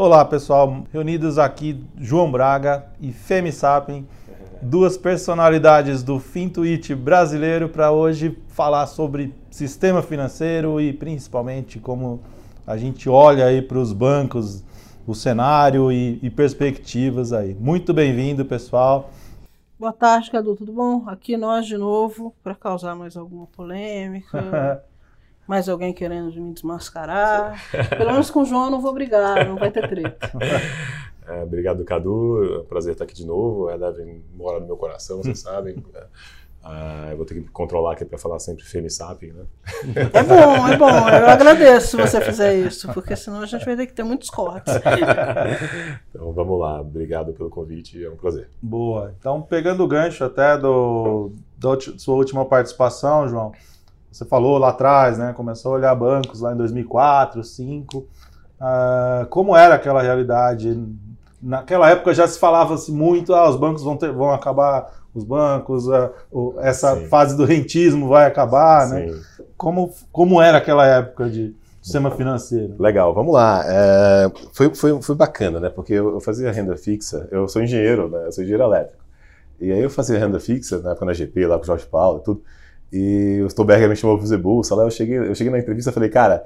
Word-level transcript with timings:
Olá 0.00 0.24
pessoal, 0.24 0.84
reunidos 0.92 1.40
aqui 1.40 1.84
João 1.96 2.30
Braga 2.30 2.86
e 3.00 3.10
Femi 3.10 3.50
Sapien, 3.50 4.06
duas 4.62 4.96
personalidades 4.96 6.04
do 6.04 6.20
Fintuit 6.20 6.94
brasileiro 6.94 7.68
para 7.68 7.90
hoje 7.90 8.38
falar 8.46 8.86
sobre 8.86 9.34
sistema 9.50 10.00
financeiro 10.00 10.80
e 10.80 10.92
principalmente 10.92 11.80
como 11.80 12.20
a 12.64 12.76
gente 12.76 13.08
olha 13.08 13.46
aí 13.46 13.60
para 13.60 13.76
os 13.76 13.92
bancos, 13.92 14.62
o 15.04 15.16
cenário 15.16 15.90
e, 15.90 16.20
e 16.22 16.30
perspectivas 16.30 17.32
aí. 17.32 17.56
Muito 17.58 17.92
bem-vindo 17.92 18.44
pessoal. 18.44 19.10
Boa 19.76 19.92
tarde, 19.92 20.30
Cadu, 20.30 20.54
tudo 20.54 20.72
bom? 20.72 21.08
Aqui 21.08 21.36
nós 21.36 21.66
de 21.66 21.76
novo 21.76 22.32
para 22.40 22.54
causar 22.54 22.94
mais 22.94 23.16
alguma 23.16 23.48
polêmica. 23.48 24.80
mais 25.48 25.66
alguém 25.66 25.94
querendo 25.94 26.30
me 26.40 26.52
desmascarar. 26.52 27.58
Pelo 27.96 28.12
menos 28.12 28.30
com 28.30 28.42
o 28.42 28.44
João 28.44 28.66
eu 28.66 28.70
não 28.70 28.82
vou 28.82 28.92
brigar, 28.92 29.48
não 29.48 29.56
vai 29.56 29.70
ter 29.70 29.88
treta. 29.88 30.30
É, 31.30 31.42
obrigado, 31.42 31.84
Cadu. 31.84 32.42
É 32.42 32.58
um 32.60 32.64
prazer 32.64 32.92
estar 32.92 33.04
aqui 33.04 33.12
de 33.14 33.26
novo. 33.26 33.68
É, 33.68 33.76
deve 33.76 34.22
morar 34.34 34.60
no 34.60 34.66
meu 34.66 34.78
coração, 34.78 35.18
vocês 35.18 35.40
sabem. 35.40 35.76
É, 36.64 37.12
eu 37.12 37.18
vou 37.18 37.26
ter 37.26 37.34
que 37.34 37.40
me 37.40 37.48
controlar 37.48 37.92
aqui 37.92 38.06
para 38.06 38.16
falar 38.16 38.38
sempre 38.38 38.64
Femisap, 38.64 39.26
né? 39.26 39.44
É 40.14 40.22
bom, 40.22 40.68
é 40.68 40.76
bom. 40.78 41.08
Eu 41.10 41.28
agradeço 41.28 41.88
se 41.88 41.96
você 41.98 42.18
fizer 42.22 42.54
isso, 42.54 42.90
porque 42.94 43.14
senão 43.14 43.42
a 43.42 43.46
gente 43.46 43.62
vai 43.62 43.76
ter 43.76 43.86
que 43.86 43.92
ter 43.92 44.04
muitos 44.04 44.30
cortes. 44.30 44.72
então 46.08 46.32
vamos 46.32 46.58
lá. 46.58 46.80
Obrigado 46.80 47.34
pelo 47.34 47.50
convite, 47.50 48.02
é 48.02 48.08
um 48.08 48.16
prazer. 48.16 48.48
Boa. 48.62 49.14
Então, 49.18 49.42
pegando 49.42 49.84
o 49.84 49.86
gancho 49.86 50.24
até 50.24 50.56
do, 50.56 51.30
da 51.58 51.78
sua 51.98 52.14
última 52.14 52.46
participação, 52.46 53.28
João, 53.28 53.52
você 54.10 54.24
falou 54.24 54.58
lá 54.58 54.70
atrás, 54.70 55.18
né? 55.18 55.32
Começou 55.36 55.72
a 55.72 55.74
olhar 55.76 55.94
bancos 55.94 56.40
lá 56.40 56.52
em 56.52 56.56
2004, 56.56 57.36
2005. 57.36 57.98
Uh, 57.98 59.26
como 59.30 59.56
era 59.56 59.74
aquela 59.74 60.02
realidade? 60.02 60.76
Naquela 61.40 61.88
época 61.90 62.12
já 62.12 62.26
se 62.26 62.38
falava-se 62.38 62.90
muito, 62.90 63.34
ah, 63.34 63.48
os 63.48 63.56
bancos 63.56 63.82
vão, 63.82 63.96
ter, 63.96 64.10
vão 64.12 64.32
acabar, 64.32 64.92
os 65.14 65.22
bancos, 65.22 65.86
uh, 65.86 66.54
essa 66.58 66.96
Sim. 66.96 67.06
fase 67.06 67.36
do 67.36 67.44
rentismo 67.44 68.08
vai 68.08 68.26
acabar, 68.26 68.88
né? 68.88 69.06
Sim. 69.06 69.12
né? 69.12 69.20
Como, 69.56 69.92
como 70.10 70.40
era 70.40 70.58
aquela 70.58 70.86
época 70.86 71.28
de 71.28 71.54
sistema 71.82 72.10
financeiro? 72.10 72.74
Legal, 72.78 73.14
vamos 73.14 73.32
lá. 73.32 73.62
É, 73.66 74.30
foi, 74.52 74.74
foi, 74.74 75.00
foi 75.02 75.14
bacana, 75.14 75.58
né? 75.58 75.68
Porque 75.68 75.92
eu, 75.92 76.14
eu 76.14 76.20
fazia 76.20 76.52
renda 76.52 76.76
fixa, 76.76 77.28
eu 77.30 77.48
sou 77.48 77.62
engenheiro, 77.62 78.08
né? 78.08 78.26
Eu 78.26 78.32
sou 78.32 78.42
engenheiro 78.42 78.64
elétrico. 78.64 79.02
E 79.60 79.72
aí 79.72 79.82
eu 79.82 79.90
fazia 79.90 80.18
renda 80.18 80.38
fixa, 80.38 80.78
na 80.78 80.90
época 80.90 81.06
na 81.06 81.12
GP, 81.12 81.46
lá 81.46 81.56
com 81.56 81.64
o 81.64 81.66
Jorge 81.66 81.86
Paulo 81.86 82.20
e 82.20 82.24
tudo. 82.24 82.42
E 82.92 83.40
o 83.42 83.46
Stolberger 83.48 83.88
me 83.88 83.96
chamou 83.96 84.16
para 84.16 84.22
fazer 84.22 84.38
bolsa 84.38 84.74
lá. 84.74 84.84
Eu 84.84 84.90
cheguei, 84.90 85.18
eu 85.18 85.34
cheguei 85.34 85.50
na 85.50 85.58
entrevista 85.58 85.90
e 85.90 85.94
falei, 85.94 86.08
cara, 86.08 86.44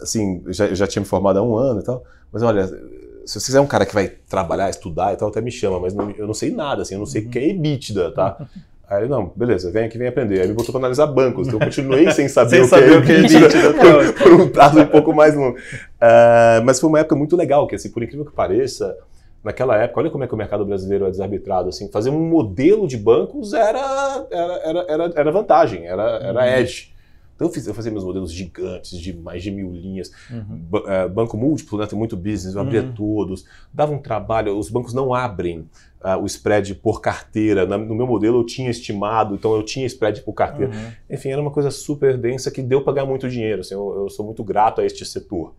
assim, 0.00 0.42
já, 0.48 0.72
já 0.74 0.86
tinha 0.86 1.00
me 1.00 1.06
formado 1.06 1.38
há 1.38 1.42
um 1.42 1.56
ano 1.56 1.80
e 1.80 1.84
tal, 1.84 2.04
mas 2.32 2.42
olha, 2.42 2.66
se 2.66 3.38
você 3.38 3.46
quiser 3.46 3.60
um 3.60 3.66
cara 3.66 3.84
que 3.84 3.94
vai 3.94 4.08
trabalhar, 4.28 4.70
estudar 4.70 5.12
e 5.12 5.16
tal, 5.16 5.28
até 5.28 5.40
me 5.40 5.50
chama, 5.50 5.78
mas 5.80 5.94
não, 5.94 6.10
eu 6.12 6.26
não 6.26 6.34
sei 6.34 6.50
nada, 6.50 6.82
assim, 6.82 6.94
eu 6.94 6.98
não 6.98 7.06
sei 7.06 7.22
o 7.22 7.24
uhum. 7.26 7.30
que 7.30 7.38
é 7.38 7.48
EBITDA, 7.48 8.10
tá? 8.12 8.36
Aí 8.88 9.02
ele, 9.02 9.10
não, 9.10 9.30
beleza, 9.36 9.70
vem 9.70 9.84
aqui, 9.84 9.98
vem 9.98 10.08
aprender. 10.08 10.40
Aí 10.40 10.48
me 10.48 10.54
botou 10.54 10.72
para 10.72 10.80
analisar 10.80 11.06
bancos, 11.06 11.46
então 11.46 11.60
eu 11.60 11.66
continuei 11.66 12.10
sem 12.10 12.26
saber, 12.28 12.64
sem 12.64 12.78
o, 12.78 12.80
que 12.80 12.94
é 12.94 12.96
o 12.96 13.04
que 13.04 13.12
é 13.12 13.18
EBITDA, 13.18 13.74
por, 13.76 14.14
por, 14.14 14.40
um 14.40 14.48
prazo 14.48 14.80
um 14.80 14.86
pouco 14.86 15.12
mais 15.12 15.34
longo. 15.34 15.58
Uh, 15.58 16.64
mas 16.64 16.80
foi 16.80 16.88
uma 16.88 17.00
época 17.00 17.14
muito 17.14 17.36
legal, 17.36 17.66
que 17.66 17.74
assim, 17.74 17.90
por 17.90 18.02
incrível 18.02 18.24
que 18.24 18.32
pareça, 18.32 18.96
naquela 19.42 19.76
época, 19.76 20.00
olha 20.00 20.10
como 20.10 20.24
é 20.24 20.26
que 20.26 20.34
o 20.34 20.36
mercado 20.36 20.64
brasileiro 20.64 21.06
é 21.06 21.10
desarbitrado, 21.10 21.68
assim, 21.68 21.90
fazer 21.90 22.10
um 22.10 22.28
modelo 22.28 22.86
de 22.86 22.96
bancos 22.96 23.52
era, 23.52 24.26
era, 24.30 24.86
era, 24.88 25.12
era, 25.14 25.32
vantagem, 25.32 25.86
era, 25.86 26.02
era 26.18 26.40
uhum. 26.40 26.46
edge. 26.46 26.94
Então 27.38 27.46
eu, 27.46 27.52
fiz, 27.52 27.64
eu 27.68 27.72
fazia 27.72 27.92
meus 27.92 28.02
modelos 28.02 28.32
gigantes, 28.32 28.98
de 28.98 29.16
mais 29.16 29.44
de 29.44 29.52
mil 29.52 29.70
linhas, 29.70 30.10
uhum. 30.28 30.60
uh, 30.72 31.08
banco 31.08 31.36
múltiplo, 31.36 31.78
né, 31.78 31.86
tem 31.86 31.96
muito 31.96 32.16
business, 32.16 32.56
eu 32.56 32.60
abria 32.60 32.82
uhum. 32.82 32.92
todos, 32.92 33.44
dava 33.72 33.92
um 33.92 33.98
trabalho, 33.98 34.58
os 34.58 34.68
bancos 34.68 34.92
não 34.92 35.14
abrem 35.14 35.60
uh, 36.02 36.20
o 36.20 36.26
spread 36.26 36.74
por 36.74 37.00
carteira, 37.00 37.64
Na, 37.64 37.78
no 37.78 37.94
meu 37.94 38.08
modelo 38.08 38.40
eu 38.40 38.44
tinha 38.44 38.68
estimado, 38.68 39.36
então 39.36 39.54
eu 39.54 39.62
tinha 39.62 39.86
spread 39.86 40.20
por 40.22 40.32
carteira. 40.32 40.72
Uhum. 40.72 40.92
Enfim, 41.08 41.28
era 41.28 41.40
uma 41.40 41.52
coisa 41.52 41.70
super 41.70 42.18
densa 42.18 42.50
que 42.50 42.60
deu 42.60 42.82
para 42.82 42.94
ganhar 42.94 43.06
muito 43.06 43.28
dinheiro, 43.28 43.60
assim, 43.60 43.74
eu, 43.74 44.02
eu, 44.02 44.10
sou 44.10 44.26
muito 44.26 44.42
grato 44.42 44.80
a 44.80 44.84
este 44.84 45.04
setor. 45.06 45.54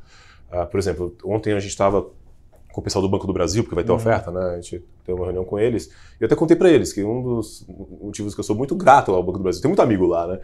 Uh, 0.52 0.66
por 0.66 0.80
exemplo, 0.80 1.16
ontem 1.24 1.54
a 1.54 1.60
gente 1.62 1.72
estava 1.72 2.06
com 2.80 2.82
o 2.82 2.84
pessoal 2.84 3.02
do 3.02 3.10
Banco 3.10 3.28
do 3.28 3.34
Brasil, 3.34 3.64
porque 3.64 3.76
vai 3.76 3.84
ter 3.84 3.92
uhum. 3.92 3.98
oferta, 3.98 4.32
né? 4.32 4.52
A 4.52 4.56
gente 4.56 4.84
teve 5.06 5.18
uma 5.18 5.26
reunião 5.26 5.44
com 5.44 5.60
eles. 5.60 5.88
E 6.20 6.24
eu 6.24 6.26
até 6.26 6.36
contei 6.36 6.56
para 6.56 6.70
eles 6.70 6.94
que 6.94 7.04
um 7.04 7.22
dos 7.22 7.66
motivos 8.02 8.34
que 8.34 8.40
eu 8.40 8.44
sou 8.44 8.56
muito 8.56 8.76
grato 8.76 9.12
ao 9.12 9.22
Banco 9.22 9.38
do 9.38 9.44
Brasil, 9.44 9.62
tem 9.62 9.70
muito 9.70 9.82
amigo 9.82 10.06
lá, 10.08 10.28
né? 10.28 10.36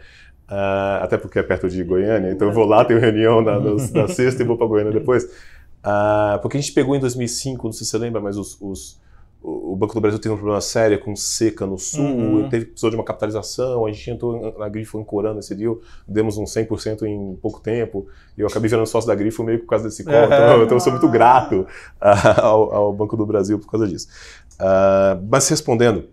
Uh, 0.48 1.02
até 1.02 1.16
porque 1.16 1.38
é 1.38 1.42
perto 1.42 1.68
de 1.68 1.82
Goiânia, 1.82 2.30
então 2.30 2.46
eu 2.46 2.54
vou 2.54 2.64
lá, 2.64 2.84
tenho 2.84 3.00
reunião 3.00 3.42
na, 3.42 3.58
na, 3.58 3.70
na 3.92 4.08
sexta 4.08 4.42
e 4.42 4.46
vou 4.46 4.56
para 4.56 4.66
Goiânia 4.66 4.92
depois. 4.92 5.24
Uh, 5.24 6.38
porque 6.42 6.56
a 6.56 6.60
gente 6.60 6.72
pegou 6.72 6.94
em 6.94 7.00
2005, 7.00 7.66
não 7.66 7.72
sei 7.72 7.84
se 7.84 7.90
você 7.90 7.98
lembra, 7.98 8.20
mas 8.20 8.36
os, 8.36 8.56
os 8.60 9.00
o 9.48 9.76
Banco 9.76 9.94
do 9.94 10.00
Brasil 10.00 10.18
teve 10.18 10.34
um 10.34 10.36
problema 10.36 10.60
sério 10.60 10.98
com 10.98 11.14
seca 11.14 11.64
no 11.64 11.78
sul, 11.78 12.02
uhum. 12.02 12.48
teve, 12.48 12.64
precisou 12.66 12.90
de 12.90 12.96
uma 12.96 13.04
capitalização, 13.04 13.86
a 13.86 13.92
gente 13.92 14.10
entrou 14.10 14.58
na 14.58 14.68
Grifo 14.68 14.98
ancorando 14.98 15.38
esse 15.38 15.54
deal, 15.54 15.78
demos 16.06 16.36
um 16.36 16.42
100% 16.42 17.04
em 17.04 17.36
pouco 17.36 17.60
tempo, 17.60 18.08
e 18.36 18.40
eu 18.40 18.48
acabei 18.48 18.68
virando 18.68 18.86
sócio 18.88 19.06
da 19.06 19.14
Grifo 19.14 19.44
meio 19.44 19.60
por 19.60 19.66
causa 19.66 19.84
desse 19.84 20.02
call, 20.02 20.24
então, 20.24 20.62
então, 20.64 20.76
eu 20.76 20.80
sou 20.80 20.90
muito 20.90 21.08
grato 21.08 21.60
uh, 21.60 21.66
ao, 22.42 22.74
ao, 22.74 22.92
Banco 22.92 23.16
do 23.16 23.24
Brasil 23.24 23.56
por 23.60 23.70
causa 23.70 23.86
disso. 23.86 24.08
Uh, 24.54 25.24
mas 25.30 25.48
respondendo, 25.48 26.08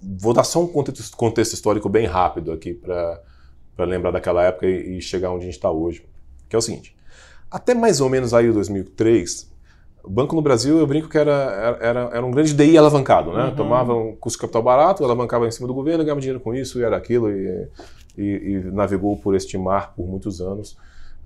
vou 0.00 0.32
dar 0.32 0.44
só 0.44 0.62
um 0.62 0.66
contexto, 0.66 1.14
contexto 1.14 1.52
histórico 1.52 1.90
bem 1.90 2.06
rápido 2.06 2.50
aqui 2.50 2.72
para 2.72 3.20
lembrar 3.84 4.10
daquela 4.10 4.42
época 4.42 4.66
e, 4.66 4.96
e 4.96 5.02
chegar 5.02 5.30
onde 5.32 5.42
a 5.42 5.46
gente 5.46 5.56
está 5.56 5.70
hoje, 5.70 6.02
que 6.48 6.56
é 6.56 6.58
o 6.58 6.62
seguinte, 6.62 6.96
até 7.50 7.74
mais 7.74 8.00
ou 8.00 8.08
menos 8.08 8.32
aí 8.32 8.48
o 8.48 8.54
2003, 8.54 9.54
o 10.06 10.10
banco 10.10 10.36
no 10.36 10.40
Brasil, 10.40 10.78
eu 10.78 10.86
brinco 10.86 11.08
que 11.08 11.18
era, 11.18 11.78
era, 11.80 12.00
era 12.12 12.24
um 12.24 12.30
grande 12.30 12.54
DI 12.54 12.78
alavancado, 12.78 13.32
né? 13.32 13.46
Uhum. 13.46 13.54
Tomava 13.56 13.92
um 13.92 14.14
custo 14.14 14.38
de 14.38 14.42
capital 14.42 14.62
barato, 14.62 15.04
alavancava 15.04 15.46
em 15.48 15.50
cima 15.50 15.66
do 15.66 15.74
governo, 15.74 16.04
ganhava 16.04 16.20
dinheiro 16.20 16.40
com 16.40 16.54
isso 16.54 16.78
e 16.78 16.84
era 16.84 16.96
aquilo, 16.96 17.28
e, 17.28 17.68
e, 18.16 18.22
e 18.22 18.70
navegou 18.72 19.16
por 19.16 19.34
este 19.34 19.58
mar 19.58 19.94
por 19.94 20.06
muitos 20.06 20.40
anos. 20.40 20.78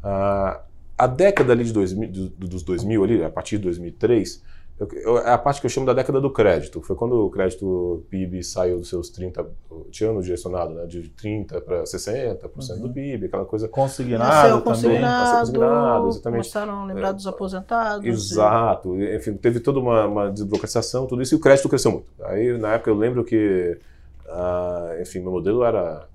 Ah, 0.02 0.62
a 0.96 1.06
década 1.06 1.52
ali 1.52 1.64
de 1.64 1.72
2000, 1.72 2.32
dos 2.38 2.62
2000, 2.62 3.04
ali, 3.04 3.22
a 3.22 3.30
partir 3.30 3.58
de 3.58 3.64
2003, 3.64 4.42
eu, 4.80 4.88
eu, 4.92 5.18
é 5.18 5.30
a 5.30 5.36
parte 5.36 5.60
que 5.60 5.66
eu 5.66 5.70
chamo 5.70 5.84
da 5.84 5.92
década 5.92 6.18
do 6.22 6.30
crédito. 6.32 6.80
Foi 6.80 6.96
quando 6.96 7.26
o 7.26 7.30
crédito 7.30 8.02
PIB 8.08 8.42
saiu 8.42 8.78
dos 8.78 8.88
seus 8.88 9.10
30, 9.10 9.46
tinha 9.90 10.08
ano 10.08 10.22
direcionado, 10.22 10.72
né, 10.72 10.86
de 10.86 11.02
30% 11.22 11.60
para 11.60 11.82
60% 11.82 12.70
uhum. 12.70 12.80
do 12.80 12.90
PIB, 12.90 13.26
aquela 13.26 13.44
coisa. 13.44 13.68
Consignado 13.68 14.62
também. 14.62 14.62
Consignado, 14.62 15.40
consignado 15.44 16.08
exatamente. 16.08 16.38
Começaram 16.38 16.82
a 16.82 16.86
lembrar 16.86 17.12
dos 17.12 17.26
aposentados. 17.26 18.06
Exato. 18.06 18.96
E... 18.96 19.16
Enfim, 19.16 19.34
teve 19.34 19.60
toda 19.60 19.78
uma, 19.78 20.06
uma 20.06 20.30
desburocratização, 20.30 21.06
tudo 21.06 21.20
isso, 21.20 21.34
e 21.34 21.36
o 21.36 21.40
crédito 21.40 21.68
cresceu 21.68 21.92
muito. 21.92 22.06
Aí, 22.22 22.56
na 22.56 22.72
época, 22.72 22.90
eu 22.90 22.96
lembro 22.96 23.22
que, 23.22 23.78
uh, 24.24 25.02
enfim, 25.02 25.20
meu 25.20 25.32
modelo 25.32 25.62
era 25.62 26.08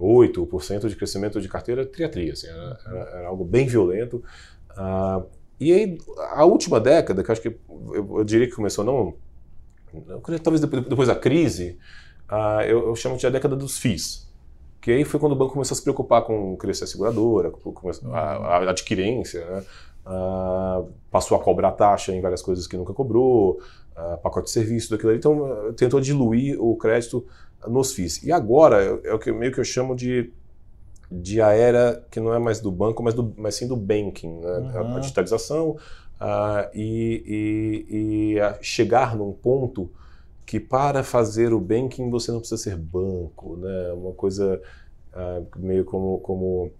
8% 0.00 0.88
de 0.88 0.94
crescimento 0.94 1.40
de 1.40 1.48
carteira 1.48 1.84
triatria, 1.84 2.32
assim, 2.32 2.46
era, 2.46 2.78
era, 2.86 3.00
era 3.18 3.26
algo 3.26 3.44
bem 3.44 3.66
violento. 3.66 4.22
Uh, 4.70 5.26
e 5.60 5.72
aí, 5.72 5.98
a 6.30 6.44
última 6.44 6.78
década, 6.80 7.22
que 7.22 7.32
acho 7.32 7.40
que 7.40 7.48
eu, 7.48 8.18
eu 8.18 8.24
diria 8.24 8.46
que 8.46 8.54
começou 8.54 8.84
não, 8.84 9.14
talvez 10.42 10.60
depois, 10.60 10.84
depois 10.84 11.08
da 11.08 11.14
crise, 11.14 11.78
uh, 12.30 12.62
eu, 12.62 12.88
eu, 12.88 12.96
chamo 12.96 13.16
de 13.16 13.26
a 13.26 13.30
década 13.30 13.56
dos 13.56 13.78
FIIs. 13.78 14.28
Que 14.80 14.92
aí 14.92 15.04
foi 15.04 15.18
quando 15.18 15.32
o 15.32 15.36
banco 15.36 15.52
começou 15.52 15.74
a 15.74 15.76
se 15.76 15.82
preocupar 15.82 16.22
com 16.22 16.56
crescer 16.56 16.84
a 16.84 16.86
seguradora, 16.86 17.50
com 17.50 17.90
a, 18.12 18.18
a 18.18 18.70
adquirência, 18.70 19.44
né? 19.44 19.64
uh, 20.06 20.88
passou 21.10 21.36
a 21.36 21.40
cobrar 21.42 21.72
taxa 21.72 22.12
em 22.12 22.20
várias 22.20 22.42
coisas 22.42 22.66
que 22.66 22.76
nunca 22.76 22.92
cobrou, 22.92 23.60
uh, 23.96 24.18
pacote 24.22 24.46
de 24.46 24.52
serviço, 24.52 24.90
daquilo 24.90 25.10
ali. 25.10 25.18
Então, 25.18 25.72
tentou 25.76 26.00
diluir 26.00 26.62
o 26.62 26.76
crédito 26.76 27.26
nos 27.66 27.92
FIIs. 27.92 28.22
E 28.22 28.30
agora 28.30 28.82
é, 28.82 29.08
é 29.08 29.14
o 29.14 29.18
que 29.18 29.32
meio 29.32 29.52
que 29.52 29.58
eu 29.58 29.64
chamo 29.64 29.96
de 29.96 30.32
de 31.10 31.40
a 31.40 31.52
era 31.52 32.04
que 32.10 32.20
não 32.20 32.34
é 32.34 32.38
mais 32.38 32.60
do 32.60 32.70
banco, 32.70 33.02
mas, 33.02 33.14
do, 33.14 33.34
mas 33.36 33.54
sim 33.54 33.66
do 33.66 33.76
banking, 33.76 34.40
né? 34.40 34.72
uhum. 34.74 34.96
a, 34.96 35.00
digitalização 35.00 35.70
uh, 35.70 36.68
e, 36.74 37.86
e, 37.90 38.36
e 38.36 38.62
chegar 38.62 39.16
num 39.16 39.32
ponto 39.32 39.90
que 40.44 40.58
para 40.58 41.02
fazer 41.02 41.52
o 41.52 41.60
banking 41.60 42.10
você 42.10 42.30
não 42.32 42.40
precisa 42.40 42.62
ser 42.62 42.76
banco, 42.76 43.56
né? 43.56 43.92
Uma 43.92 44.12
coisa 44.12 44.60
uh, 45.12 45.46
meio 45.58 45.84
como, 45.84 46.18
como 46.20 46.70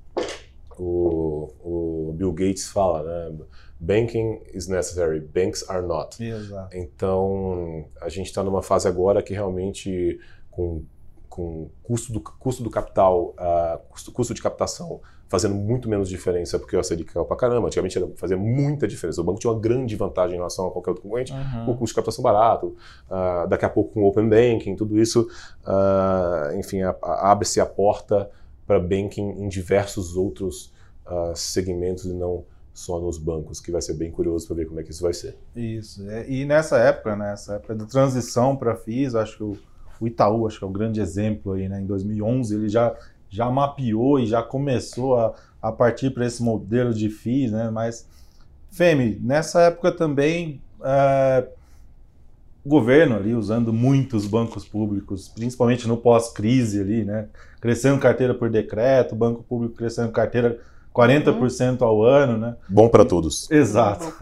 o, 0.78 1.52
o, 1.62 2.14
Bill 2.16 2.32
Gates 2.32 2.68
fala, 2.68 3.02
né? 3.02 3.36
Banking 3.78 4.40
is 4.54 4.68
necessary, 4.68 5.20
banks 5.20 5.68
are 5.68 5.86
not. 5.86 6.22
Exato. 6.22 6.74
Então 6.76 7.84
a 8.00 8.08
gente 8.08 8.26
está 8.26 8.42
numa 8.42 8.62
fase 8.62 8.88
agora 8.88 9.22
que 9.22 9.34
realmente 9.34 10.18
com 10.50 10.82
com 11.38 11.70
custo 11.84 12.12
do, 12.12 12.20
custo 12.20 12.64
do 12.64 12.68
capital, 12.68 13.32
uh, 13.38 13.78
custo, 13.88 14.10
custo 14.10 14.34
de 14.34 14.42
captação 14.42 15.00
fazendo 15.28 15.54
muito 15.54 15.88
menos 15.88 16.08
diferença 16.08 16.58
porque 16.58 16.76
o 16.76 16.82
Selic 16.82 17.12
caiu 17.12 17.24
pra 17.24 17.36
caramba. 17.36 17.68
Antigamente 17.68 17.96
fazia 18.16 18.36
muita 18.36 18.88
diferença. 18.88 19.20
O 19.20 19.24
banco 19.24 19.38
tinha 19.38 19.52
uma 19.52 19.60
grande 19.60 19.94
vantagem 19.94 20.34
em 20.34 20.38
relação 20.38 20.66
a 20.66 20.70
qualquer 20.72 20.90
outro 20.90 21.04
concorrente, 21.04 21.32
uhum. 21.32 21.70
o 21.70 21.76
custo 21.76 21.92
de 21.92 21.94
captação 21.94 22.24
barato, 22.24 22.74
uh, 23.08 23.46
daqui 23.46 23.64
a 23.64 23.68
pouco 23.68 23.94
com 23.94 24.02
o 24.02 24.08
Open 24.08 24.28
Banking, 24.28 24.74
tudo 24.74 24.98
isso, 24.98 25.28
uh, 25.64 26.58
enfim, 26.58 26.80
abre-se 26.82 27.60
a 27.60 27.66
porta 27.66 28.28
para 28.66 28.80
banking 28.80 29.30
em 29.42 29.48
diversos 29.48 30.16
outros 30.16 30.72
segmentos 31.34 32.04
e 32.04 32.12
não 32.12 32.44
só 32.74 33.00
nos 33.00 33.16
bancos, 33.16 33.60
que 33.60 33.72
vai 33.72 33.80
ser 33.80 33.94
bem 33.94 34.10
curioso 34.10 34.46
para 34.46 34.56
ver 34.56 34.66
como 34.66 34.78
é 34.78 34.82
que 34.82 34.90
isso 34.90 35.02
vai 35.02 35.14
ser. 35.14 35.36
Isso. 35.56 36.06
É, 36.10 36.28
e 36.28 36.44
nessa 36.44 36.78
época, 36.78 37.16
nessa 37.16 37.54
época 37.54 37.74
de 37.74 37.86
transição 37.86 38.54
para 38.54 38.76
FIIs, 38.76 39.14
acho 39.14 39.36
que 39.38 39.42
o, 39.42 39.56
o, 40.00 40.06
Itaú 40.06 40.46
acho 40.46 40.58
que 40.58 40.64
é 40.64 40.68
um 40.68 40.72
grande 40.72 41.00
exemplo 41.00 41.52
aí, 41.52 41.68
né? 41.68 41.80
Em 41.80 41.86
2011 41.86 42.54
ele 42.54 42.68
já, 42.68 42.94
já 43.28 43.50
mapeou 43.50 44.18
e 44.18 44.26
já 44.26 44.42
começou 44.42 45.16
a, 45.16 45.34
a 45.60 45.72
partir 45.72 46.10
para 46.10 46.26
esse 46.26 46.42
modelo 46.42 46.92
de 46.92 47.08
FIIs, 47.08 47.52
né? 47.52 47.70
Mas, 47.70 48.08
Femi, 48.70 49.18
nessa 49.22 49.62
época 49.62 49.92
também 49.92 50.60
é, 50.82 51.46
o 52.64 52.68
governo 52.68 53.16
ali 53.16 53.34
usando 53.34 53.72
muitos 53.72 54.26
bancos 54.26 54.64
públicos, 54.64 55.28
principalmente 55.28 55.88
no 55.88 55.96
pós-crise 55.96 56.80
ali, 56.80 57.04
né? 57.04 57.28
Crescendo 57.60 57.98
carteira 57.98 58.34
por 58.34 58.50
decreto, 58.50 59.16
banco 59.16 59.42
público 59.42 59.74
crescendo 59.74 60.12
carteira 60.12 60.58
40% 60.94 61.82
ao 61.82 62.02
ano, 62.02 62.36
né? 62.36 62.56
Bom 62.68 62.88
para 62.88 63.04
todos. 63.04 63.50
Exato. 63.50 64.12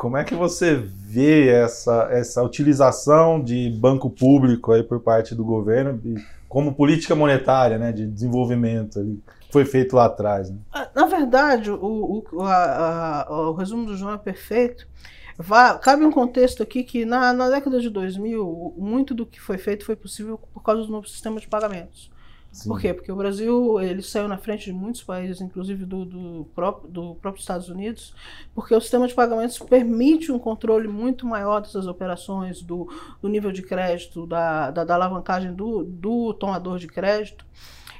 Como 0.00 0.16
é 0.16 0.24
que 0.24 0.34
você 0.34 0.76
vê 0.76 1.48
essa, 1.48 2.08
essa 2.10 2.42
utilização 2.42 3.38
de 3.38 3.68
banco 3.68 4.08
público 4.08 4.72
aí 4.72 4.82
por 4.82 4.98
parte 5.00 5.34
do 5.34 5.44
governo 5.44 6.00
como 6.48 6.74
política 6.74 7.14
monetária, 7.14 7.76
né, 7.76 7.92
de 7.92 8.06
desenvolvimento 8.06 8.98
ali, 8.98 9.22
foi 9.52 9.66
feito 9.66 9.94
lá 9.94 10.06
atrás? 10.06 10.48
Né? 10.48 10.56
Ah, 10.72 10.88
na 10.94 11.04
verdade, 11.04 11.70
o, 11.70 12.24
o, 12.32 12.40
a, 12.40 13.26
a, 13.28 13.50
o 13.50 13.52
resumo 13.52 13.84
do 13.84 13.94
João 13.94 14.14
é 14.14 14.16
perfeito. 14.16 14.88
Vá, 15.36 15.74
cabe 15.74 16.02
um 16.02 16.10
contexto 16.10 16.62
aqui 16.62 16.82
que 16.82 17.04
na, 17.04 17.34
na 17.34 17.50
década 17.50 17.78
de 17.78 17.90
2000, 17.90 18.72
muito 18.78 19.12
do 19.12 19.26
que 19.26 19.38
foi 19.38 19.58
feito 19.58 19.84
foi 19.84 19.96
possível 19.96 20.40
por 20.54 20.62
causa 20.62 20.80
do 20.80 20.90
novo 20.90 21.06
sistema 21.06 21.38
de 21.38 21.46
pagamentos. 21.46 22.10
Sim. 22.52 22.68
Por 22.68 22.80
quê? 22.80 22.92
Porque 22.92 23.12
o 23.12 23.16
Brasil 23.16 23.80
ele 23.80 24.02
saiu 24.02 24.26
na 24.26 24.36
frente 24.36 24.64
de 24.64 24.72
muitos 24.72 25.02
países, 25.02 25.40
inclusive 25.40 25.84
do, 25.84 26.04
do, 26.04 26.48
próprio, 26.52 26.90
do 26.90 27.14
próprio 27.14 27.40
Estados 27.40 27.68
Unidos, 27.68 28.12
porque 28.54 28.74
o 28.74 28.80
sistema 28.80 29.06
de 29.06 29.14
pagamentos 29.14 29.58
permite 29.58 30.32
um 30.32 30.38
controle 30.38 30.88
muito 30.88 31.24
maior 31.26 31.60
dessas 31.60 31.86
operações, 31.86 32.60
do, 32.60 32.88
do 33.22 33.28
nível 33.28 33.52
de 33.52 33.62
crédito, 33.62 34.26
da, 34.26 34.72
da, 34.72 34.84
da 34.84 34.94
alavancagem 34.94 35.54
do, 35.54 35.84
do 35.84 36.34
tomador 36.34 36.78
de 36.78 36.88
crédito. 36.88 37.46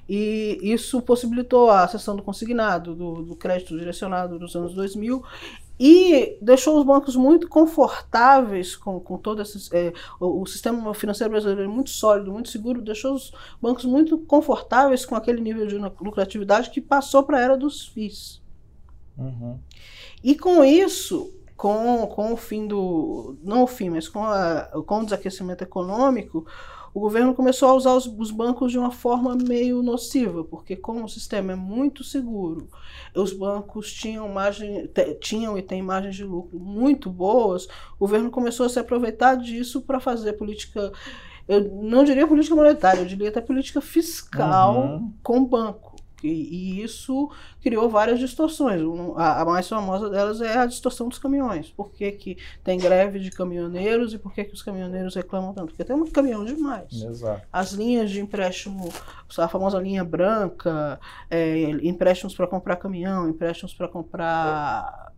E 0.08 0.58
isso 0.60 1.00
possibilitou 1.00 1.70
a 1.70 1.86
sessão 1.86 2.16
do 2.16 2.22
consignado, 2.22 2.96
do, 2.96 3.22
do 3.22 3.36
crédito 3.36 3.78
direcionado 3.78 4.40
nos 4.40 4.56
anos 4.56 4.74
2000 4.74 5.22
e 5.82 6.36
deixou 6.42 6.78
os 6.78 6.84
bancos 6.84 7.16
muito 7.16 7.48
confortáveis 7.48 8.76
com, 8.76 9.00
com 9.00 9.16
todo 9.16 9.40
esse. 9.40 9.74
É, 9.74 9.94
o, 10.20 10.42
o, 10.42 10.46
sistema 10.46 10.92
financeiro 10.92 11.30
brasileiro 11.30 11.62
é 11.62 11.66
muito 11.66 11.88
sólido, 11.88 12.30
muito 12.30 12.50
seguro, 12.50 12.82
deixou 12.82 13.14
os 13.14 13.32
bancos 13.62 13.86
muito 13.86 14.18
confortáveis 14.18 15.06
com 15.06 15.14
aquele 15.14 15.40
nível 15.40 15.66
de 15.66 15.78
lucratividade 15.78 16.68
que 16.68 16.82
passou 16.82 17.22
para 17.22 17.38
a 17.38 17.40
era 17.40 17.56
dos 17.56 17.88
FIIs. 17.88 18.42
Uhum. 19.16 19.58
E 20.22 20.34
com 20.34 20.62
isso, 20.62 21.32
com, 21.56 22.06
com 22.08 22.34
o 22.34 22.36
fim 22.36 22.66
do. 22.66 23.38
Não 23.42 23.62
o 23.62 23.66
fim, 23.66 23.88
mas 23.88 24.06
com, 24.06 24.22
a, 24.22 24.64
com 24.86 24.98
o 24.98 25.04
desaquecimento 25.04 25.64
econômico, 25.64 26.46
o 26.92 27.00
governo 27.00 27.34
começou 27.34 27.68
a 27.68 27.74
usar 27.74 27.94
os, 27.94 28.06
os, 28.06 28.30
bancos 28.30 28.72
de 28.72 28.78
uma 28.78 28.90
forma 28.90 29.36
meio 29.36 29.82
nociva, 29.82 30.44
porque 30.44 30.76
como 30.76 31.04
o 31.04 31.08
sistema 31.08 31.52
é 31.52 31.56
muito 31.56 32.02
seguro, 32.02 32.68
os 33.14 33.32
bancos 33.32 33.92
tinham 33.92 34.28
margem, 34.28 34.90
tinham 35.20 35.56
e 35.56 35.62
têm 35.62 35.82
margens 35.82 36.16
de 36.16 36.24
lucro 36.24 36.58
muito 36.58 37.10
boas, 37.10 37.66
o 37.94 38.00
governo 38.00 38.30
começou 38.30 38.66
a 38.66 38.68
se 38.68 38.78
aproveitar 38.78 39.36
disso 39.36 39.82
para 39.82 40.00
fazer 40.00 40.34
política 40.34 40.92
eu 41.50 41.68
não 41.82 42.04
diria 42.04 42.28
política 42.28 42.54
monetária, 42.54 43.00
eu 43.00 43.06
diria 43.06 43.28
até 43.28 43.40
política 43.40 43.80
fiscal 43.80 44.76
uhum. 44.76 45.12
com 45.20 45.38
o 45.38 45.46
banco. 45.46 45.89
E, 46.22 46.28
e, 46.28 46.82
isso 46.82 47.30
criou 47.62 47.88
várias 47.88 48.18
distorções. 48.18 48.80
A, 49.16 49.42
a, 49.42 49.44
mais 49.44 49.68
famosa 49.68 50.08
delas 50.08 50.40
é 50.40 50.58
a 50.58 50.66
distorção 50.66 51.08
dos 51.08 51.18
caminhões. 51.18 51.70
Por 51.70 51.90
que, 51.90 52.12
que 52.12 52.38
tem 52.62 52.78
greve 52.78 53.18
de 53.18 53.30
caminhoneiros 53.30 54.14
e 54.14 54.18
por 54.18 54.32
que, 54.32 54.44
que 54.44 54.54
os 54.54 54.62
caminhoneiros 54.62 55.14
reclamam 55.14 55.52
tanto? 55.52 55.68
Porque 55.68 55.84
tem 55.84 55.96
muito 55.96 56.12
caminhão 56.12 56.44
demais. 56.44 57.02
Exato. 57.02 57.46
As 57.52 57.72
linhas 57.72 58.10
de 58.10 58.20
empréstimo, 58.20 58.88
a 59.38 59.48
famosa 59.48 59.78
linha 59.78 60.04
branca, 60.04 60.98
é, 61.30 61.70
empréstimos 61.82 62.34
para 62.34 62.46
comprar 62.46 62.76
caminhão, 62.76 63.28
empréstimos 63.28 63.74
para 63.74 63.88
comprar 63.88 65.10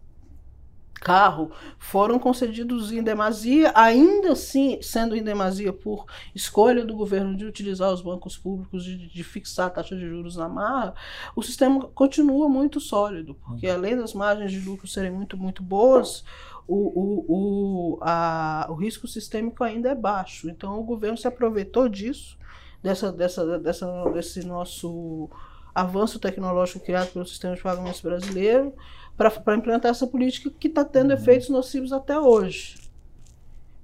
carro 1.02 1.50
foram 1.78 2.18
concedidos 2.18 2.92
em 2.92 3.02
demasia, 3.02 3.72
ainda 3.74 4.32
assim 4.32 4.80
sendo 4.80 5.16
em 5.16 5.22
demasia 5.22 5.72
por 5.72 6.06
escolha 6.34 6.84
do 6.84 6.94
governo 6.94 7.36
de 7.36 7.44
utilizar 7.44 7.92
os 7.92 8.00
bancos 8.00 8.36
públicos, 8.38 8.84
de, 8.84 9.08
de 9.08 9.24
fixar 9.24 9.66
a 9.66 9.70
taxa 9.70 9.96
de 9.96 10.08
juros 10.08 10.36
na 10.36 10.48
marra, 10.48 10.94
o 11.34 11.42
sistema 11.42 11.88
continua 11.88 12.48
muito 12.48 12.80
sólido, 12.80 13.34
porque 13.44 13.66
uhum. 13.66 13.74
além 13.74 13.96
das 13.96 14.14
margens 14.14 14.52
de 14.52 14.60
lucro 14.60 14.86
serem 14.86 15.10
muito, 15.10 15.36
muito 15.36 15.62
boas, 15.62 16.24
o, 16.66 16.76
o, 16.76 17.24
o, 17.28 17.98
a, 18.00 18.66
o 18.70 18.74
risco 18.74 19.08
sistêmico 19.08 19.64
ainda 19.64 19.90
é 19.90 19.94
baixo. 19.94 20.48
Então 20.48 20.78
o 20.78 20.84
governo 20.84 21.18
se 21.18 21.26
aproveitou 21.26 21.88
disso, 21.88 22.38
dessa, 22.80 23.10
dessa, 23.10 23.58
dessa, 23.58 24.04
desse 24.10 24.46
nosso 24.46 25.28
avanço 25.74 26.18
tecnológico 26.18 26.84
criado 26.84 27.12
pelo 27.12 27.26
sistema 27.26 27.56
de 27.56 27.62
pagamentos 27.62 28.00
brasileiro 28.00 28.72
para 29.30 29.56
implementar 29.56 29.90
essa 29.90 30.06
política 30.06 30.50
que 30.50 30.68
está 30.68 30.84
tendo 30.84 31.10
uhum. 31.10 31.16
efeitos 31.16 31.48
nocivos 31.48 31.92
até 31.92 32.18
hoje. 32.18 32.76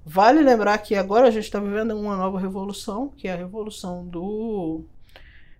Vale 0.05 0.41
lembrar 0.41 0.77
que 0.79 0.95
agora 0.95 1.27
a 1.27 1.31
gente 1.31 1.43
está 1.43 1.59
vivendo 1.59 1.91
uma 1.95 2.15
nova 2.17 2.39
revolução, 2.39 3.09
que 3.15 3.27
é 3.27 3.33
a 3.33 3.35
revolução 3.35 4.05
do, 4.05 4.81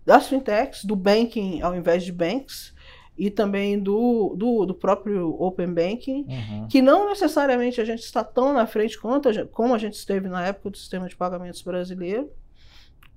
das 0.06 0.28
fintechs, 0.28 0.84
do 0.84 0.96
banking 0.96 1.62
ao 1.62 1.76
invés 1.76 2.04
de 2.04 2.12
banks, 2.12 2.74
e 3.20 3.30
também 3.30 3.78
do, 3.78 4.34
do, 4.38 4.66
do 4.66 4.74
próprio 4.74 5.36
Open 5.42 5.74
Banking, 5.74 6.26
uhum. 6.28 6.68
que 6.70 6.82
não 6.82 7.10
necessariamente 7.10 7.82
a 7.82 7.86
gente 7.86 8.00
está 8.00 8.24
tão 8.24 8.54
na 8.54 8.66
frente 8.66 8.98
quanto 8.98 9.28
a 9.28 9.34
gente, 9.34 9.50
como 9.50 9.76
a 9.76 9.78
gente 9.78 9.96
esteve 9.96 10.30
na 10.30 10.48
época 10.48 10.70
do 10.70 10.78
sistema 10.78 11.08
de 11.08 11.18
pagamentos 11.18 11.62
brasileiro, 11.62 12.32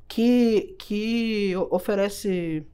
que, 0.09 0.75
que 0.79 1.55
oferece 1.71 2.67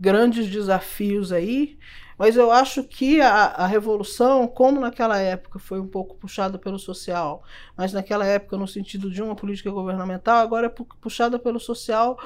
grandes 0.00 0.48
desafios 0.48 1.30
aí, 1.30 1.78
mas 2.18 2.36
eu 2.36 2.50
acho 2.50 2.82
que 2.82 3.20
a, 3.20 3.44
a 3.44 3.66
revolução, 3.66 4.48
como 4.48 4.80
naquela 4.80 5.18
época 5.18 5.58
foi 5.58 5.78
um 5.78 5.86
pouco 5.86 6.16
puxada 6.16 6.58
pelo 6.58 6.78
social, 6.78 7.44
mas 7.76 7.92
naquela 7.92 8.26
época 8.26 8.56
no 8.56 8.66
sentido 8.66 9.08
de 9.08 9.22
uma 9.22 9.36
política 9.36 9.70
governamental, 9.70 10.38
agora 10.38 10.66
é 10.66 10.84
puxada 11.00 11.38
pelo 11.38 11.60
social, 11.60 12.18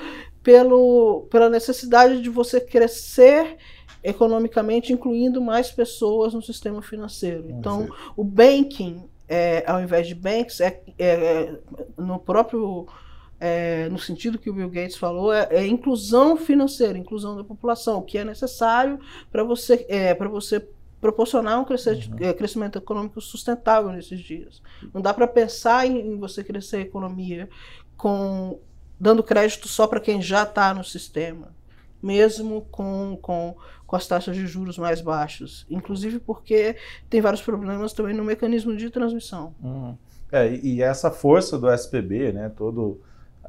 pelo, 0.42 1.26
pela 1.30 1.50
necessidade 1.50 2.22
de 2.22 2.30
você 2.30 2.60
crescer 2.60 3.58
economicamente, 4.02 4.92
incluindo 4.92 5.40
mais 5.40 5.70
pessoas 5.70 6.32
no 6.34 6.42
sistema 6.42 6.82
financeiro. 6.82 7.50
Então, 7.50 7.88
o 8.16 8.24
banking, 8.24 9.08
é, 9.28 9.62
ao 9.66 9.80
invés 9.80 10.08
de 10.08 10.14
banks, 10.14 10.60
é, 10.60 10.82
é, 10.98 11.06
é 11.06 11.58
no 11.96 12.18
próprio 12.18 12.86
é, 13.44 13.88
no 13.88 13.98
sentido 13.98 14.38
que 14.38 14.48
o 14.48 14.52
Bill 14.52 14.70
Gates 14.70 14.96
falou, 14.96 15.32
é, 15.32 15.48
é, 15.50 15.66
inclusão 15.66 16.36
financeira, 16.36 16.96
inclusão 16.96 17.34
da 17.34 17.42
população, 17.42 17.98
o 17.98 18.02
que 18.02 18.16
é 18.16 18.24
necessário 18.24 19.00
para 19.32 19.42
você, 19.42 19.84
é, 19.88 20.14
você 20.14 20.64
proporcionar 21.00 21.58
um 21.58 21.64
crescimento, 21.64 22.08
uhum. 22.12 22.28
É, 22.28 22.32
crescimento, 22.32 22.78
econômico 22.78 23.20
sustentável 23.20 23.90
nesses 23.90 24.20
dias. 24.20 24.62
Não 24.94 25.02
dá 25.02 25.12
para 25.12 25.26
pensar 25.26 25.84
em, 25.84 26.12
em, 26.12 26.16
você 26.20 26.44
crescer 26.44 26.76
a 26.76 26.80
economia 26.82 27.48
com 27.96 28.60
dando 28.98 29.24
crédito 29.24 29.66
só 29.66 29.88
para 29.88 29.98
quem 29.98 30.22
já 30.22 30.44
está 30.44 30.72
no 30.72 30.84
sistema, 30.84 31.52
mesmo 32.00 32.62
com, 32.70 33.18
com, 33.20 33.56
com 33.84 33.96
as 33.96 34.06
taxas 34.06 34.36
de 34.36 34.46
juros 34.46 34.78
mais 34.78 35.00
baixas. 35.00 35.66
Inclusive 35.68 36.20
porque 36.20 36.76
tem 37.10 37.20
vários 37.20 37.42
problemas 37.42 37.92
também 37.92 38.14
no 38.14 38.22
mecanismo 38.22 38.76
de 38.76 38.88
transmissão. 38.88 39.52
Uhum. 39.60 39.98
É, 40.30 40.48
e 40.48 40.80
essa 40.80 41.10
força 41.10 41.58
do 41.58 41.68
SPB, 41.68 42.32
né, 42.32 42.48
todo 42.48 43.00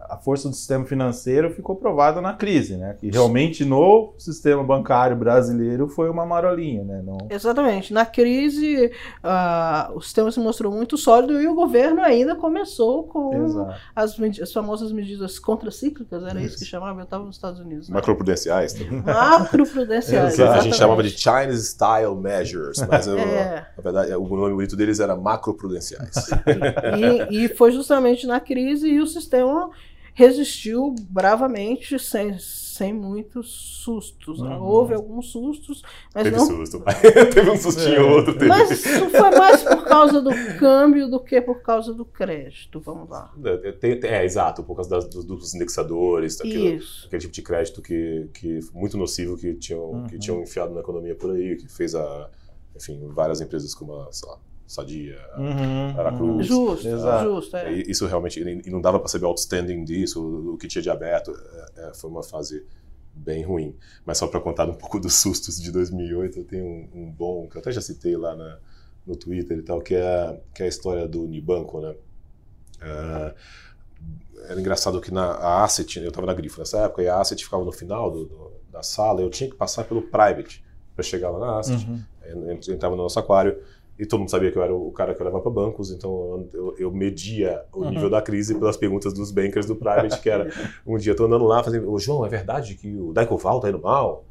a 0.09 0.17
força 0.17 0.49
do 0.49 0.55
sistema 0.55 0.85
financeiro 0.85 1.51
ficou 1.51 1.75
provada 1.75 2.21
na 2.21 2.33
crise, 2.33 2.77
né? 2.77 2.95
Que 2.99 3.09
realmente 3.09 3.65
no 3.65 4.13
sistema 4.17 4.63
bancário 4.63 5.15
brasileiro 5.15 5.87
foi 5.87 6.09
uma 6.09 6.25
marolinha, 6.25 6.83
né? 6.83 7.01
Não... 7.03 7.17
Exatamente. 7.29 7.93
Na 7.93 8.05
crise, 8.05 8.91
uh, 9.23 9.95
o 9.95 10.01
sistema 10.01 10.31
se 10.31 10.39
mostrou 10.39 10.71
muito 10.71 10.97
sólido 10.97 11.41
e 11.41 11.47
o 11.47 11.55
governo 11.55 12.01
ainda 12.01 12.35
começou 12.35 13.03
com 13.03 13.67
as, 13.95 14.15
as, 14.39 14.51
famosas 14.51 14.91
medidas 14.91 15.39
contracíclicas, 15.39 16.23
era 16.23 16.39
isso, 16.39 16.55
isso 16.55 16.59
que 16.59 16.65
chamava, 16.65 16.99
eu 16.99 17.03
estava 17.03 17.25
nos 17.25 17.35
Estados 17.35 17.59
Unidos. 17.59 17.89
Né? 17.89 17.95
Macroprudenciais. 17.95 18.75
Macroprudenciais. 18.89 20.39
a 20.39 20.59
gente 20.59 20.75
chamava 20.75 21.03
de 21.03 21.09
Chinese 21.09 21.67
Style 21.67 22.15
Measures, 22.15 22.85
mas 22.87 23.07
eu, 23.07 23.17
é. 23.19 23.67
na 23.77 23.83
verdade 23.83 24.13
o 24.15 24.35
nome 24.35 24.53
bonito 24.53 24.75
deles 24.75 24.99
era 24.99 25.15
macroprudenciais. 25.15 26.29
E, 27.29 27.45
e 27.45 27.49
foi 27.49 27.71
justamente 27.71 28.27
na 28.27 28.39
crise 28.39 28.87
e 28.87 28.99
o 28.99 29.07
sistema 29.07 29.69
resistiu 30.13 30.93
bravamente, 31.09 31.97
sem, 31.99 32.37
sem 32.39 32.93
muitos 32.93 33.49
sustos. 33.83 34.39
Uhum. 34.39 34.61
Houve 34.61 34.93
alguns 34.93 35.31
sustos, 35.31 35.81
mas 36.13 36.23
teve 36.23 36.37
não... 36.37 36.45
susto. 36.45 36.81
teve 37.33 37.49
um 37.49 37.57
sustinho 37.57 37.95
é. 37.95 38.01
outro. 38.01 38.33
Teve. 38.33 38.47
Mas 38.47 38.71
isso 38.71 39.09
foi 39.09 39.31
mais 39.31 39.63
por 39.63 39.83
causa 39.85 40.21
do 40.21 40.29
câmbio 40.59 41.09
do 41.09 41.19
que 41.19 41.41
por 41.41 41.61
causa 41.61 41.93
do 41.93 42.05
crédito. 42.05 42.79
Vamos 42.79 43.09
lá. 43.09 43.33
É, 43.43 43.71
tem- 43.71 43.99
é, 44.03 44.23
exato, 44.23 44.63
por 44.63 44.75
causa 44.75 44.89
das- 44.89 45.05
dos, 45.09 45.25
dos 45.25 45.53
indexadores, 45.55 46.39
aquele 46.39 46.79
tipo 47.19 47.33
de 47.33 47.41
crédito 47.41 47.81
que, 47.81 48.29
que 48.33 48.59
muito 48.73 48.97
nocivo 48.97 49.37
que 49.37 49.53
tinham, 49.55 50.03
que 50.07 50.13
Uhum. 50.15 50.19
tinham 50.19 50.41
enfiado 50.41 50.73
na 50.73 50.81
economia 50.81 51.15
por 51.15 51.31
aí, 51.31 51.55
que 51.57 51.67
fez 51.67 51.95
a, 51.95 52.29
enfim, 52.75 53.07
várias 53.07 53.41
empresas 53.41 53.73
como 53.73 53.95
a, 53.95 54.11
sei 54.11 54.29
lá, 54.29 54.37
Sadia. 54.67 55.19
Uhum, 55.37 55.93
Veracruz. 55.95 56.47
Justo, 56.47 56.87
Exato. 56.87 57.23
justo. 57.25 57.57
É. 57.57 57.71
Isso 57.73 58.05
realmente, 58.07 58.39
e 58.41 58.69
não 58.71 58.81
dava 58.81 58.99
para 58.99 59.07
saber 59.07 59.25
o 59.25 59.29
outstanding 59.29 59.83
disso, 59.83 60.21
o, 60.53 60.57
que 60.57 60.67
tinha 60.67 60.81
de 60.81 60.89
aberto, 60.89 61.31
é, 61.77 61.89
é, 61.89 61.93
foi 61.93 62.09
uma 62.09 62.23
fase 62.23 62.65
bem 63.13 63.43
ruim. 63.43 63.75
Mas 64.05 64.17
só 64.17 64.25
para 64.27 64.39
contar 64.39 64.67
um 64.69 64.73
pouco 64.73 64.99
dos 64.99 65.13
sustos 65.15 65.59
de 65.61 65.71
2008, 65.71 66.39
eu 66.39 66.45
tenho 66.45 66.65
um, 66.65 66.89
um 66.95 67.11
bom, 67.11 67.47
que 67.47 67.57
eu 67.57 67.61
até 67.61 67.71
já 67.71 67.81
citei 67.81 68.15
lá 68.17 68.35
na- 68.35 68.57
no 69.05 69.15
Twitter 69.15 69.57
e 69.57 69.61
tal, 69.61 69.81
que 69.81 69.93
é, 69.95 70.39
que 70.55 70.63
é 70.63 70.65
a 70.65 70.69
história 70.69 71.07
do 71.07 71.23
Unibanco, 71.23 71.79
né? 71.81 71.93
É, 72.81 73.35
era 74.49 74.59
engraçado 74.59 74.99
que 74.99 75.11
na 75.13 75.25
a 75.33 75.63
Asset, 75.63 75.99
eu 75.99 76.07
estava 76.09 76.25
na 76.27 76.33
Grifo 76.33 76.59
nessa 76.59 76.79
época, 76.79 77.03
e 77.03 77.07
a 77.07 77.19
Asset 77.19 77.43
ficava 77.43 77.63
no 77.63 77.71
final 77.71 78.09
do- 78.11 78.25
do- 78.25 78.51
da 78.71 78.81
sala, 78.81 79.21
eu 79.21 79.29
tinha 79.29 79.49
que 79.49 79.55
passar 79.55 79.83
pelo 79.83 80.01
Private 80.03 80.63
para 80.95 81.03
chegar 81.03 81.29
lá 81.29 81.39
na 81.39 81.59
Asset. 81.59 81.85
Uhum. 81.87 82.01
Eu 82.23 82.51
entrava 82.73 82.95
no 82.95 83.03
nosso 83.03 83.19
aquário 83.19 83.61
e 84.03 84.07
todo 84.07 84.19
mundo 84.19 84.29
sabia 84.29 84.51
que 84.51 84.57
eu 84.57 84.63
era 84.63 84.73
o 84.75 84.91
cara 84.91 85.13
que 85.15 85.21
eu 85.21 85.25
levava 85.25 85.41
para 85.43 85.51
bancos, 85.51 85.91
então 85.91 86.45
eu, 86.53 86.75
eu 86.77 86.91
media 86.91 87.63
o 87.73 87.81
Uhum. 87.83 87.89
nível 87.89 88.09
da 88.09 88.21
crise 88.21 88.53
pelas 88.55 88.75
perguntas 88.77 89.13
dos 89.13 89.31
bankers 89.31 89.65
do 89.65 89.75
private, 89.75 90.19
que 90.19 90.29
era 90.29 90.47
um 90.85 90.97
dia 90.97 91.11
eu 91.13 91.15
tô 91.15 91.25
andando 91.25 91.45
lá 91.45 91.63
fazendo, 91.63 91.91
ô 91.91 91.97
João, 91.97 92.25
é 92.25 92.29
verdade 92.29 92.75
que 92.75 92.95
o 92.95 93.13
Daicoval 93.13 93.59
tá 93.59 93.69
indo 93.69 93.79
mal? 93.79 94.25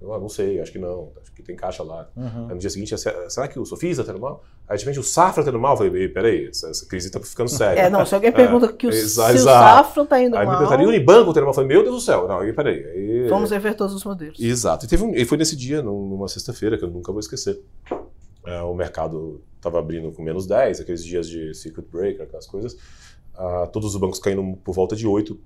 Eu 0.00 0.14
ah, 0.14 0.18
não 0.18 0.30
sei, 0.30 0.58
acho 0.58 0.72
que 0.72 0.78
não, 0.78 1.10
acho 1.20 1.30
que 1.32 1.42
tem 1.42 1.54
caixa 1.54 1.82
lá. 1.82 2.08
Uhum. 2.16 2.46
Aí 2.48 2.54
no 2.54 2.58
dia 2.58 2.70
seguinte, 2.70 2.96
"Se- 2.96 3.30
será 3.30 3.46
que 3.46 3.58
o 3.58 3.66
Sofisa 3.66 4.02
tá 4.02 4.12
indo 4.12 4.20
mal? 4.20 4.42
Aí 4.66 4.78
de 4.78 4.84
repente 4.84 4.98
o 4.98 5.02
Safra 5.02 5.44
tá 5.44 5.50
indo 5.50 5.58
mal? 5.60 5.74
Eu 5.74 5.76
falei, 5.76 6.02
"Ei, 6.04 6.08
peraí, 6.08 6.46
essa, 6.48 6.70
essa 6.70 6.86
crise 6.86 7.10
tá 7.10 7.20
ficando 7.20 7.50
séria. 7.50 7.82
É, 7.82 7.90
não, 7.90 8.06
se 8.06 8.14
alguém 8.14 8.32
pergunta 8.32 8.72
que 8.72 8.86
o, 8.86 8.90
exa- 8.90 9.28
se 9.28 9.34
o. 9.36 9.38
Safra 9.40 10.06
tá 10.06 10.18
indo 10.22 10.34
Aí 10.36 10.40
me 10.40 10.46
mal, 10.46 10.56
perguntaram, 10.56 10.82
e 10.84 10.86
o 10.86 10.88
Unibanco 10.88 11.34
tá 11.34 11.40
indo 11.40 11.44
mal? 11.44 11.50
Eu 11.50 11.54
falei, 11.54 11.68
meu 11.68 11.82
Deus 11.82 11.96
do 11.96 12.00
céu, 12.00 12.26
não, 12.26 12.38
aí 12.38 12.50
peraí. 12.54 12.82
Aí, 12.82 13.28
vamos 13.28 13.50
rever 13.50 13.74
todos 13.76 13.94
os 13.94 14.02
modelos. 14.02 14.40
Exato. 14.40 14.86
E, 14.86 14.88
teve 14.88 15.02
um, 15.04 15.14
e 15.14 15.22
foi 15.26 15.36
nesse 15.36 15.54
dia, 15.54 15.82
num- 15.82 16.08
numa 16.08 16.28
sexta-feira, 16.28 16.78
que 16.78 16.84
eu 16.84 16.88
nunca 16.88 17.12
vou 17.12 17.20
esquecer. 17.20 17.60
É, 18.46 18.60
o 18.62 18.74
mercado 18.74 19.42
estava 19.56 19.78
abrindo 19.78 20.10
com 20.12 20.22
menos 20.22 20.46
10, 20.46 20.80
aqueles 20.80 21.04
dias 21.04 21.28
de 21.28 21.54
circuit 21.54 21.86
breaker, 21.90 22.22
aquelas 22.22 22.46
coisas. 22.46 22.76
Ah, 23.34 23.68
todos 23.72 23.94
os 23.94 24.00
bancos 24.00 24.18
caindo 24.18 24.56
por 24.64 24.74
volta 24.74 24.96
de 24.96 25.06
8. 25.06 25.38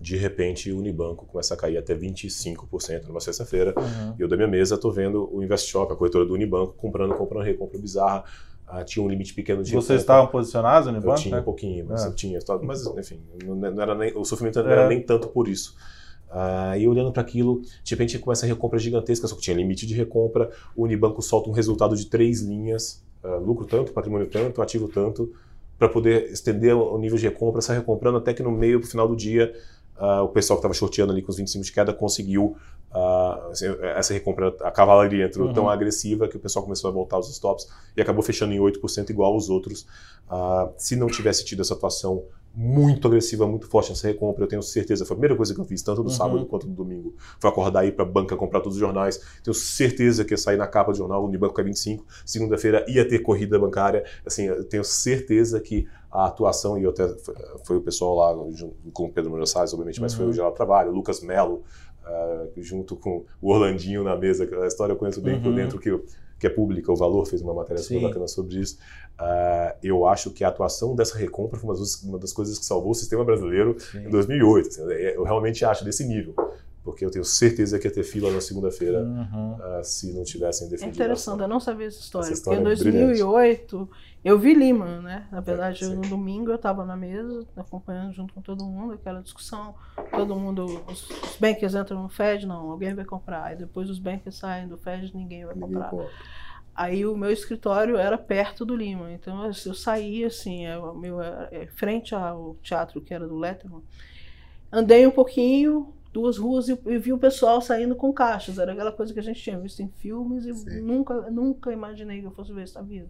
De 0.00 0.16
repente, 0.16 0.70
o 0.72 0.78
Unibanco 0.78 1.24
começa 1.24 1.54
a 1.54 1.56
cair 1.56 1.78
até 1.78 1.94
25% 1.94 3.06
numa 3.06 3.20
sexta-feira. 3.20 3.72
Uhum. 3.78 4.14
E 4.18 4.22
eu 4.22 4.28
da 4.28 4.36
minha 4.36 4.48
mesa 4.48 4.76
tô 4.76 4.90
vendo 4.90 5.28
o 5.34 5.42
InvestShop, 5.42 5.92
a 5.92 5.96
corretora 5.96 6.26
do 6.26 6.34
Unibanco, 6.34 6.74
comprando, 6.74 7.14
comprando, 7.14 7.44
recompra 7.44 7.78
bizarra. 7.78 8.24
Ah, 8.66 8.82
tinha 8.84 9.04
um 9.04 9.08
limite 9.08 9.32
pequeno 9.34 9.62
de 9.62 9.72
Vocês 9.72 10.00
estavam 10.00 10.26
posicionados 10.26 10.90
no 10.90 10.98
Eu 10.98 11.02
banco? 11.02 11.20
tinha 11.20 11.38
um 11.38 11.42
pouquinho, 11.42 11.86
mas 11.88 12.04
É. 12.04 12.08
eu 12.08 12.14
tinha. 12.14 12.38
Mas, 12.62 12.84
enfim, 12.86 13.20
não, 13.44 13.54
não 13.54 13.82
era 13.82 13.94
nem, 13.94 14.16
o 14.16 14.24
sofrimento 14.24 14.62
não 14.62 14.68
É. 14.70 14.72
era 14.72 14.88
nem 14.88 15.00
tanto 15.02 15.28
por 15.28 15.46
isso. 15.48 15.76
E 16.78 16.88
olhando 16.88 17.12
para 17.12 17.22
aquilo, 17.22 17.62
de 17.82 17.90
repente 17.90 18.18
começa 18.18 18.44
a 18.44 18.48
recompra 18.48 18.78
gigantesca, 18.78 19.26
só 19.26 19.36
que 19.36 19.42
tinha 19.42 19.56
limite 19.56 19.86
de 19.86 19.94
recompra. 19.94 20.50
O 20.74 20.82
Unibanco 20.84 21.22
solta 21.22 21.48
um 21.48 21.52
resultado 21.52 21.96
de 21.96 22.06
três 22.06 22.40
linhas: 22.40 23.04
ah, 23.22 23.36
lucro 23.36 23.64
tanto, 23.66 23.92
patrimônio 23.92 24.26
tanto, 24.28 24.60
ativo 24.60 24.88
tanto, 24.88 25.32
para 25.78 25.88
poder 25.88 26.30
estender 26.32 26.74
o 26.76 26.98
nível 26.98 27.18
de 27.18 27.24
recompra, 27.24 27.60
sair 27.62 27.78
recomprando 27.78 28.18
até 28.18 28.32
que 28.34 28.42
no 28.42 28.50
meio, 28.50 28.80
pro 28.80 28.88
final 28.88 29.06
do 29.06 29.14
dia, 29.16 29.52
ah, 29.96 30.22
o 30.22 30.28
pessoal 30.28 30.56
que 30.56 30.60
estava 30.60 30.74
shorteando 30.74 31.12
ali 31.12 31.22
com 31.22 31.30
os 31.30 31.36
25 31.36 31.64
de 31.64 31.72
queda 31.72 31.92
conseguiu 31.92 32.56
ah, 32.92 33.50
essa 33.96 34.12
recompra, 34.12 34.54
a 34.60 34.70
cavalaria 34.70 35.24
entrou 35.26 35.48
Uhum. 35.48 35.52
tão 35.52 35.68
agressiva 35.68 36.28
que 36.28 36.36
o 36.36 36.40
pessoal 36.40 36.64
começou 36.64 36.88
a 36.88 36.92
voltar 36.92 37.18
os 37.18 37.28
stops 37.30 37.68
e 37.96 38.00
acabou 38.00 38.22
fechando 38.22 38.52
em 38.52 38.58
8% 38.58 39.10
igual 39.10 39.32
aos 39.32 39.48
outros. 39.48 39.86
Ah, 40.28 40.68
se 40.76 40.96
não 40.96 41.06
tivesse 41.08 41.44
tido 41.44 41.60
essa 41.62 41.74
atuação 41.74 42.24
muito 42.56 43.08
agressiva, 43.08 43.46
muito 43.46 43.66
forte 43.66 43.90
nessa 43.90 44.06
recompra, 44.06 44.44
eu 44.44 44.48
tenho 44.48 44.62
certeza, 44.62 45.04
foi 45.04 45.14
a 45.14 45.16
primeira 45.16 45.36
coisa 45.36 45.52
que 45.52 45.60
eu 45.60 45.64
fiz, 45.64 45.82
tanto 45.82 46.02
no 46.02 46.08
Uhum. 46.08 46.14
sábado 46.14 46.46
quanto 46.46 46.68
no 46.68 46.74
domingo, 46.74 47.12
foi 47.40 47.50
acordar 47.50 47.80
aí 47.80 47.90
para 47.90 48.04
a 48.04 48.08
banca 48.08 48.36
comprar 48.36 48.60
todos 48.60 48.76
os 48.76 48.80
jornais. 48.80 49.20
Tenho 49.42 49.54
certeza 49.54 50.24
que 50.24 50.32
ia 50.34 50.38
sair 50.38 50.56
na 50.56 50.66
capa 50.66 50.92
do 50.92 50.98
jornal, 50.98 51.22
o 51.24 51.26
Unibanco 51.26 51.60
é 51.60 51.64
25, 51.64 52.04
segunda-feira 52.24 52.84
ia 52.88 53.06
ter 53.08 53.18
corrida 53.20 53.58
bancária. 53.58 54.04
Assim, 54.24 54.44
eu 54.44 54.64
tenho 54.64 54.84
certeza 54.84 55.60
que 55.60 55.86
a 56.12 56.26
atuação, 56.26 56.78
e 56.78 56.84
eu 56.84 56.90
até, 56.90 57.08
foi, 57.08 57.34
foi 57.64 57.76
o 57.78 57.80
pessoal 57.80 58.14
lá, 58.14 58.52
com 58.92 59.06
o 59.06 59.10
Pedro 59.12 59.30
Moura 59.30 59.46
Salles, 59.46 59.72
obviamente, 59.72 60.00
mas 60.00 60.14
foi 60.14 60.24
Uhum. 60.24 60.30
o 60.30 60.34
Geraldo 60.34 60.56
Trabalho, 60.56 60.92
o 60.92 60.94
Lucas 60.94 61.20
Melo, 61.20 61.64
ah, 62.04 62.46
junto 62.58 62.94
com 62.94 63.24
o 63.42 63.50
Orlandinho 63.52 64.04
na 64.04 64.14
mesa, 64.16 64.48
a 64.62 64.66
história 64.68 64.92
eu 64.92 64.96
conheço 64.96 65.20
bem 65.20 65.40
por 65.40 65.48
Uhum. 65.48 65.54
dentro, 65.56 65.78
que, 65.80 65.90
que 66.38 66.46
é 66.46 66.50
pública, 66.50 66.92
o 66.92 66.96
Valor 66.96 67.26
fez 67.26 67.42
uma 67.42 67.54
matéria 67.54 67.82
super 67.82 68.00
Sim. 68.00 68.06
bacana 68.06 68.28
sobre 68.28 68.58
isso. 68.58 68.78
Ah, 69.18 69.76
eu 69.82 70.06
acho 70.06 70.30
que 70.30 70.42
a 70.44 70.48
atuação 70.48 70.94
dessa 70.94 71.16
recompra 71.16 71.58
foi 71.58 71.70
uma 71.70 71.78
das, 71.78 72.02
uma 72.02 72.18
das 72.18 72.32
coisas 72.32 72.58
que 72.58 72.64
salvou 72.64 72.90
o 72.90 72.94
sistema 72.94 73.24
brasileiro 73.24 73.76
em 73.94 74.10
2008. 74.10 74.68
assim, 74.68 74.82
eu 75.16 75.22
realmente 75.22 75.64
acho 75.64 75.84
desse 75.84 76.04
nível, 76.04 76.34
porque 76.84 77.04
eu 77.04 77.10
tenho 77.10 77.24
certeza 77.24 77.78
que 77.78 77.88
ia 77.88 77.92
ter 77.92 78.04
fila 78.04 78.30
na 78.30 78.40
segunda-feira 78.40 79.00
Uhum. 79.02 79.56
ah, 79.60 79.80
se 79.82 80.12
não 80.12 80.22
tivessem 80.22 80.66
É 80.68 80.70
defendido. 80.70 80.94
interessante, 80.94 81.40
eu 81.40 81.48
não 81.48 81.58
sabia 81.58 81.86
essa 81.88 81.98
história. 81.98 82.26
Essa 82.26 82.34
história 82.34 82.60
porque 82.60 82.70
em 82.70 82.72
é 82.74 82.76
brilhante. 82.76 83.18
2008 83.20 83.90
eu 84.24 84.38
vi 84.38 84.54
Lima, 84.54 85.00
né? 85.00 85.26
Na 85.32 85.40
verdade, 85.40 85.82
É, 85.82 85.86
eu, 85.86 85.90
sim. 85.90 85.96
no 85.96 86.02
domingo 86.02 86.50
eu 86.50 86.56
estava 86.56 86.84
na 86.84 86.96
mesa, 86.96 87.46
acompanhando 87.56 88.12
junto 88.12 88.32
com 88.34 88.40
todo 88.42 88.64
mundo 88.64 88.94
aquela 88.94 89.20
discussão. 89.22 89.74
Todo 90.10 90.36
mundo, 90.36 90.64
os, 90.90 91.08
os 91.10 91.36
bankers 91.40 91.74
entram 91.74 92.02
no 92.02 92.08
Fed, 92.08 92.46
não, 92.46 92.70
alguém 92.70 92.94
vai 92.94 93.04
comprar. 93.04 93.44
Aí 93.44 93.56
depois 93.56 93.88
os 93.90 93.98
bankers 93.98 94.36
saem 94.36 94.68
do 94.68 94.76
Fed, 94.78 95.10
ninguém 95.14 95.44
vai 95.46 95.54
Ninguém 95.54 95.72
comprar. 95.72 95.90
compra. 95.90 96.10
Aí 96.76 97.06
o 97.06 97.16
meu 97.16 97.30
escritório 97.30 97.96
era 97.96 98.18
perto 98.18 98.64
do 98.64 98.74
Lima, 98.74 99.12
então 99.12 99.44
eu, 99.44 99.52
eu 99.66 99.74
saía 99.74 100.26
assim, 100.26 100.66
é, 100.66 100.76
o 100.76 100.92
meu, 100.94 101.22
é, 101.22 101.48
é, 101.52 101.66
frente 101.68 102.14
ao 102.14 102.56
teatro 102.62 103.00
que 103.00 103.14
era 103.14 103.28
do 103.28 103.36
Letterman. 103.38 103.80
Andei 104.72 105.06
um 105.06 105.10
pouquinho, 105.12 105.93
duas 106.14 106.38
ruas, 106.38 106.68
e, 106.68 106.78
e 106.86 106.96
vi 106.96 107.12
o 107.12 107.18
pessoal 107.18 107.60
saindo 107.60 107.94
com 107.96 108.12
caixas. 108.12 108.58
Era 108.58 108.72
aquela 108.72 108.92
coisa 108.92 109.12
que 109.12 109.18
a 109.20 109.22
gente 109.22 109.42
tinha 109.42 109.58
visto 109.58 109.80
em 109.82 109.88
filmes 109.88 110.46
e 110.46 110.54
Sim. 110.54 110.80
nunca, 110.80 111.28
nunca 111.30 111.72
imaginei 111.72 112.20
que 112.20 112.26
eu 112.26 112.30
fosse 112.30 112.52
ver 112.52 112.64
isso 112.64 112.74
na 112.76 112.82
vida. 112.82 113.08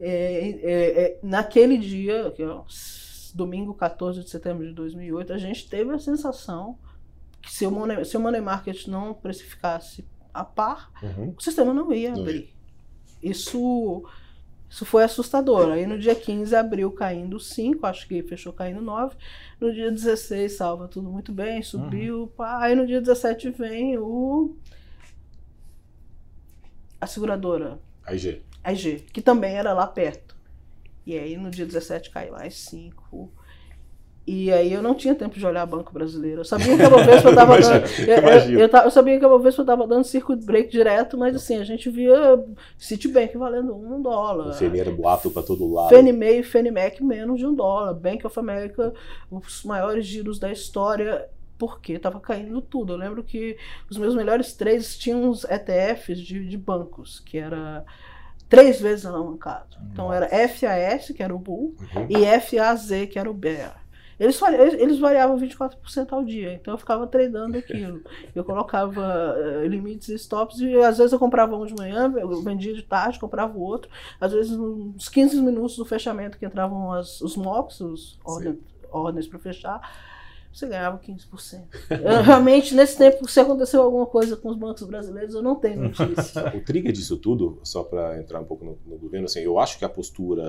É, 0.00 0.48
é, 0.50 1.02
é, 1.04 1.18
naquele 1.22 1.78
dia, 1.78 2.30
que 2.32 2.42
é 2.42 2.46
o 2.46 2.64
s- 2.68 3.34
domingo 3.34 3.72
14 3.72 4.20
de 4.24 4.28
setembro 4.28 4.66
de 4.66 4.72
2008, 4.74 5.32
a 5.32 5.38
gente 5.38 5.68
teve 5.70 5.92
a 5.92 5.98
sensação 5.98 6.76
que 7.40 7.52
se 7.52 7.64
o 7.66 7.70
money, 7.70 8.04
se 8.04 8.16
o 8.16 8.20
money 8.20 8.40
market 8.40 8.86
não 8.88 9.14
precificasse 9.14 10.04
a 10.34 10.44
par, 10.44 10.90
Uhum. 11.02 11.34
o 11.38 11.40
sistema 11.40 11.72
não 11.72 11.92
ia 11.92 12.12
abrir. 12.14 12.52
Isso, 13.22 14.04
isso 14.72 14.86
foi 14.86 15.04
assustador. 15.04 15.70
Aí 15.70 15.86
no 15.86 15.98
dia 15.98 16.14
15 16.14 16.56
abriu 16.56 16.90
caindo 16.90 17.38
5, 17.38 17.84
acho 17.86 18.08
que 18.08 18.22
fechou 18.22 18.54
caindo 18.54 18.80
9. 18.80 19.14
No 19.60 19.70
dia 19.70 19.90
16 19.90 20.50
salva 20.50 20.88
tudo 20.88 21.10
muito 21.10 21.30
bem, 21.30 21.62
subiu. 21.62 22.32
pá. 22.34 22.62
Aí 22.62 22.74
no 22.74 22.86
dia 22.86 22.98
17 22.98 23.50
vem 23.50 23.98
o 23.98 24.56
a 26.98 27.06
seguradora, 27.06 27.78
Aí, 28.06 28.16
G. 28.16 28.40
a 28.64 28.72
IG, 28.72 29.00
que 29.12 29.20
também 29.20 29.56
era 29.56 29.74
lá 29.74 29.86
perto. 29.86 30.34
E 31.04 31.18
aí 31.18 31.36
no 31.36 31.50
dia 31.50 31.66
17 31.66 32.08
caiu 32.10 32.32
mais 32.32 32.54
5. 32.60 33.30
E 34.24 34.52
aí 34.52 34.72
eu 34.72 34.80
não 34.80 34.94
tinha 34.94 35.16
tempo 35.16 35.36
de 35.36 35.44
olhar 35.44 35.66
Banco 35.66 35.92
Brasileiro. 35.92 36.42
Eu 36.42 36.44
sabia 36.44 36.76
que 36.76 36.82
a 36.82 36.88
Bovespa 36.90 37.30
estava 37.30 37.58
dando. 37.58 37.86
Eu, 38.06 38.16
eu, 38.16 38.60
eu 38.60 38.68
eu 38.84 38.90
sabia 38.90 39.18
que 39.18 39.24
a 39.24 39.28
Bovespa 39.28 39.62
estava 39.62 39.84
dando 39.86 40.04
circuit 40.04 40.44
break 40.44 40.70
direto, 40.70 41.18
mas 41.18 41.34
assim, 41.34 41.56
a 41.58 41.64
gente 41.64 41.90
via 41.90 42.14
Citibank 42.78 43.36
valendo 43.36 43.74
um 43.74 44.00
dólar. 44.00 44.50
O 44.92 44.96
boato 44.96 45.30
para 45.30 45.42
todo 45.42 45.72
lado. 45.72 45.90
Fannie 45.90 46.12
Mae 46.12 46.38
e 46.38 46.42
Fannie 46.44 46.70
Mac 46.70 47.00
menos 47.00 47.40
de 47.40 47.46
um 47.46 47.52
dólar. 47.54 47.94
Bank 47.94 48.24
of 48.24 48.38
America, 48.38 48.94
os 49.28 49.64
maiores 49.64 50.06
giros 50.06 50.38
da 50.38 50.52
história, 50.52 51.26
porque 51.58 51.94
estava 51.94 52.20
caindo 52.20 52.60
tudo. 52.60 52.92
Eu 52.92 52.98
lembro 52.98 53.24
que 53.24 53.56
os 53.90 53.98
meus 53.98 54.14
melhores 54.14 54.52
trades 54.52 54.96
tinham 54.96 55.24
uns 55.24 55.44
ETFs 55.44 56.20
de, 56.20 56.46
de 56.46 56.56
bancos, 56.56 57.18
que 57.18 57.38
era 57.38 57.84
três 58.48 58.80
vezes 58.80 59.04
alavancado. 59.04 59.76
Então 59.92 60.12
era 60.12 60.28
FAS, 60.28 61.08
que 61.14 61.22
era 61.22 61.34
o 61.34 61.38
Bull, 61.40 61.74
Uhum. 61.96 62.06
e 62.08 62.40
FAZ, 62.40 63.08
que 63.10 63.18
era 63.18 63.28
o 63.28 63.34
Bear. 63.34 63.81
Eles, 64.22 64.40
eles- 64.78 64.98
variavam 64.98 65.36
24% 65.36 66.12
ao 66.12 66.22
dia, 66.24 66.54
então 66.54 66.74
eu 66.74 66.78
ficava 66.78 67.06
tradando 67.06 67.58
aquilo. 67.58 68.02
Eu 68.34 68.44
colocava 68.44 69.34
eh, 69.36 69.66
limites 69.66 70.08
e 70.08 70.14
stops 70.14 70.60
e 70.60 70.76
às 70.78 70.96
vezes 70.98 71.12
eu 71.12 71.18
comprava 71.18 71.56
um 71.56 71.66
de 71.66 71.74
manhã, 71.74 72.12
eu 72.16 72.40
vendia 72.42 72.72
de 72.72 72.82
tarde, 72.82 73.18
comprava 73.18 73.56
o 73.56 73.60
outro. 73.60 73.90
Às 74.20 74.32
vezes 74.32 74.56
nos 74.56 75.08
15 75.08 75.40
minutos 75.40 75.76
do 75.76 75.84
fechamento 75.84 76.38
que 76.38 76.46
entravam 76.46 76.92
as, 76.92 77.20
os 77.20 77.36
MOPs, 77.36 77.80
os 77.80 78.18
ordens 78.90 79.26
para 79.26 79.38
fechar, 79.38 79.80
você 80.52 80.66
ganhava 80.68 80.98
15%. 80.98 81.62
Eu, 81.90 82.22
realmente, 82.22 82.74
nesse 82.74 82.98
tempo, 82.98 83.26
se 83.28 83.40
aconteceu 83.40 83.80
alguma 83.82 84.06
coisa 84.06 84.36
com 84.36 84.50
os 84.50 84.56
bancos 84.56 84.82
brasileiros, 84.84 85.34
eu 85.34 85.42
não 85.42 85.54
tenho 85.56 85.82
notícia. 85.82 86.52
O 86.54 86.60
trigger 86.60 86.92
disso 86.92 87.16
tudo, 87.16 87.58
só 87.62 87.82
para 87.82 88.18
entrar 88.20 88.40
um 88.40 88.44
pouco 88.44 88.64
no, 88.64 88.78
no 88.86 88.98
governo, 88.98 89.24
assim, 89.26 89.40
eu 89.40 89.58
acho 89.58 89.78
que 89.78 89.84
a 89.84 89.88
postura 89.88 90.42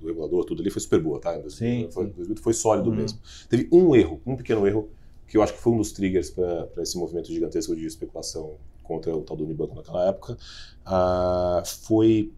do 0.00 0.06
regulador, 0.06 0.44
tudo 0.44 0.60
ali 0.60 0.70
foi 0.70 0.82
super 0.82 1.00
boa, 1.00 1.18
tá? 1.20 1.36
Em 1.36 1.40
2000, 1.40 1.86
Sim, 1.86 1.90
foi, 1.92 2.04
sim. 2.06 2.12
2008 2.12 2.42
foi 2.42 2.52
sólido 2.52 2.90
Uhum. 2.90 2.96
mesmo. 2.96 3.18
Teve 3.48 3.68
um 3.72 3.94
erro, 3.96 4.20
um 4.26 4.36
pequeno 4.36 4.66
erro, 4.66 4.88
que 5.26 5.36
eu 5.36 5.42
acho 5.42 5.54
que 5.54 5.58
foi 5.60 5.72
um 5.72 5.78
dos 5.78 5.90
triggers 5.92 6.30
para 6.30 6.68
esse 6.82 6.96
movimento 6.98 7.28
gigantesco 7.32 7.74
de 7.74 7.84
especulação 7.86 8.54
contra 8.82 9.16
o 9.16 9.22
tal 9.22 9.36
do 9.36 9.44
Unibanco 9.44 9.74
naquela 9.74 10.06
época, 10.08 10.36
ah, 10.84 11.62
foi 11.64 12.30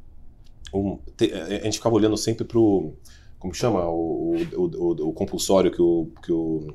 um, 0.72 0.98
te, 1.16 1.32
a 1.32 1.64
gente 1.64 1.78
ficava 1.78 1.94
olhando 1.94 2.16
sempre 2.16 2.44
pro. 2.44 2.92
Como 3.38 3.54
chama? 3.54 3.87
O, 3.88 4.34
o, 4.54 4.62
o, 4.64 5.08
o 5.08 5.12
compulsório 5.12 5.70
que 5.70 5.80
o. 5.82 6.08
Que 6.22 6.32
o 6.32 6.68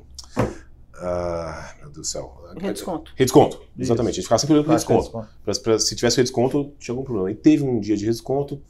ah, 0.98 1.74
meu 1.78 1.90
Deus 1.90 1.96
do 1.98 2.04
céu. 2.04 2.34
Redesconto. 2.56 3.12
Redesconto, 3.16 3.60
exatamente. 3.78 4.12
A 4.12 4.14
gente 4.14 4.22
ficava 4.24 4.38
sempre 4.38 4.54
olhando 4.54 4.66
para 4.66 4.76
de 4.76 4.86
redesconto. 4.86 5.28
Pra, 5.44 5.54
pra- 5.62 5.78
se 5.78 5.96
tivesse 5.96 6.16
redesconto, 6.18 6.72
tinha 6.78 6.92
algum 6.92 7.04
problema. 7.04 7.30
E 7.30 7.34
teve 7.34 7.64
um 7.64 7.80
dia 7.80 7.96
de 7.96 8.04
redesconto, 8.04 8.60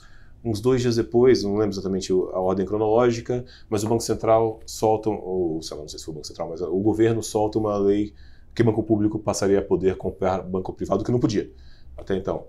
uns 0.44 0.60
dois 0.60 0.80
dias 0.82 0.96
depois, 0.96 1.42
não 1.42 1.56
lembro 1.56 1.74
exatamente 1.74 2.12
o- 2.12 2.30
a 2.30 2.40
ordem 2.40 2.66
cronológica, 2.66 3.44
mas 3.68 3.82
o 3.84 3.88
Banco 3.88 4.02
Central 4.02 4.60
solta, 4.66 5.08
ou 5.10 5.60
sei 5.62 5.76
lá, 5.76 5.82
não 5.82 5.88
sei 5.88 5.98
se 5.98 6.04
foi 6.04 6.12
o 6.12 6.14
Banco 6.16 6.26
Central, 6.26 6.48
mas 6.50 6.60
o 6.60 6.78
governo 6.80 7.22
solta 7.22 7.58
uma 7.58 7.76
lei 7.78 8.12
que 8.54 8.62
o 8.62 8.64
banco 8.64 8.82
público 8.82 9.18
passaria 9.18 9.58
a 9.58 9.62
poder 9.62 9.96
comprar 9.96 10.40
banco 10.42 10.72
privado 10.72 11.02
que 11.02 11.10
não 11.10 11.18
podia 11.18 11.50
até 11.96 12.14
então. 12.16 12.46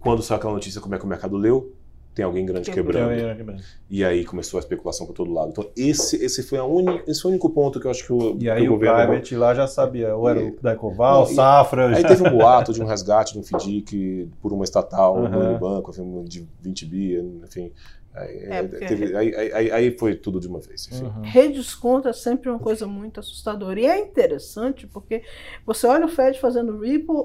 Quando 0.00 0.22
saiu 0.22 0.38
aquela 0.38 0.52
notícia 0.54 0.80
como 0.80 0.94
é 0.94 0.98
que 0.98 1.04
o 1.04 1.08
mercado 1.08 1.36
leu, 1.36 1.72
tem 2.14 2.24
alguém 2.24 2.44
grande 2.44 2.70
Quebrou. 2.70 3.08
quebrando. 3.08 3.62
E 3.88 4.04
aí 4.04 4.24
começou 4.24 4.58
a 4.58 4.60
especulação 4.60 5.06
por 5.06 5.12
todo 5.14 5.32
lado. 5.32 5.50
Então 5.50 5.68
esse, 5.76 6.16
esse 6.22 6.42
foi 6.42 6.58
a 6.58 6.64
única, 6.64 7.10
esse 7.10 7.22
foi 7.22 7.30
o 7.30 7.32
único 7.32 7.48
ponto 7.50 7.80
que 7.80 7.86
eu 7.86 7.90
acho 7.90 8.04
que 8.06 8.12
o, 8.12 8.36
E 8.38 8.50
aí 8.50 8.68
o 8.68 8.72
governo 8.72 9.06
private 9.08 9.34
lá 9.36 9.54
já 9.54 9.66
sabia, 9.66 10.14
ou 10.14 10.28
era 10.28 10.40
E- 10.40 10.50
o 10.50 10.56
Daicoval, 10.60 11.24
Não, 11.24 11.32
e- 11.32 11.34
Safra. 11.34 11.96
Aí 11.96 12.04
teve 12.04 12.28
um 12.28 12.30
boato 12.38 12.72
de 12.72 12.82
um 12.82 12.86
resgate 12.86 13.32
de 13.32 13.38
um 13.38 13.42
FDIC 13.42 14.28
por 14.40 14.52
uma 14.52 14.64
estatal 14.64 15.16
Aham. 15.24 15.52
no 15.54 15.58
banco, 15.58 15.90
enfim, 15.90 16.24
de 16.24 16.46
20 16.60 16.86
bi, 16.86 17.14
enfim. 17.44 17.72
Aí, 18.14 18.38
É, 18.44 18.62
porque- 18.62 18.84
teve- 18.86 19.16
aí, 19.16 19.34
aí- 19.34 19.52
aí- 19.54 19.70
aí 19.70 19.98
foi 19.98 20.14
tudo 20.14 20.38
de 20.38 20.46
uma 20.46 20.60
vez. 20.60 20.86
Enfim. 20.92 21.04
Uhum. 21.06 21.22
Redesconto 21.22 22.08
é 22.08 22.12
sempre 22.12 22.50
uma 22.50 22.58
coisa 22.58 22.86
muito 22.86 23.18
assustadora. 23.20 23.80
E 23.80 23.86
é 23.86 23.98
interessante 23.98 24.86
porque 24.86 25.22
você 25.64 25.86
olha 25.86 26.04
o 26.04 26.08
Fed 26.10 26.38
fazendo 26.38 26.78
Ripple. 26.78 27.24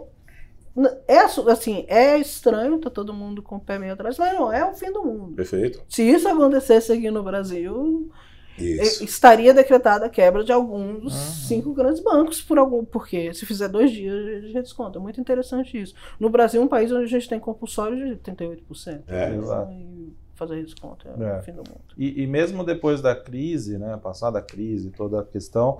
É, 1.07 1.19
assim, 1.51 1.85
é 1.87 2.17
estranho, 2.17 2.77
tá 2.79 2.89
todo 2.89 3.13
mundo 3.13 3.41
com 3.41 3.55
o 3.55 3.59
pé 3.59 3.79
meio 3.79 3.93
atrás, 3.93 4.17
mas 4.17 4.33
não 4.33 4.51
é 4.51 4.63
o 4.69 4.73
fim 4.73 4.91
do 4.91 5.03
mundo. 5.03 5.35
Perfeito? 5.35 5.81
Se 5.89 6.03
isso 6.03 6.27
acontecesse 6.27 6.91
aqui 6.91 7.09
no 7.09 7.23
Brasil, 7.23 8.11
Isso. 8.57 9.01
eh, 9.01 9.05
estaria 9.05 9.53
decretada 9.53 10.05
a 10.05 10.09
quebra 10.09 10.43
de 10.43 10.51
algum 10.51 10.99
dos 10.99 11.13
Uhum. 11.13 11.19
cinco 11.47 11.73
grandes 11.73 11.99
bancos 12.03 12.41
por 12.41 12.57
algum, 12.59 12.85
porque 12.85 13.33
se 13.33 13.45
fizer 13.45 13.67
dois 13.69 13.91
dias 13.91 14.43
de 14.43 14.53
desconto. 14.53 14.99
É 14.99 15.01
muito 15.01 15.19
interessante 15.19 15.81
isso. 15.81 15.95
No 16.19 16.29
Brasil, 16.29 16.61
um 16.61 16.67
país 16.67 16.91
onde 16.91 17.05
a 17.05 17.07
gente 17.07 17.27
tem 17.29 17.39
compulsório 17.39 17.97
de 17.97 18.15
38%. 18.17 19.03
É. 19.07 19.35
Exato. 19.35 19.71
E 19.71 20.13
fazer 20.35 20.63
desconto 20.63 21.07
é, 21.07 21.23
É. 21.23 21.39
o 21.39 21.41
fim 21.41 21.51
do 21.53 21.57
mundo. 21.67 21.81
E, 21.97 22.21
e 22.21 22.27
mesmo 22.27 22.63
depois 22.63 23.01
da 23.01 23.15
crise, 23.15 23.79
né, 23.79 23.97
passada 23.97 24.37
a 24.37 24.41
crise, 24.43 24.91
toda 24.91 25.21
a 25.21 25.23
questão, 25.23 25.79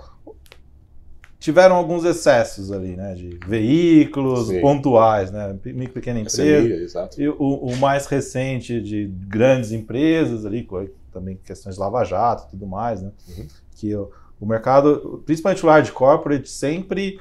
tiveram 1.40 1.76
alguns 1.76 2.04
excessos 2.04 2.72
ali, 2.72 2.96
né, 2.96 3.14
de 3.14 3.40
veículos 3.46 4.48
Sim. 4.48 4.60
pontuais, 4.62 5.32
né, 5.32 5.56
micro 5.66 5.94
pequena 5.94 6.20
empresa. 6.20 6.62
SMI, 6.62 6.74
exato. 6.84 7.22
E 7.22 7.30
o, 7.30 7.36
o 7.38 7.78
mais 7.78 8.08
recente 8.08 8.82
de 8.82 9.08
grandes 9.28 9.72
empresas 9.72 10.46
ali, 10.46 10.68
também 11.12 11.40
questões 11.44 11.76
de 11.76 11.82
lava-jato 11.82 12.46
e 12.48 12.52
tudo 12.52 12.66
mais, 12.66 13.02
né? 13.02 13.12
Uhum. 13.30 13.48
Que 13.76 13.96
o, 13.96 14.12
o 14.40 14.46
mercado, 14.46 15.22
principalmente 15.26 15.64
o 15.64 15.68
large 15.68 15.92
corporate, 15.92 16.50
sempre 16.50 17.20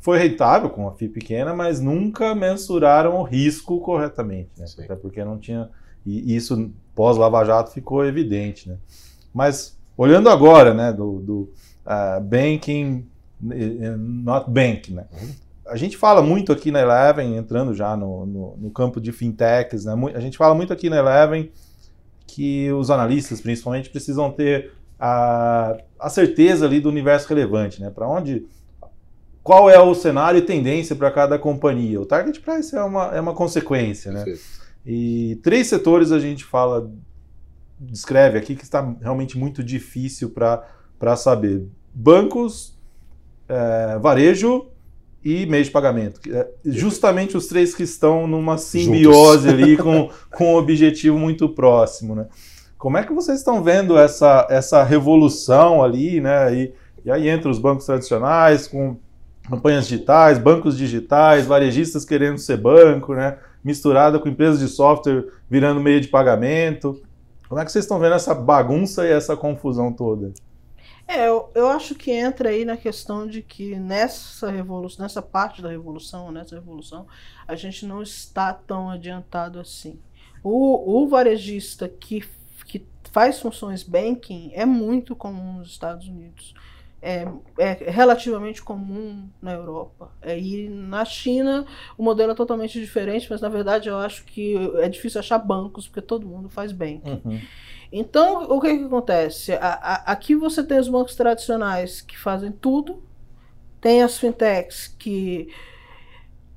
foi 0.00 0.18
rentável 0.18 0.68
com 0.68 0.86
a 0.86 0.92
FII 0.92 1.08
pequena, 1.08 1.54
mas 1.54 1.80
nunca 1.80 2.34
mensuraram 2.34 3.16
o 3.16 3.22
risco 3.22 3.80
corretamente, 3.80 4.50
né? 4.58 4.66
Sim. 4.66 4.84
Até 4.84 4.94
porque 4.94 5.24
não 5.24 5.38
tinha. 5.38 5.70
E 6.04 6.36
isso 6.36 6.70
pós-lava-jato 6.94 7.70
ficou 7.70 8.04
evidente, 8.04 8.68
né? 8.68 8.76
Mas 9.32 9.78
olhando 9.96 10.28
agora, 10.28 10.74
né, 10.74 10.92
do, 10.92 11.20
do 11.20 11.52
ah, 11.84 12.20
banking, 12.20 13.06
not 13.98 14.50
bank, 14.50 14.92
né? 14.92 15.06
A 15.66 15.76
gente 15.76 15.96
fala 15.96 16.22
muito 16.22 16.52
aqui 16.52 16.70
na 16.70 16.80
Eleven, 16.80 17.36
entrando 17.36 17.74
já 17.74 17.96
no, 17.96 18.26
no, 18.26 18.56
no 18.56 18.70
campo 18.70 19.00
de 19.00 19.12
fintechs, 19.12 19.84
né? 19.84 19.94
A 20.14 20.20
gente 20.20 20.36
fala 20.36 20.54
muito 20.54 20.72
aqui 20.72 20.90
na 20.90 20.96
Eleven 20.96 21.50
que 22.26 22.70
os 22.72 22.90
analistas, 22.90 23.40
principalmente, 23.40 23.90
precisam 23.90 24.30
ter 24.30 24.72
a, 24.98 25.76
a 25.98 26.10
certeza 26.10 26.66
ali 26.66 26.80
do 26.80 26.88
universo 26.88 27.28
relevante, 27.28 27.80
né? 27.80 27.90
Para 27.90 28.08
onde, 28.08 28.46
qual 29.42 29.68
é 29.68 29.78
o 29.78 29.94
cenário 29.94 30.38
e 30.38 30.42
tendência 30.42 30.96
para 30.96 31.10
cada 31.10 31.38
companhia. 31.38 32.00
O 32.00 32.06
target 32.06 32.40
price 32.40 32.74
é 32.74 32.82
uma, 32.82 33.14
é 33.14 33.20
uma 33.20 33.34
consequência, 33.34 34.10
né? 34.10 34.24
Perfeito. 34.24 34.64
E 34.86 35.40
três 35.42 35.66
setores 35.66 36.12
a 36.12 36.18
gente 36.18 36.44
fala, 36.44 36.90
descreve 37.80 38.38
aqui 38.38 38.54
que 38.54 38.64
está 38.64 38.94
realmente 39.00 39.38
muito 39.38 39.62
difícil 39.62 40.30
para 40.30 41.16
saber: 41.16 41.66
bancos, 41.94 42.73
é, 43.48 43.98
varejo 43.98 44.66
e 45.24 45.46
meio 45.46 45.64
de 45.64 45.70
pagamento. 45.70 46.20
É 46.30 46.48
Justamente 46.64 47.36
os 47.36 47.46
três 47.46 47.74
que 47.74 47.82
estão 47.82 48.26
numa 48.26 48.58
simbiose 48.58 49.48
ali 49.48 49.76
com, 49.78 50.10
com 50.30 50.52
um 50.52 50.56
objetivo 50.56 51.18
muito 51.18 51.48
próximo, 51.48 52.14
né? 52.14 52.26
Como 52.76 52.98
é 52.98 53.02
que 53.02 53.14
vocês 53.14 53.38
estão 53.38 53.62
vendo 53.62 53.96
essa, 53.96 54.46
essa 54.50 54.82
revolução 54.82 55.82
ali, 55.82 56.20
né? 56.20 56.54
E, 56.54 56.74
e 57.04 57.10
aí 57.10 57.28
entra 57.28 57.50
os 57.50 57.58
bancos 57.58 57.86
tradicionais 57.86 58.68
com 58.68 58.98
campanhas 59.48 59.86
digitais, 59.86 60.38
bancos 60.38 60.76
digitais, 60.76 61.46
varejistas 61.46 62.04
querendo 62.04 62.38
ser 62.38 62.58
banco, 62.58 63.14
né? 63.14 63.38
Misturada 63.64 64.18
com 64.18 64.28
empresas 64.28 64.60
de 64.60 64.68
software 64.68 65.24
virando 65.48 65.80
meio 65.80 66.00
de 66.00 66.08
pagamento. 66.08 67.00
Como 67.48 67.58
é 67.58 67.64
que 67.64 67.72
vocês 67.72 67.84
estão 67.84 67.98
vendo 67.98 68.14
essa 68.14 68.34
bagunça 68.34 69.06
e 69.06 69.10
essa 69.10 69.34
confusão 69.34 69.90
toda? 69.90 70.32
É, 71.06 71.28
eu, 71.28 71.50
eu 71.54 71.68
acho 71.68 71.94
que 71.94 72.10
entra 72.10 72.48
aí 72.48 72.64
na 72.64 72.76
questão 72.76 73.26
de 73.26 73.42
que 73.42 73.76
nessa 73.76 74.50
revolução, 74.50 75.02
nessa 75.02 75.20
parte 75.20 75.60
da 75.60 75.68
revolução, 75.68 76.32
nessa 76.32 76.54
revolução, 76.54 77.06
a 77.46 77.54
gente 77.54 77.84
não 77.84 78.02
está 78.02 78.52
tão 78.52 78.88
adiantado 78.88 79.60
assim. 79.60 80.00
O, 80.42 81.02
o 81.02 81.08
varejista 81.08 81.88
que, 81.88 82.26
que 82.66 82.86
faz 83.12 83.38
funções 83.38 83.82
banking 83.82 84.50
é 84.54 84.64
muito 84.64 85.14
comum 85.14 85.58
nos 85.58 85.70
Estados 85.70 86.08
Unidos. 86.08 86.54
É, 87.04 87.26
é 87.58 87.90
relativamente 87.90 88.62
comum 88.62 89.28
na 89.42 89.52
Europa. 89.52 90.10
É, 90.22 90.38
e 90.38 90.68
na 90.70 91.04
China 91.04 91.66
o 91.98 92.02
modelo 92.02 92.32
é 92.32 92.34
totalmente 92.34 92.80
diferente, 92.80 93.26
mas 93.30 93.40
na 93.42 93.48
verdade 93.50 93.88
eu 93.90 93.98
acho 93.98 94.24
que 94.24 94.56
é 94.78 94.88
difícil 94.88 95.20
achar 95.20 95.38
bancos, 95.38 95.86
porque 95.86 96.00
todo 96.02 96.26
mundo 96.26 96.48
faz 96.48 96.72
banking. 96.72 97.20
Então, 97.92 98.44
o 98.50 98.60
que, 98.60 98.78
que 98.78 98.84
acontece? 98.84 99.52
A- 99.54 99.58
a- 99.82 100.12
aqui 100.12 100.34
você 100.34 100.64
tem 100.64 100.78
os 100.78 100.88
bancos 100.88 101.14
tradicionais 101.16 102.00
que 102.00 102.18
fazem 102.18 102.52
tudo, 102.52 103.02
tem 103.80 104.02
as 104.02 104.18
fintechs 104.18 104.88
que 104.98 105.48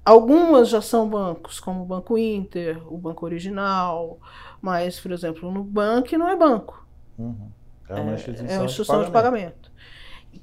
algumas 0.05 0.69
já 0.69 0.81
são 0.81 1.10
bancos, 1.10 1.60
como 1.60 1.81
o 1.81 1.86
Banco 1.86 2.17
Inter, 2.17 2.81
o 2.91 2.97
Banco 2.97 3.25
Original, 3.25 4.19
mas, 4.62 4.99
por 4.99 5.12
exemplo, 5.12 5.49
o 5.49 5.51
Nubank 5.51 6.17
não 6.17 6.27
é 6.29 6.36
banco, 6.36 6.86
Uhum. 7.17 7.49
É 7.89 7.95
uma 7.95 8.13
instituição, 8.13 8.47
é 8.47 8.60
uma 8.60 8.65
instituição 8.65 8.99
de 8.99 9.05
de 9.07 9.12
pagamento. 9.12 9.71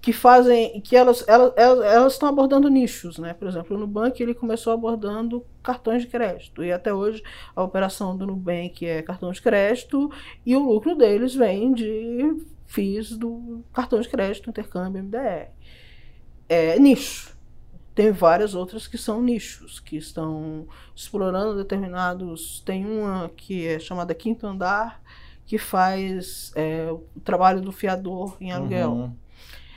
Que 0.00 0.12
fazem, 0.12 0.80
que 0.80 0.96
elas, 0.96 1.24
elas, 1.26 1.52
elas, 1.56 1.84
elas 1.84 2.12
estão 2.14 2.28
abordando 2.28 2.68
nichos, 2.68 3.18
né? 3.18 3.34
Por 3.34 3.48
exemplo, 3.48 3.76
o 3.76 3.80
Nubank 3.80 4.22
ele 4.22 4.34
começou 4.34 4.72
abordando 4.72 5.44
cartões 5.62 6.02
de 6.02 6.08
crédito 6.08 6.62
e 6.62 6.72
até 6.72 6.92
hoje 6.92 7.22
a 7.54 7.62
operação 7.62 8.16
do 8.16 8.26
Nubank 8.26 8.84
é 8.86 9.02
cartão 9.02 9.30
de 9.32 9.40
crédito 9.40 10.10
e 10.44 10.54
o 10.54 10.60
lucro 10.60 10.94
deles 10.94 11.34
vem 11.34 11.72
de 11.72 12.36
FIIs 12.66 13.16
do 13.16 13.64
cartão 13.72 14.00
de 14.00 14.08
crédito, 14.08 14.50
intercâmbio, 14.50 15.02
MDR. 15.02 15.50
É 16.48 16.78
nicho. 16.78 17.34
Tem 17.94 18.10
várias 18.10 18.54
outras 18.54 18.88
que 18.88 18.98
são 18.98 19.22
nichos, 19.22 19.78
que 19.78 19.96
estão 19.96 20.66
explorando 20.94 21.56
determinados. 21.56 22.60
Tem 22.66 22.84
uma 22.84 23.30
que 23.36 23.66
é 23.68 23.78
chamada 23.78 24.14
Quinto 24.14 24.46
Andar, 24.46 25.00
que 25.46 25.58
faz 25.58 26.52
é, 26.56 26.90
o 26.90 27.20
trabalho 27.20 27.60
do 27.60 27.70
fiador 27.70 28.36
em 28.40 28.50
aluguel. 28.50 28.90
Uhum. 28.90 29.16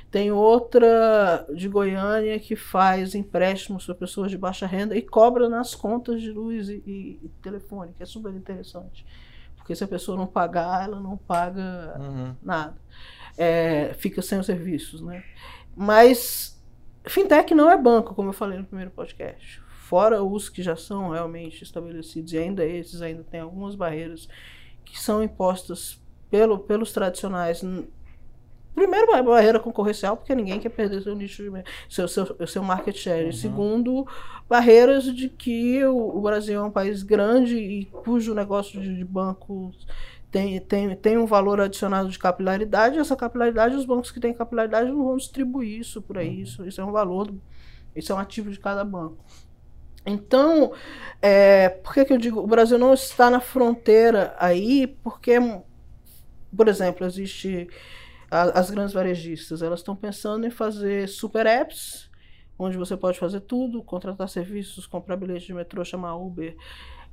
Tem 0.10 0.32
outra 0.32 1.46
de 1.54 1.68
Goiânia 1.68 2.40
que 2.40 2.56
faz 2.56 3.14
empréstimos 3.14 3.86
para 3.86 3.94
pessoas 3.96 4.32
de 4.32 4.38
baixa 4.38 4.66
renda 4.66 4.96
e 4.96 5.02
cobra 5.02 5.50
nas 5.50 5.76
contas 5.76 6.22
de 6.22 6.32
luz 6.32 6.70
e, 6.70 6.82
e- 6.86 7.20
e 7.24 7.30
telefone, 7.42 7.94
que 7.96 8.04
é 8.04 8.06
super 8.06 8.34
interessante. 8.34 9.06
Porque 9.58 9.76
se 9.76 9.84
a 9.84 9.88
pessoa 9.88 10.18
não 10.18 10.26
pagar, 10.26 10.86
ela 10.86 11.00
não 11.00 11.18
paga 11.18 11.96
Uhum. 12.00 12.36
nada. 12.42 12.78
É, 13.38 13.94
fica 13.96 14.22
sem 14.22 14.40
os 14.40 14.46
serviços, 14.46 15.02
né? 15.02 15.24
Mas 15.76 16.58
fintech 17.06 17.54
não 17.54 17.70
é 17.70 17.78
banco, 17.78 18.16
como 18.16 18.30
eu 18.30 18.34
falei 18.34 18.58
no 18.58 18.66
primeiro 18.66 18.92
podcast. 18.92 19.62
Fora 19.68 20.24
os 20.24 20.50
que 20.50 20.64
já 20.64 20.76
são 20.76 21.10
realmente 21.10 21.64
estabelecidos, 21.64 22.34
e 22.34 22.38
ainda 22.38 22.66
esses 22.66 23.02
ainda 23.02 23.24
tem 23.24 23.42
algumas 23.42 23.76
barreiras 23.76 24.28
que 24.86 25.00
são 25.00 25.22
impostas 25.22 26.02
pelo, 26.30 26.60
pelos 26.60 26.92
tradicionais. 26.94 27.62
Primeiro, 28.78 29.12
uma 29.12 29.24
barreira 29.24 29.60
concorrencial, 29.60 30.16
porque 30.16 30.36
ninguém 30.36 30.60
quer 30.60 30.70
perder 30.70 31.02
seu 31.02 31.16
nicho, 31.16 31.42
de, 31.42 31.64
seu, 31.90 32.08
seu, 32.08 32.38
seu 32.46 32.62
market 32.62 32.96
share. 32.96 33.26
Uhum. 33.26 33.32
Segundo, 33.32 34.08
barreiras 34.48 35.06
de 35.06 35.30
que 35.30 35.84
o, 35.84 36.16
o 36.16 36.22
Brasil 36.22 36.60
é 36.60 36.64
um 36.64 36.70
país 36.70 37.02
grande 37.02 37.58
e 37.58 37.86
cujo 37.86 38.36
negócio 38.36 38.80
de, 38.80 38.96
de 38.96 39.04
bancos 39.04 39.88
tem, 40.30 40.60
tem, 40.60 40.96
tem 40.96 41.18
um 41.18 41.26
valor 41.26 41.60
adicionado 41.60 42.08
de 42.08 42.20
capilaridade. 42.20 43.00
Essa 43.00 43.16
capilaridade, 43.16 43.76
os 43.76 43.84
bancos 43.84 44.12
que 44.12 44.20
têm 44.20 44.32
capilaridade 44.32 44.92
não 44.92 45.06
vão 45.06 45.18
distribuir 45.18 45.80
isso 45.80 46.00
por 46.00 46.20
aí. 46.20 46.44
Isso, 46.44 46.64
isso 46.64 46.80
é 46.80 46.86
um 46.86 46.92
valor, 46.92 47.34
isso 47.96 48.12
é 48.12 48.16
um 48.16 48.20
ativo 48.20 48.52
de 48.52 48.60
cada 48.60 48.86
banco. 48.86 49.18
Então, 50.06 50.72
é, 51.20 51.68
por 51.70 51.96
que, 51.96 52.06
que 52.06 52.14
eu 52.14 52.20
digo, 52.20 52.42
o 52.42 52.48
Brasil 52.48 52.78
não 52.78 52.94
está 52.94 53.28
na 53.32 53.40
fronteira 53.40 54.36
aí, 54.38 54.86
porque, 55.04 55.40
por 56.56 56.68
exemplo, 56.68 57.08
existe 57.08 57.68
a, 58.30 58.60
as 58.60 58.70
grandes 58.70 58.94
varejistas, 58.94 59.62
elas 59.62 59.80
estão 59.80 59.96
pensando 59.96 60.46
em 60.46 60.50
fazer 60.50 61.08
super 61.08 61.46
apps, 61.46 62.10
onde 62.60 62.78
você 62.78 62.98
pode 62.98 63.20
fazer 63.20 63.42
tudo, 63.42 63.84
contratar 63.84 64.28
serviços, 64.28 64.88
comprar 64.88 65.16
bilhete 65.16 65.48
de 65.48 65.54
metrô, 65.54 65.84
chamar 65.86 66.16
Uber, 66.16 66.56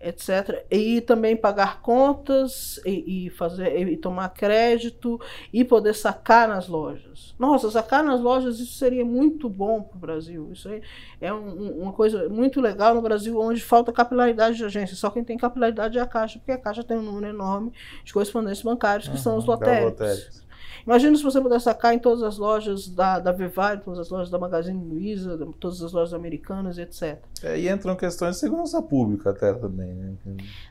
etc. 0.01 0.65
E 0.71 1.01
também 1.01 1.37
pagar 1.37 1.81
contas 1.81 2.81
e, 2.85 3.27
e, 3.27 3.31
fazer 3.31 3.89
e 3.89 3.97
tomar 3.97 4.29
crédito 4.31 5.21
e 5.53 5.65
poder 5.65 5.95
sacar 5.95 6.49
nas 6.49 6.69
lojas. 6.69 7.35
Nossa, 7.39 7.71
sacar 7.71 8.03
nas 8.03 8.21
lojas 8.21 8.59
isso 8.59 8.79
seria 8.79 9.05
muito 9.05 9.49
bom 9.49 9.83
para 9.83 9.97
o 9.97 10.01
Brasil. 10.01 10.51
Isso 10.53 10.69
aí 10.69 10.83
é 11.21 11.33
um, 11.33 11.83
uma 11.83 11.93
coisa 11.93 12.29
muito 12.29 12.61
legal 12.61 12.95
no 12.95 13.03
Brasil, 13.03 13.39
onde 13.39 13.63
falta 13.63 13.93
capilaridade 13.93 14.57
de 14.57 14.65
agência. 14.65 14.97
Só 14.97 15.11
quem 15.11 15.25
tem 15.25 15.37
capilaridade 15.37 15.99
é 15.99 16.01
a 16.01 16.07
Caixa, 16.07 16.39
porque 16.39 16.53
a 16.53 16.59
Caixa 16.59 16.85
tem 16.85 16.99
um 16.99 17.03
número 17.03 17.27
enorme 17.27 17.73
de 18.05 18.13
correspondentes 18.13 18.63
bancários 18.63 19.09
que 19.09 19.17
uhum, 19.17 19.23
são 19.23 19.37
os 19.39 19.45
lotéricos. 19.45 20.45
Imagina 20.87 21.17
se 21.17 21.23
você 21.23 21.41
pudesse 21.41 21.65
sacar 21.65 21.95
em 21.95 21.99
todas 21.99 22.23
as 22.23 22.37
lojas 22.37 22.89
da, 22.89 23.19
da 23.19 23.33
Vivai, 23.33 23.81
todas 23.81 23.99
as 23.99 24.11
lojas 24.11 24.31
da 24.31 24.39
Magazine 24.39 24.85
Luiza, 24.85 25.39
todas 25.59 25.83
as 25.83 25.93
lojas 25.93 26.13
americanas, 26.13 26.79
etc. 26.79 27.19
É, 27.43 27.59
e 27.59 27.69
entram 27.69 27.97
questões 27.97 28.35
de 28.35 28.41
segurança 28.41 28.83
pública 28.83 29.31
até 29.31 29.53
também, 29.55 29.95
né? 29.95 30.15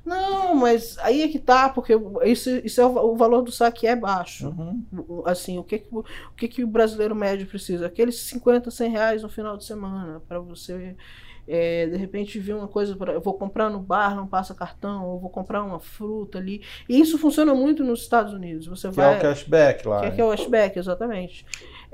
Não, 0.06 0.54
mas 0.56 0.98
aí 1.00 1.24
é 1.24 1.28
que 1.28 1.40
tá, 1.40 1.70
porque 1.70 1.94
isso, 2.24 2.50
isso 2.64 2.80
é 2.80 2.86
o, 2.86 3.14
o 3.14 3.16
valor 3.16 3.42
do 3.42 3.52
saque 3.52 3.88
é 3.88 3.96
baixo. 3.96 4.50
Uhum. 4.50 5.24
Assim, 5.26 5.58
o 5.58 5.64
que, 5.64 5.84
o 5.92 6.04
que, 6.38 6.48
que 6.48 6.64
o 6.64 6.68
brasileiro 6.68 7.16
médio 7.16 7.48
precisa? 7.48 7.88
Aqueles 7.88 8.16
50, 8.20 8.70
100 8.70 8.92
reais 8.92 9.24
no 9.24 9.30
final 9.30 9.58
de 9.58 9.66
semana 9.66 10.22
para 10.28 10.40
você 10.40 10.96
é, 11.48 11.88
de 11.88 11.98
repente 11.98 12.40
vi 12.40 12.54
uma 12.54 12.68
coisa, 12.68 12.96
pra, 12.96 13.14
eu 13.14 13.22
vou 13.22 13.34
comprar 13.34 13.70
no 13.70 13.80
bar, 13.80 14.16
não 14.16 14.28
passa 14.28 14.54
cartão, 14.54 15.06
ou 15.06 15.20
vou 15.20 15.30
comprar 15.30 15.64
uma 15.64 15.80
fruta 15.80 16.38
ali. 16.38 16.62
E 16.88 17.00
isso 17.00 17.18
funciona 17.18 17.54
muito 17.54 17.84
nos 17.84 18.02
Estados 18.02 18.34
Unidos. 18.34 18.68
Você 18.68 18.90
que 18.90 18.96
vai, 18.96 19.16
é 19.16 19.18
o 19.18 19.22
cashback 19.22 19.88
lá. 19.88 20.02
Que, 20.02 20.06
é, 20.06 20.12
que 20.12 20.22
é 20.22 20.26
o 20.26 20.30
cashback, 20.30 20.80
exatamente 20.80 21.46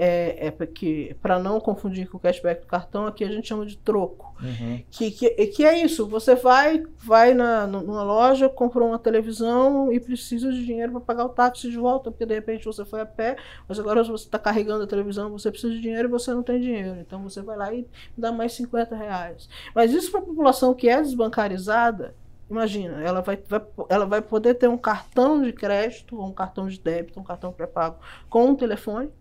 é, 0.02 0.48
é 0.48 0.52
porque, 0.52 1.14
para 1.22 1.38
não 1.38 1.60
confundir 1.60 2.10
com 2.10 2.16
o 2.16 2.20
cashback 2.22 2.62
do 2.62 2.68
cartão, 2.68 3.06
aqui 3.06 3.22
a 3.22 3.28
gente 3.28 3.50
chama 3.50 3.66
de 3.66 3.76
troco. 3.76 4.34
Uhum. 4.42 4.82
Que, 4.90 5.12
que, 5.12 5.30
que 5.48 5.66
é 5.66 5.84
isso, 5.84 6.08
você 6.08 6.36
vai, 6.36 6.86
vai 7.00 7.34
na, 7.34 7.68
numa 7.68 8.02
loja, 8.02 8.48
comprou 8.48 8.88
uma 8.88 8.98
televisão 8.98 9.92
e 9.92 10.00
precisa 10.00 10.54
de 10.54 10.66
dinheiro 10.66 10.94
para 10.94 11.02
pagar 11.02 11.26
o 11.26 11.30
táxi 11.30 11.70
de 11.70 11.76
volta, 11.76 12.10
porque 12.10 12.26
de 12.26 12.34
repente 12.34 12.64
você 12.64 12.86
foi 12.86 13.02
a 13.02 13.06
pé, 13.06 13.36
mas 13.68 13.78
agora 13.78 14.02
você 14.02 14.24
está 14.24 14.40
carregando 14.40 14.86
a 14.86 14.88
televisão, 14.88 15.30
você 15.32 15.52
precisa 15.52 15.74
de 15.74 15.82
dinheiro 15.82 16.08
e 16.08 16.12
você 16.12 16.34
não 16.34 16.44
tem 16.44 16.62
dinheiro. 16.62 16.98
Então 17.02 17.22
você 17.22 17.42
vai 17.42 17.58
lá 17.58 17.74
e 17.74 17.86
dá 18.18 18.32
mais 18.32 18.54
50 18.54 18.96
reais. 18.96 19.50
Mas 19.76 19.92
isso 19.92 20.10
para 20.12 20.22
a 20.22 20.24
população 20.24 20.74
que 20.74 20.88
é 20.88 21.02
desbancarizada, 21.02 22.16
Imagina, 22.50 23.00
ela 23.04 23.22
vai, 23.22 23.38
vai, 23.48 23.62
ela 23.90 24.06
vai 24.08 24.24
poder 24.24 24.56
ter 24.56 24.68
um 24.68 24.78
cartão 24.78 25.40
de 25.40 25.54
crédito, 25.54 26.20
um 26.20 26.34
cartão 26.34 26.68
de 26.68 26.80
débito, 26.80 27.20
um 27.20 27.24
cartão 27.24 27.54
pré-pago 27.54 28.00
com 28.28 28.48
um 28.48 28.56
telefone, 28.56 29.12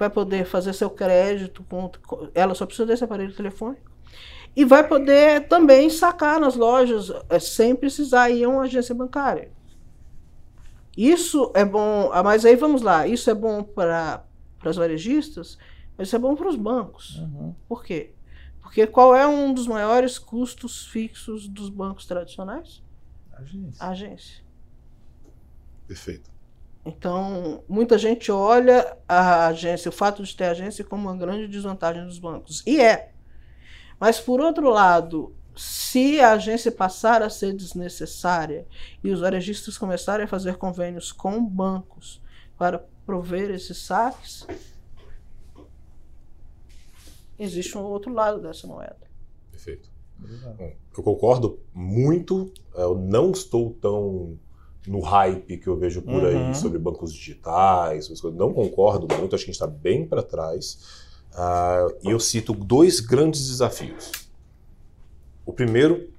vai 0.00 0.08
poder 0.08 0.46
fazer 0.46 0.72
seu 0.72 0.88
crédito, 0.88 1.62
com, 1.62 1.90
ela 2.34 2.54
só 2.54 2.64
precisa 2.64 2.86
desse 2.86 3.04
aparelho 3.04 3.34
telefônico. 3.34 3.90
E 4.56 4.64
vai 4.64 4.86
poder 4.88 5.46
também 5.46 5.90
sacar 5.90 6.40
nas 6.40 6.56
lojas 6.56 7.12
é, 7.28 7.38
sem 7.38 7.76
precisar 7.76 8.30
ir 8.30 8.44
a 8.44 8.48
uma 8.48 8.62
agência 8.62 8.94
bancária. 8.94 9.52
Isso 10.96 11.52
é 11.54 11.64
bom, 11.66 12.10
ah, 12.12 12.22
mas 12.22 12.46
aí 12.46 12.56
vamos 12.56 12.80
lá, 12.80 13.06
isso 13.06 13.30
é 13.30 13.34
bom 13.34 13.62
para 13.62 14.24
as 14.64 14.76
varejistas, 14.76 15.58
mas 15.96 16.08
isso 16.08 16.16
é 16.16 16.18
bom 16.18 16.34
para 16.34 16.48
os 16.48 16.56
bancos. 16.56 17.18
Uhum. 17.18 17.54
Por 17.68 17.84
quê? 17.84 18.14
Porque 18.62 18.86
qual 18.86 19.14
é 19.14 19.26
um 19.26 19.52
dos 19.52 19.66
maiores 19.66 20.18
custos 20.18 20.86
fixos 20.86 21.46
dos 21.46 21.68
bancos 21.68 22.06
tradicionais? 22.06 22.82
Agência. 23.32 23.84
A 23.84 23.90
agência. 23.90 24.44
Perfeito. 25.86 26.30
Então, 26.90 27.62
muita 27.68 27.96
gente 27.96 28.32
olha 28.32 28.96
a 29.08 29.46
agência, 29.46 29.88
o 29.88 29.92
fato 29.92 30.24
de 30.24 30.36
ter 30.36 30.46
agência, 30.46 30.84
como 30.84 31.08
uma 31.08 31.16
grande 31.16 31.46
desvantagem 31.46 32.04
dos 32.04 32.18
bancos. 32.18 32.64
E 32.66 32.80
é. 32.80 33.12
Mas, 33.98 34.18
por 34.18 34.40
outro 34.40 34.68
lado, 34.68 35.32
se 35.54 36.20
a 36.20 36.32
agência 36.32 36.72
passar 36.72 37.22
a 37.22 37.30
ser 37.30 37.54
desnecessária 37.54 38.66
e 39.04 39.10
os 39.10 39.20
varejistas 39.20 39.78
começarem 39.78 40.24
a 40.24 40.28
fazer 40.28 40.56
convênios 40.56 41.12
com 41.12 41.44
bancos 41.44 42.20
para 42.58 42.84
prover 43.06 43.50
esses 43.50 43.78
saques, 43.78 44.46
existe 47.38 47.78
um 47.78 47.82
outro 47.82 48.12
lado 48.12 48.40
dessa 48.40 48.66
moeda. 48.66 49.08
Perfeito. 49.52 49.88
Eu 50.96 51.02
concordo 51.04 51.60
muito. 51.72 52.52
Eu 52.74 52.98
não 52.98 53.30
estou 53.30 53.74
tão 53.74 54.38
no 54.90 54.98
hype 54.98 55.56
que 55.56 55.68
eu 55.68 55.76
vejo 55.76 56.02
por 56.02 56.24
uhum. 56.24 56.48
aí 56.48 56.54
sobre 56.54 56.76
bancos 56.76 57.14
digitais, 57.14 58.10
não 58.34 58.52
concordo 58.52 59.06
muito, 59.16 59.36
acho 59.36 59.44
que 59.44 59.50
a 59.50 59.52
gente 59.52 59.62
está 59.62 59.66
bem 59.68 60.04
para 60.04 60.20
trás. 60.20 61.08
Uh, 61.32 62.08
e 62.08 62.10
eu 62.10 62.18
cito 62.18 62.52
dois 62.52 62.98
grandes 62.98 63.46
desafios. 63.46 64.10
O 65.46 65.52
primeiro, 65.52 66.10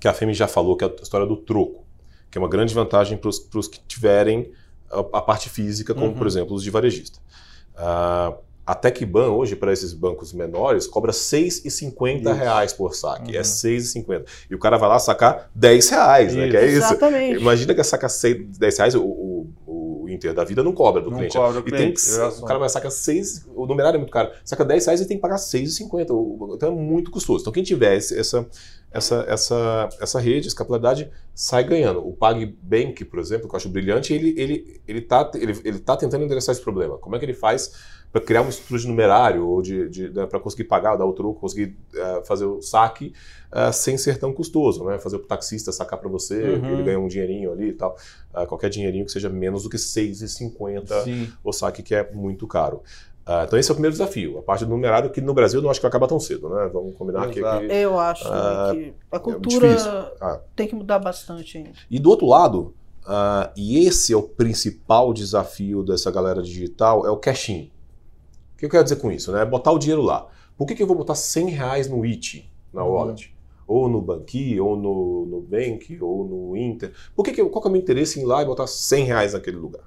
que 0.00 0.06
a 0.06 0.14
Femi 0.14 0.34
já 0.34 0.46
falou, 0.46 0.76
que 0.76 0.84
é 0.84 0.86
a 0.88 1.02
história 1.02 1.26
do 1.26 1.36
troco, 1.36 1.84
que 2.30 2.38
é 2.38 2.40
uma 2.40 2.48
grande 2.48 2.72
vantagem 2.72 3.18
para 3.18 3.28
os 3.28 3.68
que 3.68 3.80
tiverem 3.88 4.52
a, 4.88 5.00
a, 5.00 5.20
parte 5.20 5.50
física, 5.50 5.92
como 5.92 6.06
uhum. 6.06 6.14
por 6.14 6.28
exemplo 6.28 6.54
os 6.54 6.62
de 6.62 6.70
varejista. 6.70 7.18
Uh, 7.74 8.38
a 8.66 8.74
TecBan 8.74 9.30
hoje, 9.30 9.54
para 9.54 9.72
esses 9.72 9.92
bancos 9.92 10.32
menores, 10.32 10.88
cobra 10.88 11.12
6,50 11.12 12.34
reais 12.34 12.72
por 12.72 12.96
saque. 12.96 13.30
É 13.30 13.34
uhum. 13.34 13.40
É 13.40 13.42
6,50. 13.42 14.24
E 14.50 14.54
o 14.56 14.58
cara 14.58 14.76
vai 14.76 14.88
lá 14.88 14.98
sacar 14.98 15.48
10 15.54 15.88
reais, 15.88 16.34
né? 16.34 16.50
Que 16.50 16.56
é 16.56 16.66
isso. 16.66 16.78
Exatamente. 16.78 17.40
Imagina 17.40 17.72
que 17.72 17.84
saca 17.84 18.08
10 18.08 18.78
reais, 18.78 18.94
o, 18.96 19.04
o, 19.04 19.50
o, 19.66 20.08
Inter 20.08 20.34
da 20.34 20.44
vida 20.44 20.62
não 20.64 20.72
cobra 20.72 21.00
do 21.00 21.10
não 21.10 21.18
cliente. 21.18 21.36
Cobra 21.36 21.60
e 21.60 21.62
cliente, 21.62 22.04
tem 22.04 22.30
que, 22.30 22.40
o 22.40 22.44
cara 22.44 22.58
vai 22.58 22.68
sacar 22.68 22.90
6, 22.90 23.46
o 23.54 23.66
numerário 23.66 23.98
é 23.98 24.00
muito 24.00 24.10
caro. 24.10 24.32
Saca 24.44 24.64
10 24.64 24.86
reais 24.86 25.00
e 25.00 25.06
tem 25.06 25.16
que 25.16 25.20
pagar 25.20 25.36
6,50. 25.36 26.54
Então 26.54 26.68
é 26.68 26.74
muito 26.74 27.12
custoso. 27.12 27.42
Então 27.42 27.52
quem 27.52 27.62
tiver 27.62 27.96
essa, 27.96 28.48
essa, 28.90 29.24
essa, 29.28 29.88
essa 30.00 30.18
rede, 30.18 30.48
essa 30.48 30.56
capilaridade, 30.56 31.08
sai 31.32 31.62
ganhando. 31.62 32.04
O 32.04 32.12
PagBank, 32.12 33.04
por 33.04 33.20
exemplo, 33.20 33.48
que 33.48 33.54
eu 33.54 33.58
acho 33.58 33.68
brilhante, 33.68 34.12
ele 34.12 34.30
está 34.30 34.42
ele, 34.42 34.80
ele 34.88 35.00
tá, 35.02 35.30
ele, 35.34 35.60
ele 35.64 35.78
tá 35.78 35.96
tentando 35.96 36.24
endereçar 36.24 36.52
esse 36.52 36.62
problema. 36.62 36.98
Como 36.98 37.14
é 37.14 37.18
que 37.20 37.24
ele 37.24 37.34
faz 37.34 37.72
para 38.16 38.24
criar 38.24 38.40
uma 38.40 38.48
estrutura 38.48 38.80
de 38.80 38.88
numerário 38.88 39.46
ou 39.46 39.60
de, 39.60 39.88
de 39.90 40.08
né, 40.08 40.24
para 40.24 40.40
conseguir 40.40 40.64
pagar, 40.64 40.96
dar 40.96 41.04
o 41.04 41.12
troco, 41.12 41.38
conseguir 41.38 41.76
uh, 41.94 42.24
fazer 42.24 42.46
o 42.46 42.62
saque 42.62 43.12
uh, 43.52 43.70
sem 43.70 43.98
ser 43.98 44.18
tão 44.18 44.32
custoso, 44.32 44.84
né? 44.84 44.98
Fazer 44.98 45.16
o 45.16 45.18
taxista 45.18 45.70
sacar 45.70 45.98
para 45.98 46.08
você, 46.08 46.42
uhum. 46.42 46.72
ele 46.72 46.82
ganha 46.82 46.98
um 46.98 47.08
dinheirinho 47.08 47.52
ali 47.52 47.68
e 47.68 47.72
tal. 47.74 47.94
Uh, 48.34 48.46
qualquer 48.46 48.70
dinheirinho 48.70 49.04
que 49.04 49.12
seja 49.12 49.28
menos 49.28 49.64
do 49.64 49.68
que 49.68 49.76
6,50 49.76 51.30
o 51.44 51.52
saque 51.52 51.82
que 51.82 51.94
é 51.94 52.10
muito 52.10 52.46
caro. 52.46 52.82
Uh, 53.26 53.44
então 53.44 53.58
esse 53.58 53.70
é 53.70 53.72
o 53.72 53.74
primeiro 53.74 53.92
desafio, 53.92 54.38
a 54.38 54.42
parte 54.42 54.64
do 54.64 54.70
numerário 54.70 55.10
que 55.10 55.20
no 55.20 55.34
Brasil 55.34 55.58
eu 55.58 55.62
não 55.62 55.68
acho 55.68 55.78
que 55.78 55.82
vai 55.82 55.90
acabar 55.90 56.06
tão 56.06 56.18
cedo, 56.20 56.48
né? 56.48 56.70
Vamos 56.72 56.96
combinar 56.96 57.28
que, 57.28 57.42
que, 57.42 57.72
Eu 57.72 57.98
acho 57.98 58.26
uh, 58.26 58.72
que 58.72 58.94
a 59.12 59.18
cultura 59.18 59.66
é 59.68 60.40
tem 60.54 60.66
que 60.66 60.74
mudar 60.74 61.00
bastante 61.00 61.58
ainda. 61.58 61.72
E 61.90 61.98
do 61.98 62.08
outro 62.08 62.26
lado, 62.26 62.74
uh, 63.02 63.50
e 63.54 63.84
esse 63.86 64.14
é 64.14 64.16
o 64.16 64.22
principal 64.22 65.12
desafio 65.12 65.82
dessa 65.82 66.10
galera 66.10 66.40
digital, 66.40 67.04
é 67.06 67.10
o 67.10 67.16
cash-in. 67.18 67.75
O 68.56 68.58
que 68.58 68.64
eu 68.64 68.70
quero 68.70 68.82
dizer 68.82 68.96
com 68.96 69.12
isso? 69.12 69.30
Né? 69.30 69.44
Botar 69.44 69.70
o 69.70 69.78
dinheiro 69.78 70.00
lá. 70.00 70.26
Por 70.56 70.66
que, 70.66 70.74
que 70.74 70.82
eu 70.82 70.86
vou 70.86 70.96
botar 70.96 71.14
100 71.14 71.50
reais 71.50 71.88
no 71.88 72.02
IT, 72.02 72.50
na 72.72 72.82
uhum. 72.82 72.90
wallet? 72.90 73.36
Ou 73.66 73.88
no 73.88 74.00
Banqui, 74.00 74.58
ou 74.58 74.76
no, 74.76 75.40
Bank, 75.42 75.98
ou 76.00 76.24
no 76.24 76.56
Inter. 76.56 76.92
Por 77.14 77.24
que 77.24 77.32
que 77.32 77.40
eu, 77.40 77.50
qual 77.50 77.60
que 77.60 77.68
é 77.68 77.70
o 77.70 77.72
meu 77.72 77.82
interesse 77.82 78.18
em 78.18 78.22
ir 78.22 78.26
lá 78.26 78.42
e 78.42 78.46
botar 78.46 78.66
100 78.66 79.04
reais 79.04 79.32
naquele 79.34 79.56
lugar? 79.56 79.82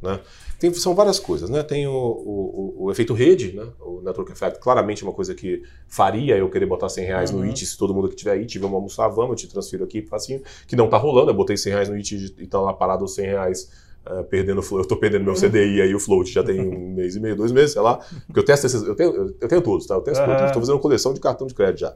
Né? 0.00 0.20
Tem, 0.58 0.72
são 0.72 0.94
várias 0.94 1.18
coisas, 1.18 1.50
né? 1.50 1.62
Tem 1.62 1.86
o, 1.86 1.92
o, 1.92 2.74
o, 2.84 2.90
efeito 2.90 3.12
rede, 3.12 3.52
né? 3.52 3.66
O 3.80 4.00
Network 4.02 4.32
Effect, 4.32 4.60
claramente 4.60 5.02
é 5.02 5.06
uma 5.06 5.12
coisa 5.12 5.34
que 5.34 5.62
faria 5.88 6.36
eu 6.36 6.48
querer 6.48 6.66
botar 6.66 6.88
100 6.88 7.04
reais 7.04 7.30
uhum. 7.30 7.38
no 7.38 7.44
IT, 7.44 7.66
se 7.66 7.76
todo 7.76 7.92
mundo 7.92 8.08
que 8.08 8.14
tiver 8.14 8.34
IT, 8.34 8.58
vamos 8.58 8.76
almoçar, 8.76 9.08
vamos, 9.08 9.30
eu 9.30 9.36
te 9.36 9.48
transfiro 9.48 9.84
aqui 9.84 10.02
facinho, 10.02 10.42
que 10.66 10.76
não 10.76 10.88
tá 10.88 10.96
rolando, 10.96 11.30
eu 11.30 11.34
botei 11.34 11.56
100 11.56 11.72
reais 11.72 11.88
no 11.88 11.96
IT 11.96 12.34
e 12.38 12.46
tá 12.46 12.60
lá 12.60 12.72
parado 12.72 13.04
os 13.04 13.14
100 13.14 13.26
reais 13.26 13.70
Uh, 14.06 14.22
perdendo 14.24 14.60
eu 14.70 14.80
estou 14.82 14.98
perdendo 14.98 15.24
meu 15.24 15.32
CDI 15.32 15.80
aí, 15.80 15.94
o 15.94 15.98
float 15.98 16.30
já 16.30 16.42
tem 16.42 16.60
um 16.60 16.94
mês 16.94 17.16
e 17.16 17.20
meio, 17.20 17.34
dois 17.34 17.50
meses, 17.52 17.72
sei 17.72 17.80
lá. 17.80 17.98
Porque 18.26 18.38
eu 18.38 18.44
testo 18.44 18.66
esses, 18.66 18.82
eu 18.82 18.94
tenho, 18.94 19.34
eu 19.40 19.48
tenho 19.48 19.62
todos, 19.62 19.86
tá? 19.86 19.94
Eu 19.94 20.02
testo 20.02 20.22
uhum. 20.22 20.46
estou 20.46 20.60
fazendo 20.60 20.78
coleção 20.78 21.14
de 21.14 21.20
cartão 21.20 21.46
de 21.46 21.54
crédito 21.54 21.80
já. 21.80 21.94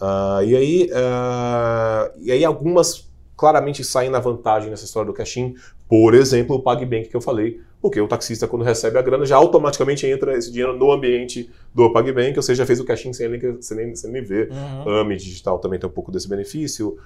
Uh, 0.00 0.42
e 0.44 0.56
aí, 0.56 0.90
uh, 0.92 2.12
e 2.18 2.30
aí 2.30 2.44
algumas 2.44 3.10
claramente 3.36 3.82
saem 3.82 4.10
na 4.10 4.20
vantagem 4.20 4.70
nessa 4.70 4.84
história 4.84 5.06
do 5.06 5.14
cash-in. 5.14 5.54
Por 5.88 6.14
exemplo, 6.14 6.56
o 6.56 6.62
PagBank 6.62 7.08
que 7.08 7.16
eu 7.16 7.22
falei, 7.22 7.60
porque 7.80 8.00
o 8.00 8.06
taxista 8.06 8.46
quando 8.46 8.62
recebe 8.62 8.98
a 8.98 9.02
grana 9.02 9.24
já 9.24 9.36
automaticamente 9.36 10.06
entra 10.06 10.36
esse 10.36 10.52
dinheiro 10.52 10.76
no 10.76 10.92
ambiente 10.92 11.50
do 11.74 11.90
PagBank, 11.90 12.36
ou 12.36 12.42
seja, 12.42 12.62
já 12.62 12.66
fez 12.66 12.80
o 12.80 12.84
cash-in 12.84 13.14
sem 13.14 13.28
nem, 13.28 13.62
sem 13.62 13.76
nem, 13.76 13.96
sem 13.96 14.12
nem 14.12 14.22
ver. 14.22 14.50
Uhum. 14.50 15.00
AMI 15.00 15.16
Digital 15.16 15.58
também 15.58 15.80
tem 15.80 15.88
um 15.88 15.92
pouco 15.92 16.12
desse 16.12 16.28
benefício, 16.28 16.98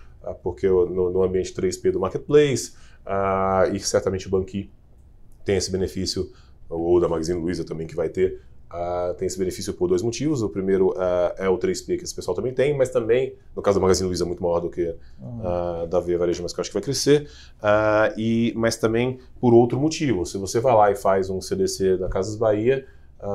porque 0.43 0.67
no, 0.67 1.11
no 1.11 1.23
ambiente 1.23 1.55
3P 1.55 1.93
do 1.93 2.01
Marketplace, 2.01 2.73
Uh, 3.07 3.75
e 3.75 3.81
certamente 3.81 4.27
o 4.27 4.31
Banqui 4.31 4.71
tem 5.45 5.57
esse 5.57 5.71
benefício, 5.71 6.31
ou 6.69 6.99
da 7.01 7.09
Magazine 7.09 7.38
Luiza 7.38 7.64
também 7.64 7.87
que 7.87 7.95
vai 7.95 8.09
ter. 8.09 8.40
Uh, 8.73 9.14
tem 9.14 9.27
esse 9.27 9.38
benefício 9.38 9.73
por 9.73 9.88
dois 9.88 10.03
motivos. 10.03 10.43
O 10.43 10.49
primeiro 10.49 10.90
uh, 10.90 11.33
é 11.37 11.49
o 11.49 11.57
3P, 11.57 11.97
que 11.97 12.05
esse 12.05 12.14
pessoal 12.14 12.35
também 12.35 12.53
tem, 12.53 12.77
mas 12.77 12.90
também, 12.90 13.37
no 13.55 13.62
caso 13.62 13.79
da 13.79 13.83
Magazine 13.83 14.09
Luiza, 14.09 14.25
é 14.25 14.27
muito 14.27 14.43
maior 14.43 14.59
do 14.59 14.69
que 14.69 14.88
uh, 14.88 15.87
da 15.87 16.01
Via 16.01 16.19
Varejo, 16.19 16.43
mas 16.43 16.53
que 16.53 16.59
eu 16.59 16.62
acho 16.62 16.71
que 16.71 16.75
vai 16.75 16.83
crescer. 16.83 17.29
e, 18.17 18.53
mas 18.57 18.77
também 18.77 19.21
por 19.40 19.55
outro 19.55 19.79
motivo. 19.79 20.27
Se 20.27 20.38
você 20.38 20.59
vai 20.59 20.75
lá 20.75 20.90
e 20.90 20.97
faz 20.97 21.31
um 21.31 21.40
CDC 21.40 21.99
da 21.99 22.09
Casas 22.09 22.35
Bahia, 22.35 22.85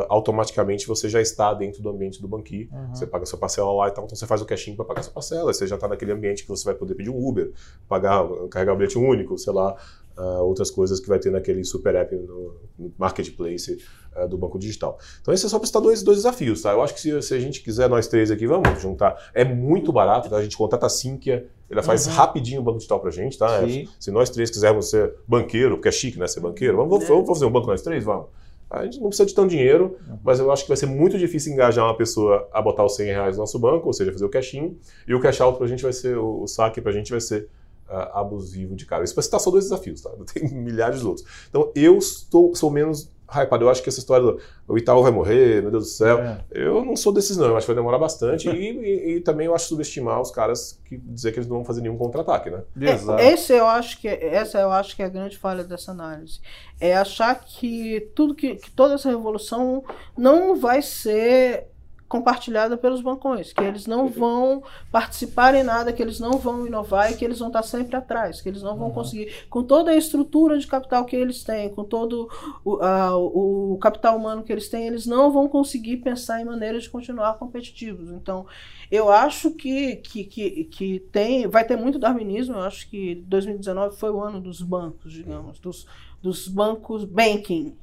automaticamente 0.08 0.88
você 0.88 1.10
já 1.10 1.22
está 1.22 1.54
dentro 1.54 1.82
do 1.82 1.90
ambiente 1.90 2.22
do 2.22 2.28
banqui. 2.28 2.70
Uhum. 2.72 2.96
Você 2.96 3.08
paga 3.08 3.26
sua 3.26 3.40
parcela 3.40 3.72
lá 3.74 3.88
e 3.88 3.92
tal, 3.92 4.06
então 4.06 4.16
você 4.16 4.28
faz 4.28 4.42
o 4.42 4.46
cashinho 4.46 4.76
para 4.76 4.86
pagar 4.86 5.04
sua 5.04 5.14
parcela. 5.14 5.52
Você 5.52 5.66
já 5.66 5.76
está 5.76 5.88
naquele 5.88 6.12
ambiente 6.12 6.44
que 6.44 6.50
você 6.50 6.66
vai 6.66 6.76
poder 6.76 6.96
pedir 6.96 7.10
um 7.10 7.28
Uber, 7.28 7.52
pagar, 7.88 8.28
carregar 8.52 8.74
o 8.74 8.76
bilhete 8.76 8.98
único, 8.98 9.38
sei 9.38 9.54
lá, 9.54 9.76
uh, 10.18 10.44
outras 10.44 10.70
coisas 10.70 11.00
que 11.00 11.08
vai 11.08 11.18
ter 11.18 11.32
naquele 11.32 11.64
super 11.64 11.96
app 11.96 12.16
no, 12.16 12.56
no 12.78 12.94
marketplace 12.98 13.80
uh, 14.16 14.28
do 14.28 14.38
banco 14.38 14.60
digital. 14.60 15.00
Então, 15.22 15.34
esse 15.34 15.46
é 15.46 15.50
só 15.50 15.58
para 15.58 15.66
citar 15.66 15.82
dois, 15.82 16.04
dois 16.04 16.18
desafios, 16.18 16.62
tá? 16.62 16.72
Eu 16.72 16.82
acho 16.82 16.94
que 16.94 17.02
se, 17.02 17.22
se, 17.22 17.34
a 17.34 17.40
gente 17.40 17.62
quiser, 17.62 17.90
nós 17.90 18.08
três 18.08 18.30
aqui, 18.30 18.46
vamos 18.46 18.80
juntar. 18.82 19.32
É 19.34 19.44
muito 19.44 19.92
barato, 19.92 20.30
tá? 20.30 20.38
A 20.38 20.44
gente 20.44 20.58
contrata 20.58 20.86
a 20.86 20.90
Sinqia, 20.90 21.48
ela 21.70 21.82
faz 21.82 22.06
uhum. 22.06 22.14
rapidinho 22.14 22.62
o 22.62 22.64
banco 22.64 22.78
digital 22.78 23.00
para 23.00 23.10
a 23.10 23.14
gente, 23.14 23.38
tá? 23.38 23.64
É, 23.64 23.86
se 24.00 24.12
nós 24.12 24.30
três 24.30 24.50
quisermos 24.50 24.90
ser 24.90 25.16
banqueiro, 25.28 25.76
porque 25.78 25.90
é 25.90 25.92
chique, 25.92 26.20
né? 26.20 26.28
Ser 26.28 26.42
banqueiro, 26.42 26.78
vamos, 26.78 26.92
vamos, 26.92 27.08
vamos 27.08 27.28
fazer 27.28 27.46
um 27.46 27.52
banco 27.52 27.68
nós 27.68 27.82
três? 27.82 28.04
Vamos. 28.04 28.28
A 28.70 28.84
gente 28.84 29.00
não 29.00 29.08
precisa 29.08 29.26
de 29.26 29.34
tanto 29.34 29.50
dinheiro, 29.50 29.98
uhum. 30.08 30.20
mas 30.24 30.40
eu 30.40 30.52
acho 30.52 30.64
que 30.64 30.68
vai 30.68 30.78
ser 30.78 30.86
muito 30.86 31.18
difícil 31.18 31.52
engajar 31.54 31.86
uma 31.86 31.98
pessoa 31.98 32.48
a 32.54 32.62
botar 32.62 32.86
os 32.86 32.96
100 32.96 33.08
reais 33.08 33.36
no 33.36 33.42
nosso 33.42 33.58
banco, 33.58 33.88
ou 33.88 33.94
seja, 33.94 34.12
fazer 34.12 34.26
o 34.26 34.30
cash-in, 34.30 34.78
e 35.08 35.16
o 35.16 35.20
cash 35.20 35.42
out 35.42 35.58
para 35.58 35.66
a 35.66 35.70
gente 35.70 35.82
vai 35.82 35.94
ser, 35.94 36.18
o, 36.18 36.44
o 36.44 36.48
saque 36.48 36.80
para 36.80 36.92
a 36.92 36.94
gente 36.94 37.10
vai 37.10 37.20
ser 37.20 37.50
uh, 37.88 38.18
abusivo 38.18 38.76
de 38.76 38.86
cara. 38.86 39.04
Isso 39.04 39.14
para 39.14 39.24
citar 39.24 39.40
só 39.40 39.50
dois 39.50 39.66
desafios, 39.66 40.02
tá? 40.02 40.12
Tem 40.34 40.48
milhares 40.54 41.00
de 41.00 41.08
outros. 41.08 41.26
Então 41.50 41.72
eu 41.76 41.98
estou, 41.98 42.54
sou 42.54 42.70
menos 42.70 43.12
hypado. 43.32 43.66
Eu 43.66 43.70
acho 43.70 43.82
que 43.82 43.90
essa 43.90 44.00
história 44.00 44.26
do 44.26 44.40
o 44.68 44.78
Itaú 44.78 45.02
vai 45.02 45.12
morrer, 45.12 45.62
meu 45.62 45.72
Deus 45.72 45.84
do 45.86 45.90
céu. 45.90 46.20
É. 46.20 46.44
Eu 46.52 46.86
não 46.86 46.96
sou 46.96 47.12
desses, 47.12 47.38
não. 47.38 47.48
Eu 47.48 47.58
acho 47.58 47.66
que 47.66 47.74
vai 47.74 47.82
demorar 47.82 47.98
bastante. 47.98 48.48
e, 48.48 48.54
e, 48.54 49.16
e, 49.16 49.22
também 49.22 49.48
eu 49.48 49.56
acho 49.56 49.68
subestimar 49.68 50.22
os 50.22 50.30
caras 50.30 50.80
que 50.86 50.98
dizer 50.98 51.32
que 51.32 51.40
eles 51.40 51.50
não 51.50 51.58
vão 51.58 51.66
fazer 51.66 51.82
nenhum 51.82 51.98
contra-ataque, 51.98 52.50
né? 52.50 52.62
É, 52.80 53.32
esse 53.32 53.54
eu 53.54 53.66
acho 53.66 54.00
que 54.00 54.08
essa 54.08 54.60
eu 54.60 54.72
acho 54.72 54.96
que 54.96 55.02
é 55.02 55.06
a 55.06 55.10
grande 55.10 55.38
falha 55.38 55.64
dessa 55.64 55.92
análise. 55.92 56.40
É 56.80 56.96
achar 56.96 57.36
que 57.40 58.12
tudo 58.16 58.36
que, 58.36 58.56
que 58.56 58.72
toda 58.72 58.94
essa 58.94 59.10
revolução 59.10 59.84
não 60.16 60.56
vai 60.56 60.82
ser 60.82 61.69
compartilhada 62.10 62.76
pelos 62.76 63.02
bancões, 63.02 63.54
que 63.54 63.62
eles 63.62 63.86
não 63.86 64.08
vão 64.08 64.64
participar 64.92 65.54
em 65.54 65.62
nada, 65.62 65.94
que 65.94 66.02
eles 66.02 66.20
não 66.20 66.40
vão 66.40 66.66
inovar 66.66 67.12
e 67.12 67.16
que 67.16 67.24
eles 67.24 67.38
vão 67.38 67.50
estar 67.50 67.62
sempre 67.62 67.96
atrás, 67.96 68.42
que 68.42 68.50
eles 68.50 68.64
não 68.64 68.76
vão 68.76 68.88
uhum. 68.88 68.94
conseguir, 68.96 69.46
com 69.48 69.64
toda 69.64 69.92
a 69.92 69.96
estrutura 69.96 70.58
de 70.58 70.66
capital 70.66 71.06
que 71.06 71.16
eles 71.16 71.44
têm, 71.44 71.70
com 71.70 71.84
todo 71.84 72.28
o, 72.66 72.78
a, 72.78 73.16
o 73.16 73.78
capital 73.80 74.18
humano 74.18 74.42
que 74.42 74.52
eles 74.52 74.68
têm, 74.68 74.88
eles 74.88 75.06
não 75.06 75.32
vão 75.32 75.48
conseguir 75.48 75.98
pensar 75.98 76.42
em 76.42 76.46
maneiras 76.46 76.84
de 76.84 76.90
continuar 76.90 77.38
competitivos. 77.38 78.10
Então, 78.10 78.48
eu 78.90 79.12
acho 79.12 79.52
que, 79.52 79.98
que, 79.98 80.24
que, 80.24 80.64
que 80.64 81.00
tem, 81.12 81.48
vai 81.48 81.64
ter 81.64 81.78
muito 81.78 82.00
darwinismo, 82.00 82.56
eu 82.56 82.62
acho 82.62 82.90
que 82.90 83.24
2019 83.28 83.96
foi 83.96 84.10
o 84.10 84.20
ano 84.20 84.42
dos 84.42 84.64
bancos, 84.64 85.14
digamos, 85.14 85.60
dos, 85.60 85.86
dos 86.24 86.48
bancos 86.48 87.06
banking. 87.06 87.76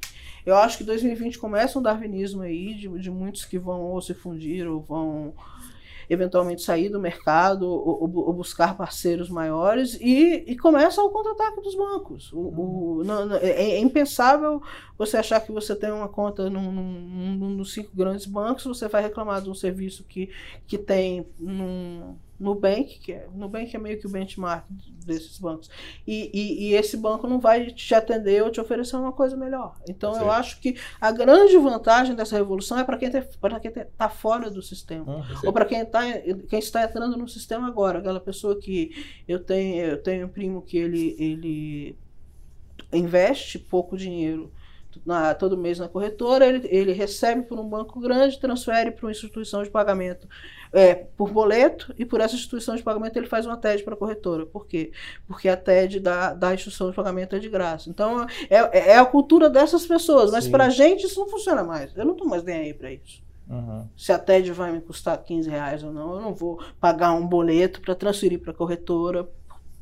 Eu 0.47 0.57
acho 0.57 0.79
que 0.79 0.85
2020 0.85 1.39
começa 1.39 1.77
um 1.77 1.83
darwinismo 1.83 2.41
aí 2.41 2.73
de, 2.75 2.89
de 2.89 3.11
muitos 3.11 3.45
que 3.45 3.59
vão 3.59 3.83
ou 3.83 4.01
se 4.01 4.15
fundir 4.15 4.67
ou 4.69 4.81
vão 4.81 5.35
eventualmente 6.09 6.63
sair 6.63 6.89
do 6.89 7.01
mercado 7.01 7.69
ou, 7.69 8.03
ou, 8.03 8.33
buscar 8.33 8.77
parceiros 8.77 9.29
maiores 9.29 9.99
e, 10.01 10.45
e 10.47 10.57
começa 10.57 11.03
o 11.03 11.11
contra-ataque 11.11 11.61
dos 11.61 11.75
bancos. 11.75 12.33
O, 12.33 12.39
o 12.39 13.05
não, 13.05 13.27
não, 13.27 13.37
é, 13.37 13.51
é, 13.51 13.79
impensável 13.81 14.63
você 14.97 15.17
achar 15.17 15.41
que 15.41 15.51
você 15.51 15.75
tem 15.75 15.91
uma 15.91 16.09
conta 16.09 16.49
num, 16.49 16.71
num, 16.71 17.37
num, 17.37 17.57
dos 17.57 17.73
cinco 17.73 17.91
grandes 17.93 18.25
bancos, 18.25 18.65
você 18.65 18.87
vai 18.87 19.03
reclamar 19.03 19.43
de 19.43 19.51
um 19.51 19.55
serviço 19.55 20.05
que, 20.05 20.31
que 20.65 20.79
tem 20.79 21.27
num, 21.41 22.17
Nubank, 22.39 22.99
que 23.01 23.13
é, 23.13 23.27
Nubank 23.35 23.75
é 23.75 23.79
meio 23.79 23.99
que 23.99 24.07
o 24.07 24.11
benchmark 24.11 24.65
desses 25.05 25.39
bancos. 25.39 25.71
E, 26.07 26.31
e, 26.33 26.69
e, 26.69 26.75
esse 26.75 26.97
banco 26.97 27.27
não 27.27 27.41
vai 27.41 27.67
te 27.67 27.95
atender 27.95 28.43
ou 28.43 28.51
te 28.51 28.61
oferecer 28.61 28.97
uma 28.97 29.13
coisa 29.13 29.37
melhor. 29.37 29.77
Então 29.89 30.15
Sim. 30.15 30.21
eu 30.21 30.31
acho 30.31 30.61
que 30.61 30.77
a 31.01 31.11
grande 31.11 31.57
vantagem 31.57 32.15
dessa 32.15 32.37
revolução 32.37 32.79
é 32.79 32.85
para 32.85 32.99
quem 32.99 33.09
está 33.09 34.09
fora 34.09 34.51
do 34.51 34.61
sistema. 34.61 35.17
Uhum. 35.17 35.25
Ou 35.45 35.53
para 35.53 35.65
quem, 35.65 35.85
tá, 35.85 36.03
quem 36.49 36.59
está 36.59 36.85
entrando 36.85 37.17
no 37.17 37.29
sistema 37.29 37.67
agora. 37.69 37.99
Aquela 38.01 38.21
pessoa 38.21 38.59
que 38.59 38.91
eu 39.27 39.39
tenho, 39.39 39.85
eu 39.85 40.03
tenho 40.03 40.27
um 40.27 40.31
primo 40.31 40.61
que 40.61 40.77
ele, 40.77 41.17
ele 41.19 41.99
investe 42.93 43.59
pouco 43.59 43.97
dinheiro 43.97 44.53
na, 45.05 45.35
todo 45.35 45.59
mês 45.59 45.79
na 45.79 45.89
corretora, 45.89 46.47
ele, 46.47 46.67
ele 46.71 46.93
recebe 46.93 47.43
por 47.43 47.59
um 47.59 47.69
banco 47.69 48.01
grande, 48.01 48.41
transfere 48.41 48.91
para 48.91 49.07
uma 49.07 49.13
instituição 49.13 49.63
de 49.63 49.71
pagamento 49.71 50.27
é, 50.73 50.95
por 50.95 51.31
boleto 51.31 51.95
e 51.99 52.05
por 52.05 52.21
essa 52.21 52.35
instituição 52.35 52.77
de 52.77 52.83
pagamento 52.83 53.17
ele 53.17 53.27
faz 53.27 53.47
uma 53.47 53.57
TED 53.57 53.83
para 53.83 53.95
a 53.95 53.97
corretora. 53.97 54.47
Por 54.47 54.67
quê? 54.67 54.93
Porque 55.27 55.49
a 55.49 55.57
TED 55.57 56.01
da, 56.01 56.35
da 56.35 56.55
instituição 56.55 56.91
de 56.91 56.97
pagamento 56.97 57.37
é 57.37 57.39
de 57.39 57.49
graça. 57.49 57.89
Então 57.89 58.27
é, 58.51 58.57
é, 58.57 58.91
é 58.91 58.99
a 58.99 59.05
cultura 59.05 59.49
dessas 59.49 59.87
pessoas, 59.87 60.31
mas 60.31 60.49
para 60.49 60.67
a 60.67 60.71
gente 60.71 61.07
isso 61.07 61.21
não 61.21 61.29
funciona 61.29 61.63
mais. 61.63 61.97
Eu 61.97 62.05
não 62.05 62.13
estou 62.13 62.29
mais 62.29 62.43
nem 62.43 62.57
aí 62.57 62.75
para 62.75 62.93
isso. 62.93 63.25
Uhum. 63.49 63.87
Se 63.97 64.13
a 64.13 64.19
TED 64.19 64.53
vai 64.53 64.73
me 64.73 64.81
custar 64.81 65.17
15 65.23 65.49
reais 65.49 65.85
ou 65.85 65.93
não, 65.93 66.17
eu 66.17 66.21
não 66.21 66.35
vou 66.35 66.61
pagar 66.81 67.13
um 67.13 67.27
boleto 67.27 67.81
para 67.81 67.95
transferir 67.95 68.41
para 68.41 68.51
a 68.51 68.55
corretora 68.55 69.29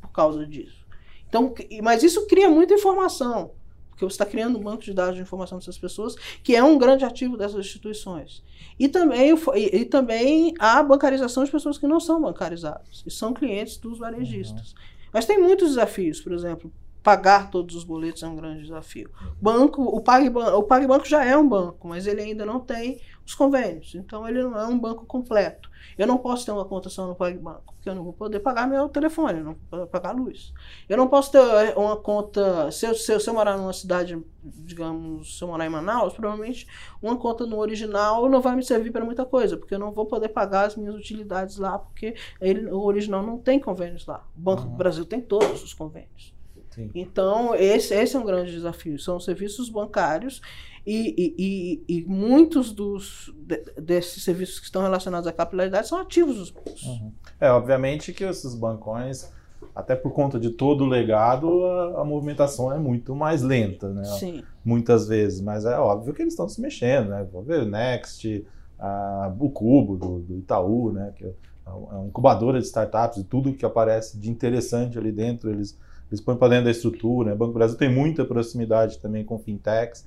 por 0.01 0.11
causa 0.11 0.45
disso. 0.45 0.85
Então, 1.27 1.53
mas 1.81 2.03
isso 2.03 2.27
cria 2.27 2.47
muita 2.47 2.75
informação 2.75 3.51
porque 3.95 4.03
você 4.03 4.13
está 4.13 4.25
criando 4.25 4.59
um 4.59 4.61
banco 4.61 4.83
de 4.83 4.93
dados 4.93 5.15
de 5.15 5.21
informação 5.21 5.57
dessas 5.57 5.77
pessoas, 5.77 6.15
que 6.43 6.53
é 6.53 6.61
um 6.61 6.77
grande 6.77 7.05
ativo 7.05 7.37
dessas 7.37 7.65
instituições. 7.65 8.43
E 8.77 8.89
também, 8.89 9.33
e, 9.55 9.77
e 9.77 9.85
também 9.85 10.53
a 10.59 10.83
bancarização 10.83 11.45
de 11.45 11.49
pessoas 11.49 11.77
que 11.77 11.87
não 11.87 11.99
são 11.99 12.21
bancarizadas, 12.21 13.03
e 13.05 13.09
são 13.09 13.33
clientes 13.33 13.77
dos 13.77 13.97
varejistas. 13.97 14.71
Uhum. 14.71 14.77
Mas 15.13 15.25
tem 15.25 15.39
muitos 15.39 15.69
desafios, 15.69 16.19
por 16.19 16.33
exemplo, 16.33 16.69
pagar 17.01 17.49
todos 17.49 17.75
os 17.75 17.83
boletos 17.85 18.21
é 18.23 18.27
um 18.27 18.35
grande 18.35 18.63
desafio. 18.63 19.09
Banco, 19.39 19.81
o 19.83 20.01
PagBanco, 20.01 20.57
o 20.57 20.63
PagBanco 20.63 21.07
já 21.07 21.23
é 21.23 21.37
um 21.37 21.47
banco, 21.47 21.87
mas 21.87 22.05
ele 22.05 22.19
ainda 22.19 22.45
não 22.45 22.59
tem 22.59 22.99
os 23.25 23.33
convênios. 23.33 23.95
Então 23.95 24.27
ele 24.27 24.43
não 24.43 24.57
é 24.57 24.67
um 24.67 24.77
banco 24.77 25.05
completo. 25.05 25.69
Eu 25.97 26.05
não 26.05 26.17
posso 26.17 26.45
ter 26.45 26.51
uma 26.51 26.65
conta 26.65 26.89
só 26.89 27.07
no 27.07 27.15
PagBanco, 27.15 27.73
porque 27.75 27.89
eu 27.89 27.95
não 27.95 28.03
vou 28.03 28.13
poder 28.13 28.39
pagar 28.39 28.67
meu 28.67 28.89
telefone, 28.89 29.39
não 29.39 29.53
vou 29.53 29.61
poder 29.69 29.85
pagar 29.87 30.09
a 30.09 30.13
luz. 30.13 30.53
Eu 30.89 30.97
não 30.97 31.07
posso 31.07 31.31
ter 31.31 31.39
eh, 31.39 31.73
uma 31.75 31.95
conta, 31.95 32.69
se 32.71 32.85
eu, 32.85 32.93
se 32.93 33.13
eu, 33.13 33.19
se 33.19 33.29
eu 33.29 33.33
morar 33.33 33.57
numa 33.57 33.71
cidade, 33.71 34.21
digamos, 34.43 35.37
se 35.37 35.43
eu 35.43 35.47
morar 35.47 35.65
em 35.65 35.69
Manaus, 35.69 36.13
provavelmente 36.13 36.67
uma 37.01 37.15
conta 37.15 37.45
no 37.45 37.57
original 37.57 38.27
não 38.29 38.41
vai 38.41 38.55
me 38.55 38.63
servir 38.63 38.91
para 38.91 39.05
muita 39.05 39.25
coisa, 39.25 39.57
porque 39.57 39.73
eu 39.73 39.79
não 39.79 39.91
vou 39.91 40.05
poder 40.05 40.29
pagar 40.29 40.67
as 40.67 40.75
minhas 40.75 40.95
utilidades 40.95 41.57
lá, 41.57 41.79
porque 41.79 42.15
ele, 42.41 42.69
o 42.69 42.81
original 42.83 43.23
não 43.23 43.37
tem 43.37 43.59
convênios 43.59 44.05
lá. 44.05 44.25
O 44.35 44.41
Banco 44.41 44.63
uhum. 44.63 44.71
do 44.71 44.75
Brasil 44.75 45.05
tem 45.05 45.21
todos 45.21 45.63
os 45.63 45.73
convênios. 45.73 46.35
Sim. 46.71 46.91
Então, 46.93 47.55
esse, 47.55 47.93
esse 47.93 48.17
é 48.17 48.19
um 48.19 48.25
grande 48.25 48.51
desafio. 48.51 48.99
São 48.99 49.17
serviços 49.17 49.69
bancários 49.69 50.41
e, 50.85 51.15
e, 51.17 51.83
e, 51.87 51.97
e 51.97 52.05
muitos 52.05 52.71
dos, 52.71 53.33
de, 53.35 53.57
desses 53.81 54.23
serviços 54.23 54.59
que 54.59 54.65
estão 54.65 54.83
relacionados 54.83 55.27
à 55.27 55.33
capilaridade 55.33 55.87
são 55.87 55.97
ativos 55.97 56.37
dos 56.37 56.51
bancos. 56.51 56.83
Uhum. 56.83 57.11
É, 57.39 57.49
obviamente 57.49 58.13
que 58.13 58.23
esses 58.23 58.53
bancões, 58.53 59.31
até 59.73 59.95
por 59.95 60.11
conta 60.11 60.39
de 60.39 60.51
todo 60.51 60.83
o 60.83 60.87
legado, 60.87 61.65
a, 61.65 62.01
a 62.01 62.05
movimentação 62.05 62.71
é 62.71 62.77
muito 62.77 63.15
mais 63.15 63.41
lenta, 63.41 63.89
né? 63.89 64.03
Sim. 64.03 64.43
Muitas 64.63 65.07
vezes, 65.07 65.41
mas 65.41 65.65
é 65.65 65.77
óbvio 65.77 66.13
que 66.13 66.21
eles 66.21 66.33
estão 66.33 66.47
se 66.47 66.61
mexendo, 66.61 67.09
né? 67.09 67.27
Vou 67.31 67.41
ver 67.41 67.63
o 67.63 67.65
Next, 67.65 68.45
a, 68.77 69.33
o 69.39 69.49
Cubo 69.49 69.97
do, 69.97 70.19
do 70.19 70.37
Itaú, 70.37 70.91
né? 70.91 71.13
Que 71.15 71.25
é, 71.25 71.33
é 71.65 71.71
uma 71.71 72.05
incubadora 72.05 72.59
de 72.59 72.65
startups 72.65 73.17
e 73.17 73.23
tudo 73.23 73.53
que 73.53 73.65
aparece 73.65 74.19
de 74.19 74.29
interessante 74.29 74.99
ali 74.99 75.11
dentro, 75.11 75.49
eles, 75.49 75.75
eles 76.11 76.21
põem 76.21 76.37
para 76.37 76.49
dentro 76.49 76.65
da 76.65 76.71
estrutura. 76.71 77.29
Né? 77.29 77.35
O 77.35 77.37
Banco 77.37 77.53
do 77.53 77.57
Brasil 77.57 77.75
tem 77.75 77.91
muita 77.91 78.23
proximidade 78.23 78.99
também 78.99 79.25
com 79.25 79.39
fintechs. 79.39 80.05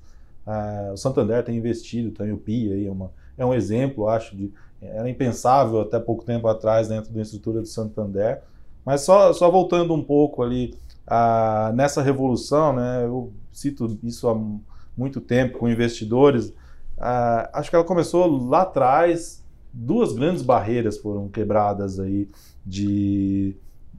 Uh, 0.48 0.94
o 0.94 0.96
Santander 0.96 1.44
tem 1.44 1.58
investido 1.58 2.10
também, 2.10 2.32
o 2.32 2.38
PIA 2.38 2.74
aí 2.74 2.86
é, 2.86 2.90
uma, 2.90 3.12
é 3.36 3.44
um 3.44 3.52
exemplo, 3.52 4.08
acho, 4.08 4.34
de, 4.34 4.50
era 4.80 5.08
impensável 5.10 5.82
até 5.82 6.00
pouco 6.00 6.24
tempo 6.24 6.48
atrás 6.48 6.88
dentro 6.88 7.12
da 7.12 7.20
estrutura 7.20 7.60
do 7.60 7.66
Santander. 7.66 8.40
Mas 8.82 9.02
só, 9.02 9.30
só 9.34 9.50
voltando 9.50 9.92
um 9.92 10.02
pouco 10.02 10.42
ali 10.42 10.74
uh, 11.06 11.70
nessa 11.74 12.00
revolução, 12.00 12.72
né, 12.72 13.04
eu 13.04 13.30
cito 13.52 13.98
isso 14.02 14.26
há 14.26 14.34
muito 14.96 15.20
tempo 15.20 15.58
com 15.58 15.68
investidores, 15.68 16.46
uh, 16.46 17.50
acho 17.52 17.68
que 17.68 17.76
ela 17.76 17.84
começou 17.84 18.48
lá 18.48 18.62
atrás, 18.62 19.44
duas 19.70 20.14
grandes 20.14 20.40
barreiras 20.40 20.96
foram 20.96 21.28
quebradas 21.28 22.00
aí 22.00 22.26
de, 22.64 23.54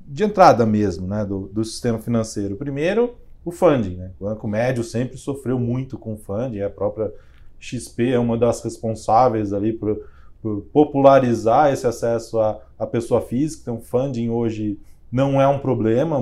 de 0.08 0.24
entrada 0.24 0.66
mesmo 0.66 1.08
né, 1.08 1.24
do, 1.24 1.42
do 1.54 1.64
sistema 1.64 2.00
financeiro. 2.00 2.56
Primeiro, 2.56 3.16
o 3.44 3.52
funding. 3.52 3.96
Né? 3.96 4.12
O 4.20 4.26
Banco 4.26 4.48
Médio 4.48 4.84
sempre 4.84 5.18
sofreu 5.18 5.60
muito 5.60 5.98
com 5.98 6.14
o 6.14 6.18
funding, 6.18 6.62
a 6.62 6.70
própria 6.70 7.12
XP 7.60 8.12
é 8.12 8.20
uma 8.20 8.38
das 8.38 8.64
responsáveis 8.64 9.52
ali 9.52 9.74
por, 9.74 10.02
por 10.42 10.62
popularizar 10.72 11.72
esse 11.72 11.86
acesso 11.86 12.40
à, 12.40 12.60
à, 12.78 12.88
pessoa 12.88 13.22
física. 13.22 13.64
Então, 13.64 13.82
funding 13.82 14.30
hoje 14.30 14.80
não 15.12 15.42
é 15.42 15.48
um 15.48 15.60
problema, 15.60 16.22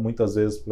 muitas 0.00 0.34
vezes 0.36 0.62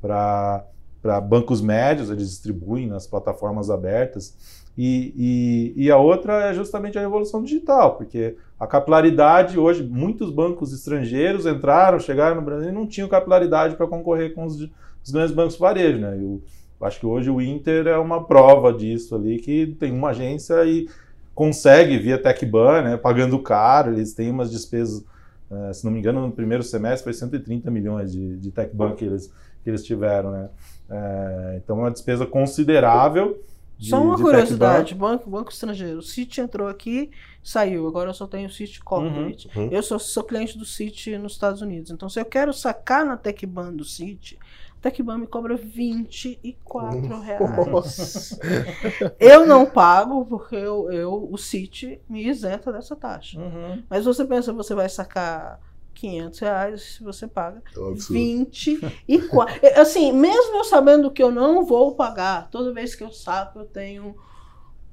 para 0.00 1.20
bancos 1.22 1.60
médios, 1.60 2.10
eles 2.10 2.28
distribuem 2.28 2.86
nas 2.86 3.06
plataformas 3.06 3.70
abertas. 3.70 4.36
E, 4.76 5.72
e, 5.76 5.84
e, 5.84 5.90
a 5.90 5.96
outra 5.96 6.50
é 6.50 6.52
justamente 6.52 6.98
a 6.98 7.00
revolução 7.00 7.42
digital, 7.42 7.96
porque 7.96 8.36
a 8.60 8.66
capilaridade, 8.66 9.58
hoje, 9.58 9.82
muitos 9.82 10.30
bancos 10.30 10.70
estrangeiros 10.70 11.46
entraram, 11.46 11.98
chegaram 11.98 12.36
no 12.36 12.42
Brasil 12.42 12.68
e 12.68 12.72
não 12.72 12.86
tinham 12.86 13.08
capilaridade 13.08 13.74
para 13.74 13.86
concorrer 13.86 14.34
com 14.34 14.44
os, 14.44 14.68
os, 15.06 15.12
grandes 15.12 15.34
bancos 15.34 15.56
varejo. 15.56 15.98
Né? 15.98 16.18
Eu 16.20 16.42
acho 16.80 17.00
que 17.00 17.06
hoje 17.06 17.30
o 17.30 17.40
Inter 17.40 17.86
é 17.86 17.98
uma 17.98 18.24
prova 18.24 18.72
disso 18.72 19.14
ali, 19.14 19.38
que 19.38 19.76
tem 19.78 19.92
uma 19.92 20.10
agência 20.10 20.64
e 20.64 20.88
consegue 21.34 21.98
via 21.98 22.20
TecBan, 22.20 22.82
né, 22.82 22.96
pagando 22.96 23.38
caro, 23.38 23.92
eles 23.92 24.14
têm 24.14 24.30
umas 24.30 24.50
despesas, 24.50 25.04
uh, 25.50 25.72
se 25.72 25.84
não 25.84 25.92
me 25.92 25.98
engano, 25.98 26.22
no 26.22 26.32
primeiro 26.32 26.62
semestre 26.62 27.04
foi 27.04 27.12
130 27.12 27.70
milhões 27.70 28.10
de, 28.10 28.36
de 28.38 28.50
TecBan 28.50 28.94
que 28.94 29.04
eles, 29.04 29.30
que 29.62 29.68
eles 29.68 29.84
tiveram. 29.84 30.30
Né? 30.30 30.48
Uh, 30.88 31.56
então 31.56 31.76
é 31.76 31.80
uma 31.80 31.90
despesa 31.90 32.24
considerável 32.24 33.38
de, 33.78 33.90
só 33.90 34.02
uma 34.02 34.16
curiosidade, 34.16 34.94
banco, 34.94 35.28
banco 35.28 35.52
estrangeiro. 35.52 35.98
O 35.98 36.02
Citi 36.02 36.40
entrou 36.40 36.66
aqui, 36.66 37.10
saiu. 37.42 37.86
Agora 37.86 38.08
eu 38.08 38.14
só 38.14 38.26
tenho 38.26 38.48
o 38.48 38.50
Citi 38.50 38.80
Corporate. 38.82 39.50
Uhum, 39.54 39.64
uhum. 39.64 39.68
Eu 39.70 39.82
sou, 39.82 39.98
sou 39.98 40.24
cliente 40.24 40.56
do 40.56 40.64
Citi 40.64 41.18
nos 41.18 41.32
Estados 41.32 41.60
Unidos. 41.60 41.90
Então, 41.90 42.08
se 42.08 42.18
eu 42.18 42.24
quero 42.24 42.54
sacar 42.54 43.04
na 43.04 43.18
TecBan 43.18 43.74
do 43.74 43.84
Citi, 43.84 44.38
a 44.65 44.65
TecBan 44.90 45.18
me 45.18 45.26
cobra 45.26 45.56
24 45.56 46.98
uhum. 46.98 47.20
reais. 47.20 48.38
eu 49.18 49.46
não 49.46 49.66
pago 49.66 50.24
porque 50.26 50.54
eu, 50.54 50.90
eu, 50.92 51.28
o 51.30 51.36
Citi 51.36 52.00
me 52.08 52.26
isenta 52.28 52.72
dessa 52.72 52.94
taxa. 52.94 53.38
Uhum. 53.40 53.82
Mas 53.88 54.04
você 54.04 54.24
pensa, 54.24 54.52
você 54.52 54.74
vai 54.74 54.88
sacar 54.88 55.60
500 55.94 56.38
reais 56.40 56.98
você 57.02 57.26
paga 57.26 57.62
é 57.74 57.94
24. 58.10 59.60
É, 59.62 59.80
assim, 59.80 60.12
mesmo 60.12 60.58
eu 60.58 60.64
sabendo 60.64 61.10
que 61.10 61.22
eu 61.22 61.30
não 61.30 61.64
vou 61.64 61.94
pagar, 61.94 62.50
toda 62.50 62.72
vez 62.72 62.94
que 62.94 63.02
eu 63.02 63.10
saco 63.10 63.60
eu 63.60 63.64
tenho 63.64 64.14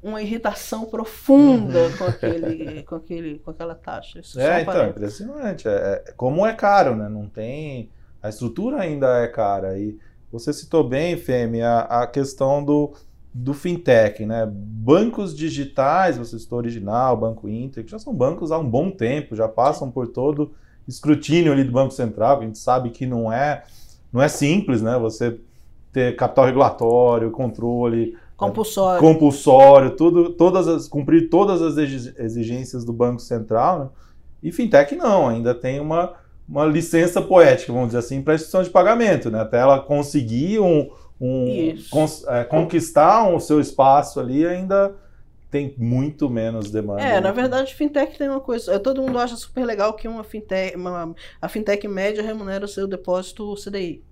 uma 0.02 0.22
irritação 0.22 0.86
profunda 0.86 1.80
uhum. 1.80 1.98
com, 1.98 2.04
aquele, 2.06 2.84
com, 2.84 2.96
aquele, 2.96 3.40
com 3.40 3.52
aquela 3.52 3.76
taxa. 3.76 4.20
Isso 4.20 4.40
é, 4.40 4.62
então, 4.62 4.82
é 4.82 4.90
impressionante. 4.90 5.68
É, 5.68 6.14
como 6.18 6.46
é 6.46 6.54
caro, 6.54 6.96
né? 6.96 7.08
Não 7.08 7.28
tem. 7.28 7.90
A 8.24 8.30
estrutura 8.30 8.80
ainda 8.80 9.20
é 9.22 9.28
cara. 9.28 9.78
E 9.78 10.00
você 10.32 10.54
citou 10.54 10.88
bem, 10.88 11.18
Femi, 11.18 11.62
a, 11.62 11.82
a 11.82 12.08
questão 12.08 12.64
do, 12.64 12.94
do 13.34 13.54
fintech, 13.54 14.26
né? 14.26 14.50
Bancos 14.50 15.36
digitais, 15.36 16.18
você 16.18 16.40
citou 16.40 16.58
original, 16.58 17.18
Banco 17.18 17.50
Inter, 17.50 17.84
que 17.84 17.92
já 17.92 18.00
são 18.00 18.14
bancos 18.14 18.52
há 18.52 18.58
um 18.58 18.70
bom 18.70 18.90
tempo, 18.90 19.36
já 19.36 19.48
passam 19.48 19.92
por 19.92 20.08
todo 20.08 20.52
escrutínio 20.88 21.52
ali 21.52 21.64
do 21.64 21.72
Banco 21.72 21.94
Central, 21.94 22.40
a 22.40 22.44
gente 22.44 22.58
sabe 22.58 22.90
que 22.90 23.06
não 23.06 23.32
é, 23.32 23.64
não 24.12 24.22
é 24.22 24.28
simples, 24.28 24.82
né? 24.82 24.98
Você 25.00 25.38
ter 25.92 26.16
capital 26.16 26.46
regulatório, 26.46 27.32
controle 27.32 28.18
compulsório, 28.36 29.00
compulsório 29.00 29.96
tudo, 29.96 30.32
todas 30.32 30.68
as, 30.68 30.88
cumprir 30.88 31.30
todas 31.30 31.62
as 31.62 31.78
exigências 31.78 32.84
do 32.84 32.92
Banco 32.92 33.22
Central, 33.22 33.80
né? 33.80 33.90
E 34.42 34.52
fintech 34.52 34.96
não, 34.96 35.30
ainda 35.30 35.56
tem 35.56 35.80
uma, 35.80 36.14
uma 36.48 36.66
licença 36.66 37.22
poética, 37.22 37.72
vamos 37.72 37.90
dizer 37.90 38.00
assim, 38.00 38.22
para 38.22 38.34
a 38.34 38.36
instituição 38.36 38.64
de 38.64 38.70
pagamento, 38.70 39.32
né? 39.32 39.42
Até 39.42 39.60
ela 39.60 39.80
conseguir 39.80 40.60
um, 40.60 40.90
um 41.20 41.76
é, 42.28 42.44
conquistar 42.44 43.30
o 43.30 43.40
seu 43.40 43.60
espaço 43.60 44.20
ali 44.20 44.46
ainda 44.46 44.96
tem 45.50 45.76
muito 45.78 46.30
menos 46.30 46.72
demanda. 46.72 47.04
É, 47.04 47.22
na 47.22 47.32
verdade, 47.32 47.76
fintech 47.76 48.18
tem 48.18 48.28
uma 48.28 48.40
coisa. 48.40 48.80
Todo 48.80 49.04
mundo 49.04 49.20
acha 49.20 49.36
super 49.36 49.64
legal 49.64 49.94
que 49.94 50.08
uma 50.08 50.24
fintech, 50.24 50.76
uma, 50.76 51.14
a 51.40 51.48
fintech 51.48 51.88
média 51.88 52.24
remunera 52.24 52.66
o 52.66 52.68
seu 52.68 52.88
depósito 52.88 53.54
CDI. 53.54 54.04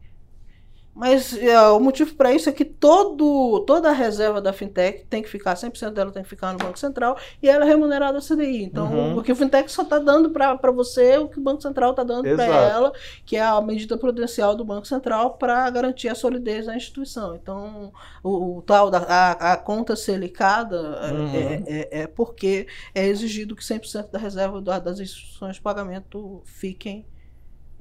Mas 0.93 1.37
é, 1.37 1.57
o 1.69 1.79
motivo 1.79 2.13
para 2.15 2.33
isso 2.33 2.49
é 2.49 2.51
que 2.51 2.65
todo, 2.65 3.61
toda 3.65 3.89
a 3.89 3.93
reserva 3.93 4.41
da 4.41 4.51
fintech 4.51 5.05
tem 5.09 5.23
que 5.23 5.29
ficar, 5.29 5.55
100% 5.55 5.91
dela 5.91 6.11
tem 6.11 6.21
que 6.21 6.27
ficar 6.27 6.51
no 6.51 6.59
Banco 6.59 6.77
Central 6.77 7.17
e 7.41 7.47
ela 7.47 7.63
é 7.63 7.67
remunerada 7.67 8.17
a 8.17 8.21
CDI. 8.21 8.63
Então, 8.63 8.91
uhum. 8.91 9.13
porque 9.15 9.31
o 9.31 9.35
fintech 9.35 9.71
só 9.71 9.83
está 9.83 9.99
dando 9.99 10.31
para 10.31 10.71
você 10.71 11.17
o 11.17 11.29
que 11.29 11.39
o 11.39 11.41
Banco 11.41 11.61
Central 11.61 11.91
está 11.91 12.03
dando 12.03 12.35
para 12.35 12.45
ela, 12.45 12.91
que 13.25 13.37
é 13.37 13.41
a 13.41 13.61
medida 13.61 13.97
prudencial 13.97 14.53
do 14.53 14.65
Banco 14.65 14.85
Central 14.85 15.35
para 15.35 15.69
garantir 15.69 16.09
a 16.09 16.15
solidez 16.15 16.65
da 16.65 16.75
instituição. 16.75 17.35
Então, 17.35 17.93
o, 18.21 18.57
o 18.57 18.61
tal 18.61 18.91
da 18.91 18.99
a, 18.99 19.53
a 19.53 19.57
conta 19.57 19.95
selicada 19.95 20.77
é, 20.77 21.11
uhum. 21.11 21.35
é, 21.35 21.63
é, 21.67 22.01
é, 22.01 22.07
porque 22.07 22.67
é 22.93 23.07
exigido 23.07 23.55
que 23.55 23.63
100% 23.63 24.11
da 24.11 24.19
reserva 24.19 24.61
das 24.61 24.99
instituições 24.99 25.55
de 25.55 25.61
pagamento 25.61 26.41
fiquem 26.43 27.05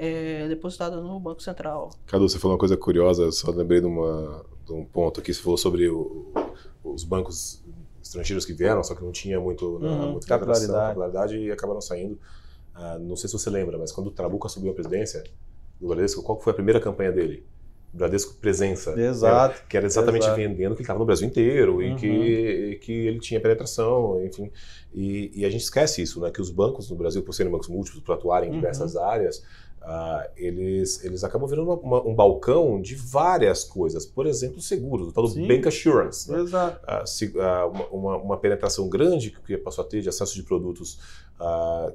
é, 0.01 0.49
depositada 0.49 0.97
no 0.97 1.21
Banco 1.21 1.43
Central. 1.43 1.91
Cadu, 2.07 2.27
você 2.27 2.39
falou 2.39 2.55
uma 2.55 2.59
coisa 2.59 2.75
curiosa, 2.75 3.31
só 3.31 3.51
lembrei 3.51 3.83
de, 3.83 3.87
uma, 3.87 4.47
de 4.65 4.73
um 4.73 4.83
ponto 4.83 5.21
aqui, 5.21 5.35
você 5.35 5.43
falou 5.43 5.59
sobre 5.59 5.91
o, 5.91 6.33
os 6.83 7.05
bancos 7.05 7.63
estrangeiros 8.03 8.47
que 8.47 8.55
vieram, 8.55 8.83
só 8.83 8.95
que 8.95 9.05
não 9.05 9.13
tinha 9.13 9.39
muito, 9.39 9.79
né, 9.79 9.89
uhum, 9.89 10.13
muita 10.13 10.27
capilaridade. 10.27 11.37
e 11.37 11.53
acabaram 11.53 11.83
saindo. 11.83 12.19
Ah, 12.75 12.99
não 12.99 13.15
sei 13.15 13.29
se 13.29 13.35
você 13.35 13.51
lembra, 13.51 13.77
mas 13.77 13.93
quando 13.93 14.07
o 14.07 14.11
Trabuca 14.11 14.49
subiu 14.49 14.71
a 14.71 14.75
presidência 14.75 15.23
do 15.79 15.89
Bradesco, 15.89 16.23
qual 16.23 16.41
foi 16.41 16.53
a 16.53 16.55
primeira 16.55 16.81
campanha 16.81 17.13
dele? 17.13 17.45
Bradesco 17.93 18.35
Presença. 18.35 18.99
Exato. 18.99 19.55
Era, 19.57 19.65
que 19.69 19.77
era 19.77 19.87
exatamente 19.87 20.23
exato. 20.23 20.37
vendendo 20.37 20.75
que 20.75 20.81
ele 20.81 20.83
estava 20.83 20.99
no 20.99 21.05
Brasil 21.05 21.27
inteiro 21.27 21.75
uhum. 21.77 21.83
e, 21.83 21.97
que, 21.97 22.07
e 22.07 22.79
que 22.79 22.93
ele 22.93 23.19
tinha 23.19 23.41
penetração, 23.41 24.25
enfim. 24.25 24.51
E, 24.95 25.31
e, 25.35 25.45
a 25.45 25.51
gente 25.51 25.63
esquece 25.63 26.01
isso, 26.01 26.21
né? 26.21 26.31
Que 26.31 26.41
os 26.41 26.51
bancos 26.51 26.89
no 26.89 26.97
Brasil, 26.97 27.23
por 27.23 27.35
serem 27.35 27.51
bancos 27.51 27.69
múltiplos, 27.69 28.03
por 28.03 28.15
atuarem 28.15 28.49
em 28.49 28.53
uhum. 28.53 28.59
diversas 28.59 28.97
áreas, 28.97 29.43
Uh, 29.83 30.29
eles, 30.37 31.03
eles 31.03 31.25
acabam 31.25 31.49
virando 31.49 31.71
uma, 31.71 31.81
uma, 31.81 32.07
um 32.07 32.15
balcão 32.15 32.81
de 32.81 32.95
várias 32.95 33.65
coisas. 33.65 34.05
Por 34.05 34.27
exemplo, 34.27 34.61
seguros, 34.61 35.09
o 35.09 35.13
tal 35.13 35.27
do 35.27 35.47
Bank 35.47 35.67
Assurance. 35.67 36.31
Né? 36.31 36.41
Exato. 36.41 36.85
Uh, 36.85 37.07
se, 37.07 37.27
uh, 37.29 37.69
uma, 37.91 38.17
uma, 38.19 38.37
penetração 38.37 38.89
grande 38.89 39.31
que 39.31 39.57
passou 39.57 39.83
a 39.83 39.87
ter 39.87 40.03
de 40.03 40.09
acesso 40.09 40.35
de 40.35 40.43
produtos 40.43 40.99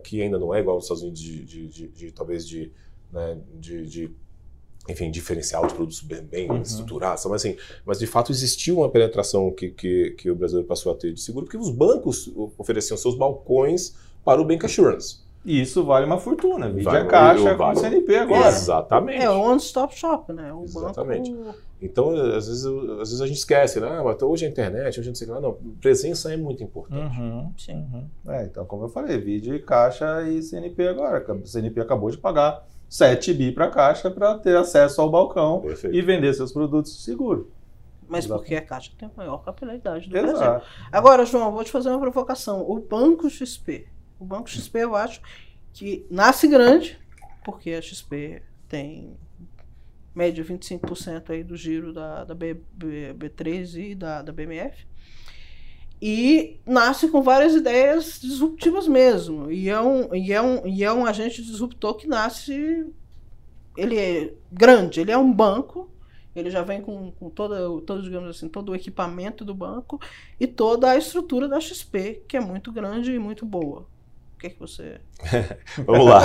que 0.03 0.23
ainda 0.23 0.39
não 0.39 0.55
é 0.55 0.59
igual 0.59 0.77
aos 0.77 0.85
Estados 0.85 1.03
Unidos, 1.03 1.21
de, 1.21 1.45
de, 1.45 1.67
de, 1.67 1.87
de 1.89 2.11
talvez 2.11 2.47
de, 2.47 2.71
né, 3.13 3.37
de, 3.59 4.11
enfim, 4.89 5.11
diferencial 5.11 5.67
de 5.67 5.73
produtos 5.75 6.01
bem, 6.01 6.23
bem 6.23 6.49
uhum. 6.49 6.61
estruturados, 6.63 7.23
mas 7.25 7.45
assim, 7.45 7.55
mas 7.85 7.99
de 7.99 8.07
fato 8.07 8.31
existiu 8.31 8.79
uma 8.79 8.89
penetração 8.89 9.51
que, 9.51 9.69
que, 9.69 10.11
que 10.17 10.31
o 10.31 10.35
brasileiro 10.35 10.67
passou 10.67 10.91
a 10.91 10.95
ter 10.95 11.13
de 11.13 11.21
seguro, 11.21 11.45
porque 11.45 11.57
os 11.57 11.69
bancos 11.69 12.31
ofereciam 12.57 12.97
seus 12.97 13.15
balcões 13.15 13.95
para 14.23 14.41
o 14.41 14.45
Bank 14.45 14.65
Assurance. 14.65 15.24
E 15.45 15.61
isso 15.61 15.83
vale 15.83 16.07
uma 16.07 16.17
fortuna. 16.17 16.69
Vide 16.69 16.83
vale, 16.83 16.97
a 16.97 17.05
caixa 17.05 17.51
com 17.51 17.57
vale. 17.57 17.77
o 17.77 17.81
CNP 17.81 18.17
agora. 18.17 18.47
Exatamente. 18.47 19.23
É 19.23 19.29
um 19.29 19.41
one-stop 19.41 19.95
shop, 19.95 20.33
né? 20.33 20.51
Um 20.51 20.63
Exatamente. 20.63 21.31
Banco... 21.31 21.55
Então, 21.79 22.09
às 22.09 22.47
vezes, 22.47 22.65
às 22.65 23.09
vezes 23.09 23.21
a 23.21 23.27
gente 23.27 23.37
esquece, 23.37 23.79
né? 23.79 23.87
Ah, 23.87 24.25
hoje 24.25 24.45
a 24.45 24.49
internet, 24.49 24.99
hoje 24.99 25.01
a 25.01 25.03
gente 25.03 25.19
sei 25.19 25.27
lá. 25.27 25.39
Não, 25.39 25.53
presença 25.79 26.33
é 26.33 26.37
muito 26.37 26.63
importante. 26.63 27.19
Uhum, 27.19 27.53
sim. 27.57 27.75
Uhum. 27.75 28.07
É, 28.27 28.45
então, 28.45 28.65
como 28.65 28.85
eu 28.85 28.89
falei, 28.89 29.19
vide 29.19 29.59
caixa 29.59 30.23
e 30.23 30.41
CNP 30.41 30.87
agora. 30.87 31.23
O 31.31 31.45
CNP 31.45 31.79
acabou 31.79 32.09
de 32.09 32.17
pagar 32.17 32.65
7 32.89 33.33
bi 33.33 33.51
para 33.51 33.65
a 33.65 33.69
caixa 33.69 34.09
para 34.09 34.39
ter 34.39 34.57
acesso 34.57 34.99
ao 34.99 35.11
balcão 35.11 35.61
Perfeito. 35.61 35.95
e 35.95 36.01
vender 36.01 36.33
seus 36.33 36.51
produtos 36.51 37.03
seguro. 37.03 37.51
Mas 38.07 38.25
Exato. 38.25 38.39
porque 38.39 38.55
a 38.55 38.61
Caixa 38.61 38.91
tem 38.97 39.09
a 39.09 39.17
maior 39.17 39.39
capilaridade 39.39 40.07
do 40.09 40.15
Exato. 40.15 40.37
Brasil. 40.37 40.61
Agora, 40.91 41.25
João, 41.25 41.51
vou 41.51 41.63
te 41.63 41.71
fazer 41.71 41.89
uma 41.89 41.99
provocação. 41.99 42.61
O 42.61 42.79
Banco 42.79 43.27
XP, 43.29 43.87
o 44.25 44.27
Banco 44.27 44.49
XP, 44.49 44.79
eu 44.79 44.95
acho 44.95 45.21
que 45.71 46.05
nasce 46.09 46.47
grande, 46.47 46.97
porque 47.43 47.71
a 47.71 47.81
XP 47.81 48.41
tem 48.67 49.15
média 50.13 50.43
25% 50.43 51.29
aí 51.29 51.43
do 51.43 51.55
giro 51.55 51.93
da, 51.93 52.23
da 52.23 52.33
B, 52.33 52.55
B, 52.73 53.13
B3 53.13 53.91
e 53.91 53.95
da, 53.95 54.21
da 54.21 54.33
BMF. 54.33 54.87
E 56.01 56.59
nasce 56.65 57.07
com 57.07 57.21
várias 57.21 57.53
ideias 57.53 58.19
disruptivas 58.19 58.87
mesmo. 58.87 59.51
E 59.51 59.69
é 59.69 59.79
um, 59.79 60.13
e 60.13 60.33
é 60.33 60.41
um, 60.41 60.67
e 60.67 60.83
é 60.83 60.91
um 60.91 61.05
agente 61.05 61.41
disruptor 61.41 61.95
que 61.95 62.07
nasce. 62.07 62.85
Ele 63.77 63.97
é 63.97 64.33
grande, 64.51 65.01
ele 65.01 65.11
é 65.11 65.17
um 65.17 65.31
banco 65.31 65.89
ele 66.35 66.49
já 66.49 66.61
vem 66.61 66.81
com, 66.81 67.11
com 67.11 67.29
toda, 67.29 67.55
todo, 67.85 68.01
digamos 68.01 68.29
assim, 68.29 68.49
todo 68.49 68.73
o 68.73 68.75
equipamento 68.75 69.45
do 69.45 69.55
banco 69.55 70.01
e 70.37 70.45
toda 70.45 70.91
a 70.91 70.97
estrutura 70.97 71.47
da 71.47 71.61
XP, 71.61 72.23
que 72.27 72.35
é 72.35 72.41
muito 72.41 72.73
grande 72.73 73.13
e 73.13 73.17
muito 73.17 73.45
boa 73.45 73.87
que, 74.49 74.55
que 74.55 74.59
você. 74.59 74.99
Vamos 75.85 76.05
lá. 76.07 76.21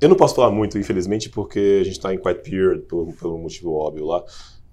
Eu 0.00 0.08
não 0.08 0.16
posso 0.16 0.34
falar 0.34 0.50
muito, 0.50 0.78
infelizmente, 0.78 1.28
porque 1.28 1.78
a 1.80 1.84
gente 1.84 1.96
está 1.96 2.14
em 2.14 2.18
quiet 2.18 2.42
period, 2.42 2.82
pelo, 2.82 3.12
pelo 3.12 3.38
motivo 3.38 3.74
óbvio 3.74 4.06
lá. 4.06 4.24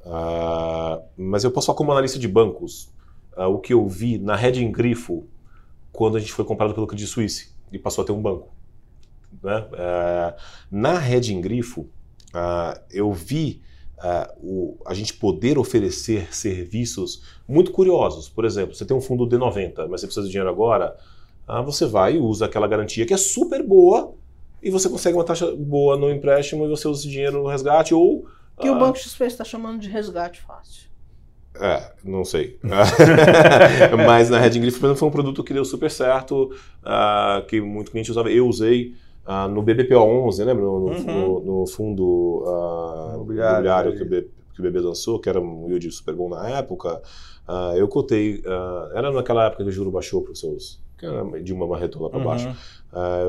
Uh, 0.06 1.04
mas 1.18 1.44
eu 1.44 1.52
posso 1.52 1.68
falar 1.68 1.78
como 1.78 1.92
analista 1.92 2.18
de 2.18 2.28
bancos, 2.28 2.94
uh, 3.36 3.44
o 3.44 3.60
que 3.60 3.74
eu 3.74 3.86
vi 3.88 4.18
na 4.18 4.36
Reding 4.36 4.72
Grifo 4.72 5.28
quando 5.92 6.16
a 6.16 6.20
gente 6.20 6.32
foi 6.32 6.46
comprado 6.46 6.74
pelo 6.74 6.88
Credit 6.88 7.10
Suisse 7.10 7.50
e 7.72 7.78
passou 7.78 8.04
a 8.04 8.06
ter 8.06 8.14
um 8.14 8.22
banco. 8.22 8.56
Né? 9.44 9.60
Uh, 9.60 10.42
na 10.72 10.98
Reding 10.98 11.42
Grifo, 11.42 11.90
eu 12.92 13.12
vi 13.12 13.62
o, 14.38 14.78
a 14.86 14.94
gente 14.94 15.14
poder 15.16 15.58
oferecer 15.58 16.34
serviços 16.34 17.24
muito 17.48 17.72
curiosos. 17.72 18.30
Por 18.30 18.46
exemplo, 18.46 18.76
você 18.76 18.86
tem 18.86 18.96
um 18.96 19.02
fundo 19.02 19.28
D90, 19.28 19.88
mas 19.90 20.02
você 20.02 20.08
precisa 20.08 20.26
de 20.26 20.32
dinheiro 20.32 20.50
agora 20.50 20.96
ah, 21.48 21.62
você 21.62 21.86
vai 21.86 22.16
e 22.16 22.20
usa 22.20 22.46
aquela 22.46 22.68
garantia 22.68 23.06
que 23.06 23.14
é 23.14 23.18
super 23.18 23.64
boa 23.64 24.14
e 24.62 24.70
você 24.70 24.90
consegue 24.90 25.16
uma 25.16 25.24
taxa 25.24 25.56
boa 25.56 25.96
no 25.96 26.12
empréstimo 26.12 26.66
e 26.66 26.68
você 26.68 26.88
usa 26.88 27.02
esse 27.02 27.10
dinheiro 27.10 27.42
no 27.42 27.48
resgate 27.48 27.94
ou... 27.94 28.26
Que 28.60 28.68
ah, 28.68 28.74
o 28.74 28.80
Banco 28.80 28.98
XP 28.98 29.26
está 29.26 29.44
chamando 29.44 29.80
de 29.80 29.88
resgate 29.88 30.42
fácil. 30.42 30.88
É, 31.60 31.92
não 32.04 32.24
sei. 32.24 32.60
Mas 34.06 34.30
na 34.30 34.40
Red 34.40 34.60
Griff 34.60 34.80
foi 34.80 35.08
um 35.08 35.12
produto 35.12 35.44
que 35.44 35.54
deu 35.54 35.66
super 35.66 35.90
certo, 35.90 36.52
uh, 36.84 37.46
que 37.48 37.60
muito 37.62 37.92
cliente 37.92 38.12
usava. 38.12 38.32
Eu 38.32 38.48
usei 38.48 38.94
uh, 39.26 39.48
no 39.48 39.64
BBPO11, 39.64 40.44
lembra? 40.44 40.64
No, 40.64 40.86
uhum. 40.86 41.04
no, 41.04 41.40
no 41.42 41.68
fundo 41.68 42.44
uh, 42.46 43.16
imobiliário, 43.16 43.96
que, 43.96 44.04
o 44.04 44.06
BB, 44.06 44.30
que 44.54 44.60
o 44.60 44.64
BB 44.64 44.80
lançou, 44.80 45.20
que 45.20 45.30
era 45.30 45.40
um 45.40 45.68
yield 45.68 45.92
super 45.92 46.14
bom 46.14 46.30
na 46.30 46.50
época. 46.50 47.02
eu 47.76 47.88
cotei, 47.88 48.44
era 48.94 49.12
naquela 49.12 49.46
época 49.46 49.64
que 49.64 49.70
o 49.70 49.74
juro 49.74 49.92
baixou 49.92 50.22
para 50.22 50.34
os 50.34 50.40
seus, 50.40 50.80
de 51.44 51.54
uma 51.54 51.68
marretou 51.68 52.04
lá 52.04 52.10
para 52.10 52.20
uhum. 52.20 52.26
baixo. 52.26 52.56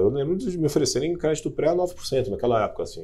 eu 0.01 0.09
lembro 0.09 0.37
de 0.37 0.57
me 0.57 0.66
oferecerem 0.66 1.16
crédito 1.16 1.51
pré 1.51 1.69
a 1.69 1.75
9% 1.75 2.29
naquela 2.29 2.64
época, 2.64 2.83
assim, 2.83 3.03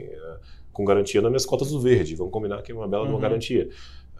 com 0.72 0.84
garantia 0.84 1.20
nas 1.22 1.30
minhas 1.30 1.46
cotas 1.46 1.70
do 1.70 1.80
verde. 1.80 2.14
Vamos 2.14 2.32
combinar 2.32 2.62
que 2.62 2.72
é 2.72 2.74
uma 2.74 2.88
bela 2.88 3.04
uhum. 3.04 3.10
uma 3.10 3.20
garantia. 3.20 3.68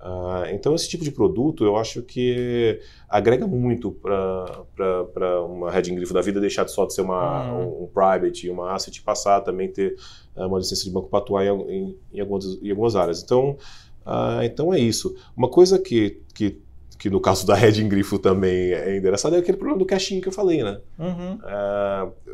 Uh, 0.05 0.53
então, 0.53 0.75
esse 0.75 0.87
tipo 0.87 1.03
de 1.03 1.11
produto 1.11 1.65
eu 1.65 1.77
acho 1.77 2.03
que 2.03 2.79
agrega 3.09 3.47
muito 3.47 3.91
para 3.91 5.41
uma 5.49 5.71
Red 5.71 5.83
Grifo 5.83 6.13
da 6.13 6.21
vida 6.21 6.39
deixar 6.39 6.65
de 6.65 6.73
só 6.73 6.85
de 6.85 6.93
ser 6.93 7.01
uma, 7.01 7.51
uhum. 7.51 7.81
um, 7.81 7.85
um, 7.85 7.87
private, 7.87 8.51
uma 8.51 8.75
asset, 8.75 9.01
passar 9.01 9.41
também 9.41 9.73
ter 9.73 9.97
uh, 10.37 10.47
uma 10.47 10.59
licença 10.59 10.85
de 10.85 10.91
banco 10.91 11.09
para 11.09 11.21
atuar 11.21 11.47
em, 11.47 11.49
em, 11.49 11.99
em, 12.13 12.21
algumas, 12.21 12.45
em 12.45 12.69
algumas 12.69 12.97
áreas. 12.97 13.23
Então, 13.23 13.57
uh, 14.05 14.43
então 14.43 14.75
é 14.75 14.79
isso. 14.79 15.17
Uma 15.35 15.49
coisa 15.49 15.79
que, 15.79 16.21
que, 16.35 16.61
que 17.05 17.11
no 17.11 17.21
caso 17.21 17.47
da 17.47 17.55
Red 17.55 17.83
Grifo 17.83 18.19
também 18.19 18.73
é 18.73 18.97
endereçada 18.97 19.37
é 19.37 19.41
aquele 19.41 19.59
problema 19.59 19.79
do 19.79 19.85
caching 19.85 20.23
que 20.23 20.29
eu 20.29 20.33
falei, 20.33 20.63
né? 20.63 20.81
Uhum. 20.99 21.39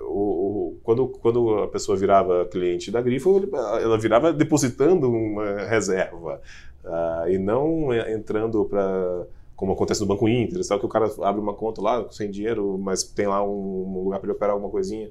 O, 0.07 0.21
o, 0.21 0.79
quando, 0.85 1.09
quando 1.09 1.59
a 1.59 1.67
pessoa 1.67 1.99
virava 1.99 2.45
cliente 2.45 2.89
da 2.89 3.03
Grifo, 3.03 3.49
ela 3.53 3.99
virava 3.99 4.33
depositando 4.33 5.11
uma 5.11 5.65
reserva. 5.65 6.41
Uh, 6.85 7.29
e 7.31 7.37
não 7.37 7.93
entrando 7.93 8.65
para 8.65 9.27
como 9.57 9.73
acontece 9.73 10.03
no 10.03 10.07
Banco 10.07 10.29
Inter, 10.29 10.63
sabe 10.63 10.79
que 10.79 10.87
o 10.87 10.89
cara 10.89 11.11
abre 11.21 11.41
uma 11.41 11.53
conta 11.53 11.83
lá 11.83 12.07
sem 12.13 12.31
dinheiro, 12.31 12.79
mas 12.79 13.03
tem 13.03 13.27
lá 13.27 13.45
um 13.45 14.05
lugar 14.05 14.21
para 14.21 14.29
ele 14.29 14.37
operar 14.37 14.53
alguma 14.53 14.71
coisinha, 14.71 15.11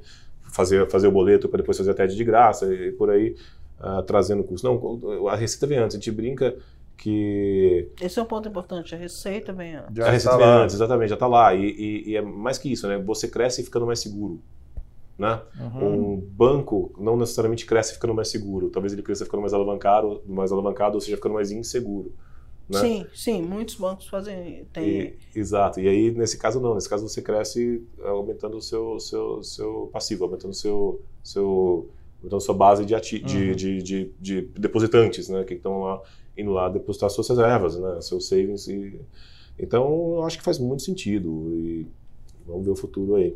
fazer, 0.53 0.89
fazer 0.89 1.07
o 1.07 1.11
boleto 1.11 1.49
para 1.49 1.57
depois 1.57 1.77
fazer 1.77 1.91
a 1.91 1.93
TED 1.93 2.15
de 2.15 2.23
graça 2.23 2.73
e 2.73 2.93
por 2.93 3.09
aí 3.09 3.35
uh, 3.81 4.01
trazendo 4.03 4.41
custo. 4.41 4.65
Não, 4.65 5.27
a 5.27 5.35
receita 5.35 5.67
vem 5.67 5.79
antes, 5.79 5.97
a 5.97 5.99
gente 5.99 6.11
brinca 6.11 6.55
que... 6.99 7.89
Esse 8.01 8.19
é 8.19 8.21
um 8.21 8.25
ponto 8.25 8.49
importante, 8.49 8.93
a 8.93 8.97
receita 8.97 9.53
vem 9.53 9.75
antes. 9.75 9.95
Já 9.95 10.07
a 10.07 10.11
receita 10.11 10.37
tá 10.37 10.45
vem 10.45 10.63
antes, 10.63 10.75
exatamente, 10.75 11.09
já 11.09 11.15
está 11.15 11.27
lá. 11.27 11.53
E, 11.55 11.65
e, 11.65 12.09
e, 12.09 12.15
é 12.17 12.21
mais 12.21 12.57
que 12.57 12.71
isso, 12.71 12.87
né? 12.87 12.97
Você 12.97 13.27
cresce 13.29 13.63
ficando 13.63 13.85
mais 13.85 13.99
seguro. 13.99 14.41
Né? 15.17 15.41
Uhum. 15.59 16.15
Um 16.15 16.17
banco 16.17 16.93
não 16.97 17.17
necessariamente 17.17 17.65
cresce 17.65 17.93
ficando 17.93 18.13
mais 18.13 18.29
seguro, 18.29 18.69
talvez 18.69 18.93
ele 18.93 19.01
cresça 19.01 19.25
ficando 19.25 19.41
mais 19.41 19.53
alavancado, 19.53 20.21
mais 20.25 20.51
alavancado 20.51 20.95
ou 20.95 21.01
seja, 21.01 21.17
ficando 21.17 21.35
mais 21.35 21.51
inseguro. 21.51 22.13
Né? 22.69 22.79
Sim, 22.79 23.05
sim, 23.13 23.41
muitos 23.41 23.75
bancos 23.75 24.07
fazem. 24.07 24.65
Tem... 24.71 24.87
E, 24.87 25.17
exato, 25.35 25.79
e 25.81 25.89
aí 25.89 26.11
nesse 26.11 26.37
caso 26.37 26.61
não, 26.61 26.75
nesse 26.75 26.87
caso 26.87 27.07
você 27.07 27.21
cresce 27.21 27.85
aumentando 28.01 28.57
o 28.57 28.61
seu, 28.61 28.97
seu, 28.99 29.43
seu 29.43 29.89
passivo, 29.91 30.23
aumentando 30.23 30.51
o 30.51 30.55
seu, 30.55 31.01
seu, 31.21 31.89
aumentando 32.19 32.41
sua 32.41 32.55
base 32.55 32.85
de, 32.85 32.95
ati 32.95 33.17
uhum. 33.17 33.25
de, 33.25 33.55
de, 33.55 33.81
de, 33.81 34.13
de, 34.19 34.41
depositantes, 34.57 35.27
né, 35.27 35.43
que 35.43 35.55
estão 35.55 35.81
lá 35.81 36.01
indo 36.39 36.51
lá 36.51 36.69
depositar 36.69 37.09
suas 37.09 37.29
reservas, 37.29 37.79
né, 37.79 38.01
seus 38.01 38.27
savings. 38.27 38.67
E... 38.67 38.99
Então 39.57 40.15
eu 40.15 40.23
acho 40.23 40.37
que 40.37 40.43
faz 40.43 40.57
muito 40.57 40.83
sentido 40.83 41.53
e 41.53 41.87
vamos 42.45 42.65
ver 42.65 42.71
o 42.71 42.75
futuro 42.75 43.15
aí. 43.15 43.35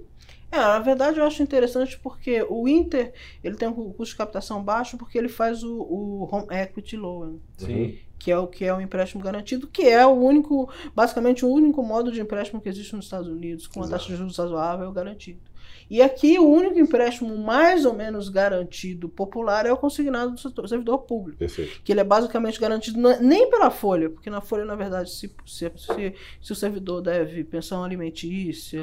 É, 0.52 0.58
na 0.58 0.80
verdade 0.80 1.20
eu 1.20 1.26
acho 1.26 1.42
interessante 1.42 2.00
porque 2.00 2.46
o 2.48 2.68
Inter 2.68 3.12
ele 3.44 3.56
tem 3.56 3.68
um 3.68 3.74
custo 3.74 4.14
de 4.14 4.18
captação 4.18 4.64
baixo 4.64 4.98
porque 4.98 5.18
ele 5.18 5.28
faz 5.28 5.64
o, 5.64 5.82
o 5.82 6.30
home 6.32 6.48
equity 6.52 6.96
loan. 6.96 7.38
Sim. 7.58 7.98
Que 8.20 8.32
é 8.32 8.38
o 8.38 8.48
que 8.48 8.64
é 8.64 8.74
o 8.74 8.80
empréstimo 8.80 9.22
garantido, 9.22 9.68
que 9.68 9.82
é 9.82 10.06
o 10.06 10.12
único, 10.12 10.70
basicamente 10.96 11.44
o 11.44 11.50
único 11.50 11.84
modo 11.84 12.10
de 12.10 12.22
empréstimo 12.22 12.62
que 12.62 12.70
existe 12.70 12.96
nos 12.96 13.06
Estados 13.06 13.28
Unidos, 13.28 13.68
com 13.68 13.82
uma 13.82 13.90
taxa 13.90 14.08
de 14.08 14.16
juros 14.16 14.38
razoável 14.38 14.90
garantido. 14.94 15.42
E 15.90 16.02
aqui 16.02 16.40
o 16.40 16.48
único 16.48 16.80
empréstimo 16.80 17.38
mais 17.38 17.86
ou 17.86 17.94
menos 17.94 18.30
garantido 18.30 19.10
popular 19.10 19.66
é 19.66 19.72
o 19.72 19.78
consignado 19.78 20.32
do 20.32 20.40
setor, 20.40 20.68
servidor 20.68 21.00
público. 21.00 21.40
Perfeito. 21.40 21.82
Que 21.84 21.92
ele 21.92 22.02
é 22.02 22.04
basicamente 22.04 22.60
garantido 22.60 23.00
nem 23.20 23.50
pela 23.50 23.70
folha, 23.70 24.10
porque 24.10 24.30
na 24.30 24.42
folha, 24.42 24.66
na 24.66 24.76
verdade, 24.76 25.12
se, 25.12 25.34
se, 25.46 25.72
se, 25.76 26.14
se 26.42 26.52
o 26.52 26.56
servidor 26.56 27.02
deve 27.02 27.44
pensão 27.44 27.84
alimentícia, 27.84 28.82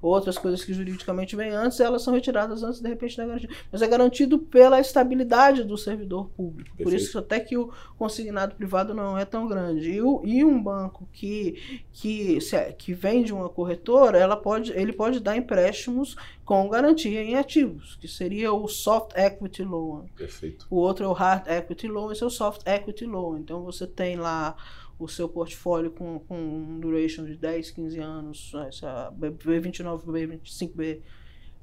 outras 0.00 0.38
coisas 0.38 0.64
que 0.64 0.74
juridicamente 0.74 1.36
vêm 1.36 1.50
antes, 1.50 1.80
elas 1.80 2.02
são 2.02 2.12
retiradas 2.12 2.62
antes, 2.62 2.80
de 2.80 2.88
repente, 2.88 3.16
da 3.16 3.26
garantia. 3.26 3.50
Mas 3.70 3.82
é 3.82 3.86
garantido 3.86 4.38
pela 4.38 4.80
estabilidade 4.80 5.64
do 5.64 5.76
servidor 5.76 6.28
público. 6.30 6.76
Perfeito. 6.76 6.84
Por 6.84 6.94
isso 6.94 7.18
até 7.18 7.40
que 7.40 7.56
o 7.56 7.72
consignado 7.98 8.54
privado 8.54 8.94
não 8.94 9.16
é 9.16 9.24
tão 9.24 9.46
grande. 9.46 9.90
E, 9.90 10.02
o, 10.02 10.20
e 10.24 10.44
um 10.44 10.62
banco 10.62 11.08
que, 11.12 11.82
que, 11.92 12.40
se, 12.40 12.60
que 12.72 12.92
vende 12.92 13.32
uma 13.32 13.48
corretora, 13.48 14.18
ela 14.18 14.36
pode, 14.36 14.72
ele 14.72 14.92
pode 14.92 15.20
dar 15.20 15.36
empréstimos 15.36 16.16
com 16.52 16.68
garantia 16.68 17.22
em 17.22 17.34
ativos, 17.34 17.96
que 17.96 18.06
seria 18.06 18.52
o 18.52 18.68
soft 18.68 19.16
equity 19.16 19.64
loan. 19.64 20.04
Perfeito. 20.14 20.66
O 20.68 20.76
outro 20.76 21.06
é 21.06 21.08
o 21.08 21.14
hard 21.14 21.46
equity 21.48 21.88
loan, 21.88 22.12
esse 22.12 22.22
é 22.22 22.26
o 22.26 22.30
soft 22.30 22.60
equity 22.66 23.06
loan. 23.06 23.38
Então 23.38 23.64
você 23.64 23.86
tem 23.86 24.16
lá 24.16 24.54
o 24.98 25.08
seu 25.08 25.30
portfólio 25.30 25.90
com, 25.90 26.18
com 26.18 26.36
um 26.36 26.78
duration 26.78 27.24
de 27.24 27.38
10, 27.38 27.70
15 27.70 27.98
anos, 27.98 28.52
essa 28.68 29.10
B29, 29.18 30.04
B25B, 30.04 31.00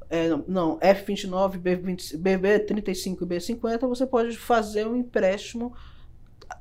é, 0.09 0.29
não, 0.47 0.79
F29, 0.79 1.61
B20, 1.61 2.17
BB35 2.17 3.21
e 3.21 3.25
B50, 3.27 3.87
você 3.87 4.07
pode 4.07 4.35
fazer 4.39 4.87
um 4.87 4.95
empréstimo 4.95 5.71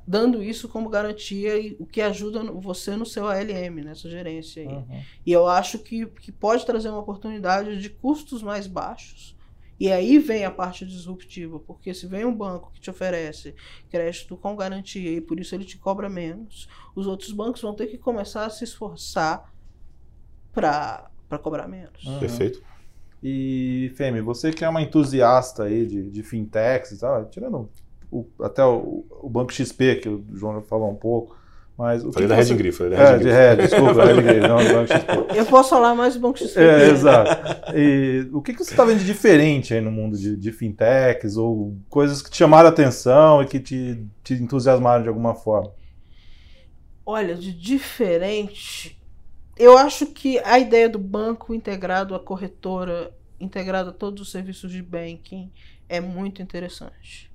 dando 0.07 0.43
isso 0.43 0.67
como 0.67 0.89
garantia 0.89 1.59
e 1.59 1.75
o 1.79 1.85
que 1.85 2.01
ajuda 2.01 2.43
você 2.51 2.95
no 2.95 3.05
seu 3.05 3.27
ALM, 3.27 3.83
nessa 3.83 4.09
gerência 4.09 4.61
aí. 4.61 4.67
Uhum. 4.67 5.03
E 5.25 5.31
eu 5.31 5.47
acho 5.47 5.79
que, 5.79 6.05
que 6.05 6.31
pode 6.31 6.65
trazer 6.65 6.89
uma 6.89 6.99
oportunidade 6.99 7.79
de 7.79 7.89
custos 7.89 8.41
mais 8.41 8.67
baixos. 8.67 9.37
E 9.79 9.89
aí 9.89 10.19
vem 10.19 10.43
a 10.43 10.51
parte 10.51 10.85
disruptiva, 10.85 11.57
porque 11.59 11.93
se 11.93 12.05
vem 12.05 12.25
um 12.25 12.35
banco 12.35 12.69
que 12.73 12.81
te 12.81 12.89
oferece 12.89 13.55
crédito 13.89 14.35
com 14.35 14.55
garantia 14.55 15.09
e 15.09 15.21
por 15.21 15.39
isso 15.39 15.55
ele 15.55 15.63
te 15.63 15.77
cobra 15.77 16.09
menos, 16.09 16.67
os 16.93 17.07
outros 17.07 17.31
bancos 17.31 17.61
vão 17.61 17.73
ter 17.73 17.87
que 17.87 17.97
começar 17.97 18.45
a 18.45 18.49
se 18.49 18.65
esforçar 18.65 19.53
para 20.51 21.09
cobrar 21.41 21.67
menos. 21.67 22.03
Uhum. 22.03 22.19
Perfeito. 22.19 22.61
E, 23.23 23.91
Femi, 23.95 24.21
você 24.21 24.51
que 24.51 24.65
é 24.65 24.69
uma 24.69 24.81
entusiasta 24.81 25.63
aí 25.63 25.85
de, 25.85 26.09
de 26.09 26.23
fintechs 26.23 26.91
e 26.91 26.99
tal, 26.99 27.25
tirando 27.29 27.69
o, 28.11 28.27
até 28.41 28.63
o, 28.63 29.05
o, 29.21 29.29
Banco 29.29 29.53
XP, 29.53 29.97
que 29.97 30.09
o 30.09 30.25
João 30.33 30.61
falou 30.61 30.89
um 30.89 30.95
pouco. 30.95 31.37
Mas 31.77 32.03
o 32.03 32.11
falei 32.11 32.27
que 32.27 32.35
da 32.35 32.41
Red 32.41 32.55
Grifo. 32.55 32.77
Falei 32.79 32.97
da 32.97 33.11
Red 33.11 33.15
é, 33.15 33.17
de 33.19 33.31
Red, 33.31 33.55
desculpa, 33.55 34.05
Red 34.05 34.21
Grifo, 34.21 34.47
não, 34.47 34.57
do 34.57 34.73
Banco 34.73 34.93
XP. 34.93 35.37
Eu 35.39 35.45
posso 35.45 35.69
falar 35.69 35.95
mais 35.95 36.15
do 36.15 36.19
Banco 36.19 36.37
XP. 36.37 36.59
É, 36.59 36.89
exato. 36.89 37.75
E 37.75 38.27
o 38.33 38.41
que, 38.41 38.53
que 38.53 38.63
você 38.63 38.71
está 38.71 38.83
vendo 38.83 38.99
de 38.99 39.05
diferente 39.05 39.73
aí 39.73 39.79
no 39.79 39.91
mundo 39.91 40.17
de, 40.17 40.35
de, 40.35 40.51
fintechs 40.51 41.37
ou 41.37 41.77
coisas 41.89 42.21
que 42.21 42.29
te 42.29 42.35
chamaram 42.35 42.67
a 42.67 42.71
atenção 42.71 43.41
e 43.41 43.45
que 43.45 43.59
te, 43.59 44.05
te 44.23 44.33
entusiasmaram 44.33 45.03
de 45.03 45.09
alguma 45.09 45.33
forma? 45.35 45.71
Olha, 47.05 47.33
de 47.33 47.53
diferente, 47.53 48.99
eu 49.57 49.77
acho 49.77 50.07
que 50.07 50.37
a 50.39 50.59
ideia 50.59 50.89
do 50.89 50.99
banco 50.99 51.53
integrado 51.53 52.13
à 52.13 52.19
corretora, 52.19 53.11
integrado 53.39 53.91
a 53.91 53.93
todos 53.93 54.21
os 54.21 54.31
serviços 54.31 54.69
de 54.71 54.81
banking, 54.81 55.49
é 55.87 56.01
muito 56.01 56.41
interessante 56.41 57.28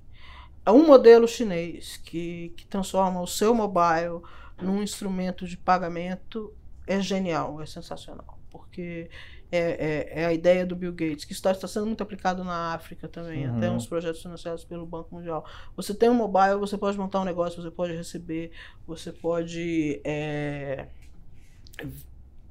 é 0.65 0.71
um 0.71 0.87
modelo 0.87 1.29
chinês 1.29 1.97
que, 1.99 2.53
que 2.57 2.67
transforma 2.67 3.21
o 3.21 3.27
seu 3.27 3.55
mobile 3.55 4.23
num 4.61 4.83
instrumento 4.83 5.47
de 5.47 5.57
pagamento 5.57 6.53
é 6.87 7.01
genial, 7.01 7.61
é 7.61 7.67
sensacional, 7.67 8.39
porque 8.51 9.11
é, 9.51 9.59
é, 9.59 10.23
é, 10.23 10.27
a 10.27 10.33
ideia 10.33 10.67
do 10.67 10.75
Bill 10.75 10.93
Gates, 10.93 11.25
que 11.25 11.33
está, 11.33 11.53
está 11.53 11.69
sendo 11.69 11.87
muito 11.87 12.03
aplicado 12.03 12.43
na 12.43 12.75
África 12.75 13.07
também, 13.07 13.49
uhum. 13.49 13.57
até 13.57 13.71
uns 13.71 13.87
projetos 13.87 14.21
financiados 14.21 14.65
pelo 14.65 14.85
Banco 14.85 15.15
Mundial. 15.15 15.45
Você 15.77 15.95
tem 15.95 16.09
um 16.09 16.15
mobile, 16.15 16.57
você 16.57 16.77
pode 16.77 16.99
montar 16.99 17.21
um 17.21 17.25
negócio, 17.25 17.63
você 17.63 17.71
pode 17.71 17.95
receber, 17.95 18.51
você 18.87 19.13
pode 19.13 20.01
é, 20.05 20.89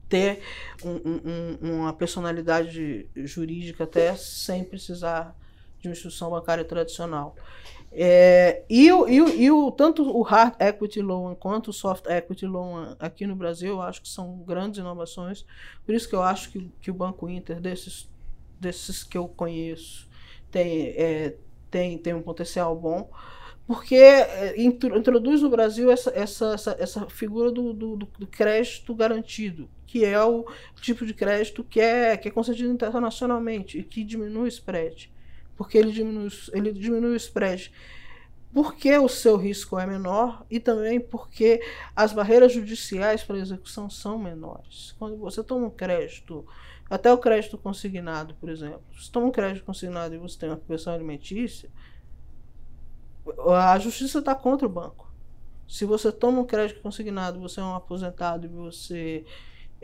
ter 0.07 0.39
um, 0.83 1.67
um, 1.67 1.73
uma 1.73 1.93
personalidade 1.93 3.09
jurídica 3.15 3.83
até 3.83 4.15
sem 4.15 4.63
precisar 4.63 5.35
de 5.79 5.89
uma 5.89 5.93
instituição 5.93 6.29
bancária 6.29 6.63
tradicional. 6.63 7.35
É, 7.95 8.63
e, 8.67 8.91
o, 8.91 9.07
e, 9.07 9.21
o, 9.21 9.29
e 9.29 9.51
o, 9.51 9.71
tanto 9.71 10.03
o 10.03 10.23
hard 10.23 10.55
equity 10.59 10.99
loan 10.99 11.35
quanto 11.35 11.69
o 11.69 11.73
soft 11.73 12.07
equity 12.07 12.47
loan 12.47 12.95
aqui 12.99 13.27
no 13.27 13.35
Brasil, 13.35 13.73
eu 13.73 13.81
acho 13.81 14.01
que 14.01 14.09
são 14.09 14.39
grandes 14.39 14.79
inovações. 14.79 15.45
Por 15.85 15.93
isso 15.93 16.09
que 16.09 16.15
eu 16.15 16.23
acho 16.23 16.49
que, 16.51 16.71
que 16.81 16.89
o 16.89 16.93
Banco 16.93 17.29
Inter, 17.29 17.61
desses, 17.61 18.09
desses 18.59 19.03
que 19.03 19.15
eu 19.15 19.27
conheço, 19.27 20.09
tem, 20.49 20.87
é, 20.97 21.35
tem, 21.69 21.97
tem 21.99 22.13
um 22.15 22.21
potencial 22.21 22.75
bom, 22.75 23.11
porque 23.67 23.95
é, 23.95 24.55
introduz 24.59 25.43
no 25.43 25.49
Brasil 25.49 25.91
essa, 25.91 26.11
essa, 26.15 26.53
essa, 26.53 26.75
essa 26.79 27.09
figura 27.09 27.51
do, 27.51 27.73
do, 27.73 27.95
do, 27.95 28.27
crédito 28.27 28.95
garantido, 28.95 29.69
que 29.85 30.03
é 30.03 30.21
o 30.23 30.45
tipo 30.81 31.05
de 31.05 31.13
crédito 31.13 31.63
que 31.63 31.79
é, 31.79 32.17
que 32.17 32.27
é 32.27 32.31
concedido 32.31 32.71
internacionalmente 32.71 33.77
e 33.77 33.83
que 33.83 34.03
diminui 34.03 34.45
o 34.45 34.47
spread 34.47 35.13
porque 35.55 35.77
ele 35.77 35.91
diminui, 35.91 36.29
ele 36.53 36.71
diminui 36.71 37.11
o 37.11 37.15
spread. 37.15 37.71
porque 38.53 38.95
o 38.97 39.09
seu 39.09 39.35
risco 39.35 39.79
é 39.79 39.85
menor 39.87 40.45
e 40.49 40.59
também 40.59 40.99
porque 40.99 41.59
as 41.95 42.13
barreiras 42.13 42.53
judiciais 42.53 43.23
para 43.23 43.37
execução 43.39 43.89
são 43.89 44.19
menores. 44.19 44.95
Quando 44.99 45.17
você 45.17 45.43
toma 45.43 45.65
um 45.67 45.71
crédito, 45.71 46.45
até 46.89 47.11
o 47.11 47.17
crédito 47.17 47.57
consignado, 47.57 48.35
por 48.35 48.49
exemplo, 48.49 48.83
se 48.99 49.11
toma 49.11 49.27
um 49.27 49.31
crédito 49.31 49.65
consignado 49.65 50.13
e 50.13 50.19
você 50.19 50.37
tem 50.37 50.49
uma 50.49 50.57
pensão 50.57 50.93
alimentícia, 50.93 51.69
a 53.55 53.79
justiça 53.79 54.19
está 54.19 54.35
contra 54.35 54.67
o 54.67 54.69
banco. 54.69 55.11
Se 55.67 55.85
você 55.85 56.11
toma 56.11 56.41
um 56.41 56.45
crédito 56.45 56.81
consignado, 56.81 57.39
você 57.39 57.59
é 57.59 57.63
um 57.63 57.73
aposentado 57.73 58.45
e 58.45 58.49
você 58.49 59.25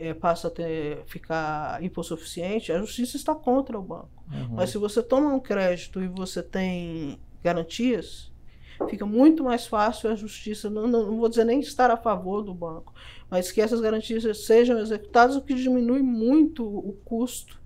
é, 0.00 0.14
passa 0.14 0.48
a 0.48 0.50
ter, 0.50 1.04
ficar 1.06 1.82
hipossuficiente, 1.82 2.72
a 2.72 2.78
justiça 2.78 3.16
está 3.16 3.34
contra 3.34 3.78
o 3.78 3.82
banco. 3.82 4.24
Uhum. 4.32 4.54
Mas 4.54 4.70
se 4.70 4.78
você 4.78 5.02
toma 5.02 5.32
um 5.34 5.40
crédito 5.40 6.02
e 6.02 6.08
você 6.08 6.42
tem 6.42 7.18
garantias, 7.42 8.32
fica 8.88 9.04
muito 9.04 9.44
mais 9.44 9.66
fácil 9.66 10.10
a 10.10 10.14
justiça, 10.14 10.70
não, 10.70 10.86
não, 10.86 11.06
não, 11.06 11.18
vou 11.18 11.28
dizer 11.28 11.44
nem 11.44 11.60
estar 11.60 11.90
a 11.90 11.96
favor 11.96 12.42
do 12.42 12.54
banco, 12.54 12.94
mas 13.28 13.52
que 13.52 13.60
essas 13.60 13.80
garantias 13.80 14.46
sejam 14.46 14.78
executadas, 14.78 15.36
o 15.36 15.42
que 15.42 15.54
diminui 15.54 16.02
muito 16.02 16.64
o 16.64 16.92
custo 17.04 17.60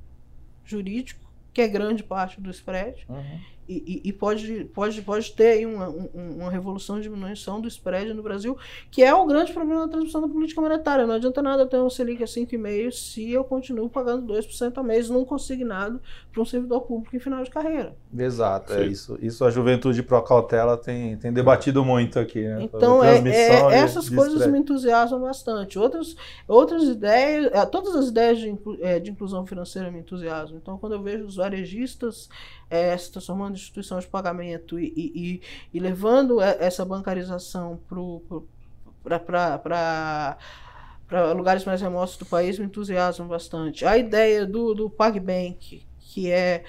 jurídico, 0.64 1.24
que 1.52 1.60
é 1.60 1.68
grande 1.68 2.02
parte 2.02 2.40
do 2.40 2.50
spread, 2.50 3.06
uhum 3.08 3.53
e, 3.68 4.02
e, 4.04 4.12
pode, 4.12 4.64
pode, 4.74 5.00
pode 5.02 5.32
ter 5.32 5.48
aí 5.48 5.66
uma, 5.66 5.88
uma 5.88 6.50
revolução 6.50 6.96
de 6.96 7.04
diminuição 7.04 7.60
do 7.60 7.68
spread 7.68 8.12
no 8.12 8.22
Brasil, 8.22 8.56
que 8.90 9.02
é 9.02 9.14
o 9.14 9.26
grande 9.26 9.52
problema 9.52 9.86
da 9.86 9.88
transmissão 9.88 10.20
da 10.20 10.28
política 10.28 10.60
monetária. 10.60 11.06
Não 11.06 11.14
adianta 11.14 11.40
nada 11.40 11.66
ter 11.66 11.78
um 11.78 11.88
Selic 11.88 12.22
a 12.22 12.26
5,5% 12.26 12.92
se 12.92 13.30
eu 13.30 13.44
continuo 13.44 13.88
pagando 13.88 14.32
2% 14.32 14.78
a 14.78 14.82
mês 14.82 15.08
num 15.08 15.24
consignado 15.24 16.00
para 16.32 16.42
um 16.42 16.44
servidor 16.44 16.82
público 16.82 17.14
em 17.16 17.18
final 17.18 17.42
de 17.42 17.50
carreira. 17.50 17.96
Exato, 18.16 18.72
é 18.74 18.86
isso. 18.86 19.18
Isso 19.20 19.44
a 19.44 19.50
juventude 19.50 20.02
pro 20.02 20.20
cautela 20.22 20.76
tem, 20.76 21.16
tem 21.16 21.32
debatido 21.32 21.84
muito 21.84 22.18
aqui. 22.18 22.42
Né? 22.42 22.62
Então, 22.62 23.02
é, 23.02 23.18
é, 23.28 23.74
essas 23.74 24.06
de 24.06 24.16
coisas 24.16 24.46
me 24.46 24.58
entusiasmam 24.58 25.20
bastante. 25.20 25.78
Outras, 25.78 26.16
outras 26.46 26.84
ideias, 26.84 27.52
é, 27.52 27.64
todas 27.66 27.94
as 27.94 28.08
ideias 28.08 28.38
de, 28.38 28.56
é, 28.80 28.98
de 28.98 29.10
inclusão 29.10 29.46
financeira 29.46 29.90
me 29.90 30.00
entusiasmam. 30.00 30.58
Então, 30.60 30.78
quando 30.78 30.92
eu 30.92 31.02
vejo 31.02 31.24
os 31.24 31.36
varejistas 31.36 32.28
é, 32.70 32.96
se 32.96 33.10
transformando 33.10 33.52
em 33.52 33.54
instituição 33.54 33.98
de 33.98 34.06
pagamento 34.06 34.78
e, 34.78 34.92
e, 34.96 35.42
e 35.72 35.80
levando 35.80 36.40
essa 36.40 36.84
bancarização 36.84 37.80
para 37.88 37.98
lugares 41.34 41.64
mais 41.64 41.80
remotos 41.80 42.16
do 42.16 42.26
país 42.26 42.58
me 42.58 42.66
entusiasma 42.66 43.26
bastante. 43.26 43.84
A 43.84 43.98
ideia 43.98 44.46
do, 44.46 44.74
do 44.74 44.90
PagBank, 44.90 45.84
que 45.98 46.30
é 46.30 46.64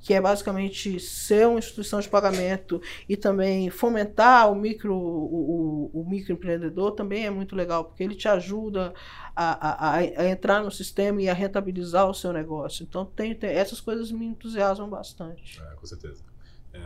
que 0.00 0.14
é 0.14 0.20
basicamente 0.20 1.00
ser 1.00 1.46
uma 1.46 1.58
instituição 1.58 2.00
de 2.00 2.08
pagamento 2.08 2.80
e 3.08 3.16
também 3.16 3.68
fomentar 3.68 4.50
o 4.50 4.54
micro 4.54 4.94
o, 4.94 5.90
o, 5.92 6.00
o 6.00 6.08
microempreendedor 6.08 6.92
também 6.92 7.26
é 7.26 7.30
muito 7.30 7.56
legal 7.56 7.84
porque 7.84 8.02
ele 8.02 8.14
te 8.14 8.28
ajuda 8.28 8.94
a, 9.34 9.68
a, 9.68 9.96
a, 9.96 10.28
entrar 10.28 10.62
no 10.62 10.70
sistema 10.70 11.20
e 11.22 11.28
a 11.28 11.34
rentabilizar 11.34 12.08
o 12.08 12.14
seu 12.14 12.32
negócio. 12.32 12.84
Então 12.88 13.04
tem, 13.04 13.34
tem 13.34 13.50
essas 13.50 13.80
coisas 13.80 14.10
me 14.12 14.26
entusiasmam 14.26 14.88
bastante. 14.88 15.60
É, 15.60 15.74
com 15.74 15.86
certeza. 15.86 16.22
É, 16.72 16.78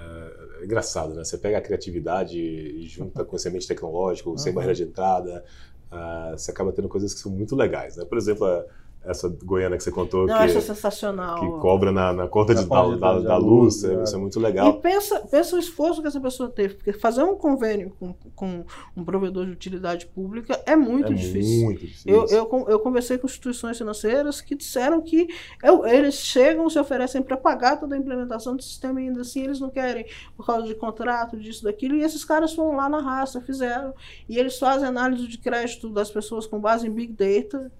é, 0.61 0.65
engraçado 0.65 1.15
né? 1.15 1.25
Você 1.25 1.37
pega 1.37 1.59
a 1.59 1.61
criatividade 1.61 2.39
e 2.39 2.87
junta 2.87 3.25
com 3.25 3.37
o 3.37 3.39
semente 3.39 3.67
tecnológico 3.67 4.31
uhum. 4.31 4.39
sem 4.39 4.53
barreira 4.53 4.75
de 4.75 4.85
entrada 4.85 5.45
uh, 5.91 6.39
você 6.39 6.53
acaba 6.53 6.73
tendo 6.73 6.89
coisas 6.89 7.13
que 7.13 7.19
são 7.19 7.33
muito 7.33 7.57
legais 7.57 7.97
né? 7.97 8.05
Por 8.05 8.17
exemplo 8.17 8.47
a, 8.47 8.65
essa 9.05 9.29
Goiânia 9.29 9.77
que 9.77 9.83
você 9.83 9.91
contou. 9.91 10.27
Não, 10.27 10.37
que, 10.37 10.43
acho 10.45 10.61
sensacional. 10.61 11.41
Que 11.41 11.61
cobra 11.61 11.91
na, 11.91 12.13
na 12.13 12.29
conta 12.29 12.55
de, 12.55 12.65
da, 12.65 12.97
da, 12.97 13.19
da, 13.19 13.37
luz, 13.37 13.83
é, 13.85 14.03
isso 14.03 14.15
é 14.15 14.19
muito 14.19 14.39
legal. 14.39 14.69
E 14.69 14.81
pensa, 14.81 15.21
pensa 15.21 15.57
o 15.57 15.59
esforço 15.59 16.01
que 16.01 16.09
essa 16.09 16.21
pessoa 16.21 16.49
teve, 16.49 16.75
porque 16.75 16.93
fazer 16.93 17.23
um 17.23 17.35
convênio 17.35 17.93
com, 17.99 18.15
com 18.35 18.65
um 18.97 19.05
provedor 19.05 19.47
de 19.47 19.53
utilidade 19.53 20.07
pública 20.07 20.61
é 20.65 20.77
muito 20.77 21.13
é 21.13 21.15
difícil. 21.15 21.65
Muito 21.65 21.81
difícil. 21.81 22.13
Eu, 22.13 22.27
eu, 22.29 22.67
eu 22.69 22.79
conversei 22.81 23.19
com 23.19 23.27
instituições 23.27 23.77
financeiras 23.77 24.41
que 24.41 24.55
disseram 24.55 25.01
que 25.01 25.29
eu, 25.63 25.87
eles 25.87 26.15
chegam, 26.15 26.69
se 26.71 26.79
oferecem 26.79 27.23
para 27.23 27.37
pagar 27.37 27.79
toda 27.79 27.95
a 27.95 27.99
implementação 27.99 28.55
do 28.55 28.63
sistema 28.63 29.01
e 29.01 29.09
ainda 29.09 29.23
assim 29.23 29.43
eles 29.43 29.59
não 29.59 29.71
querem, 29.71 30.07
por 30.37 30.47
causa 30.47 30.67
de 30.67 30.75
contrato, 30.75 31.37
disso, 31.37 31.65
daquilo, 31.65 31.97
e 31.97 32.03
esses 32.03 32.25
caras 32.25 32.53
foram 32.53 32.77
lá 32.77 32.89
na 32.89 33.01
raça, 33.01 33.41
fizeram, 33.41 33.95
e 34.29 34.39
eles 34.39 34.59
fazem 34.59 34.89
análise 34.89 35.27
de 35.27 35.39
crédito 35.39 35.89
das 35.89 36.11
pessoas 36.11 36.47
com 36.47 36.61
base 36.61 36.87
em 36.87 36.91
Big 36.91 37.13
Data, 37.13 37.71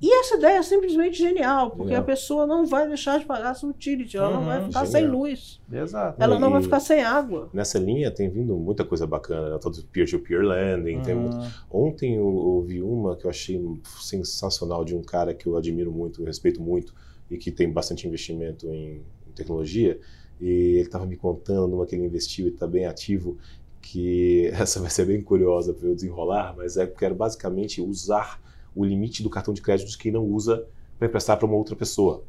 e 0.00 0.12
essa 0.20 0.36
ideia 0.36 0.58
é 0.58 0.62
simplesmente 0.62 1.18
genial, 1.18 1.70
porque 1.70 1.94
a 1.94 2.02
pessoa 2.02 2.46
não 2.46 2.66
vai 2.66 2.86
deixar 2.86 3.18
de 3.18 3.24
pagar 3.24 3.54
sua 3.54 3.70
utility, 3.70 4.16
ela 4.16 4.28
uhum, 4.28 4.34
não 4.34 4.44
vai 4.44 4.64
ficar 4.64 4.84
genial. 4.84 4.86
sem 4.86 5.06
luz. 5.06 5.60
Exato. 5.72 6.22
Ela 6.22 6.38
não 6.38 6.50
vai 6.50 6.62
ficar 6.62 6.80
sem 6.80 7.02
água. 7.02 7.48
Nessa 7.52 7.78
linha 7.78 8.10
tem 8.10 8.28
vindo 8.28 8.56
muita 8.56 8.84
coisa 8.84 9.06
bacana, 9.06 9.50
né? 9.50 9.58
todo 9.60 9.82
peer-to-peer 9.84 10.42
lending. 10.42 11.02
Uhum. 11.10 11.20
Muito... 11.20 11.38
Ontem 11.70 12.16
eu 12.16 12.26
ouvi 12.26 12.82
uma 12.82 13.16
que 13.16 13.24
eu 13.24 13.30
achei 13.30 13.60
sensacional 14.00 14.84
de 14.84 14.94
um 14.94 15.02
cara 15.02 15.34
que 15.34 15.46
eu 15.46 15.56
admiro 15.56 15.92
muito, 15.92 16.22
eu 16.22 16.26
respeito 16.26 16.60
muito 16.60 16.94
e 17.30 17.38
que 17.38 17.50
tem 17.50 17.70
bastante 17.70 18.06
investimento 18.06 18.66
em, 18.68 19.02
em 19.28 19.32
tecnologia. 19.34 19.98
E 20.40 20.48
ele 20.48 20.80
estava 20.80 21.06
me 21.06 21.16
contando 21.16 21.68
numa 21.68 21.86
que 21.86 21.94
ele 21.94 22.06
investiu 22.06 22.46
e 22.46 22.50
está 22.50 22.66
bem 22.66 22.86
ativo, 22.86 23.36
que 23.80 24.46
essa 24.54 24.80
vai 24.80 24.90
ser 24.90 25.06
bem 25.06 25.20
curiosa 25.20 25.72
para 25.72 25.88
eu 25.88 25.94
desenrolar, 25.94 26.54
mas 26.56 26.76
é 26.76 26.86
que 26.86 27.04
era 27.04 27.14
basicamente 27.14 27.80
usar 27.80 28.40
o 28.74 28.84
limite 28.84 29.22
do 29.22 29.30
cartão 29.30 29.52
de 29.52 29.60
crédito 29.60 29.88
de 29.88 29.98
quem 29.98 30.12
não 30.12 30.24
usa 30.24 30.64
para 30.98 31.08
emprestar 31.08 31.36
para 31.36 31.46
uma 31.46 31.56
outra 31.56 31.74
pessoa. 31.74 32.22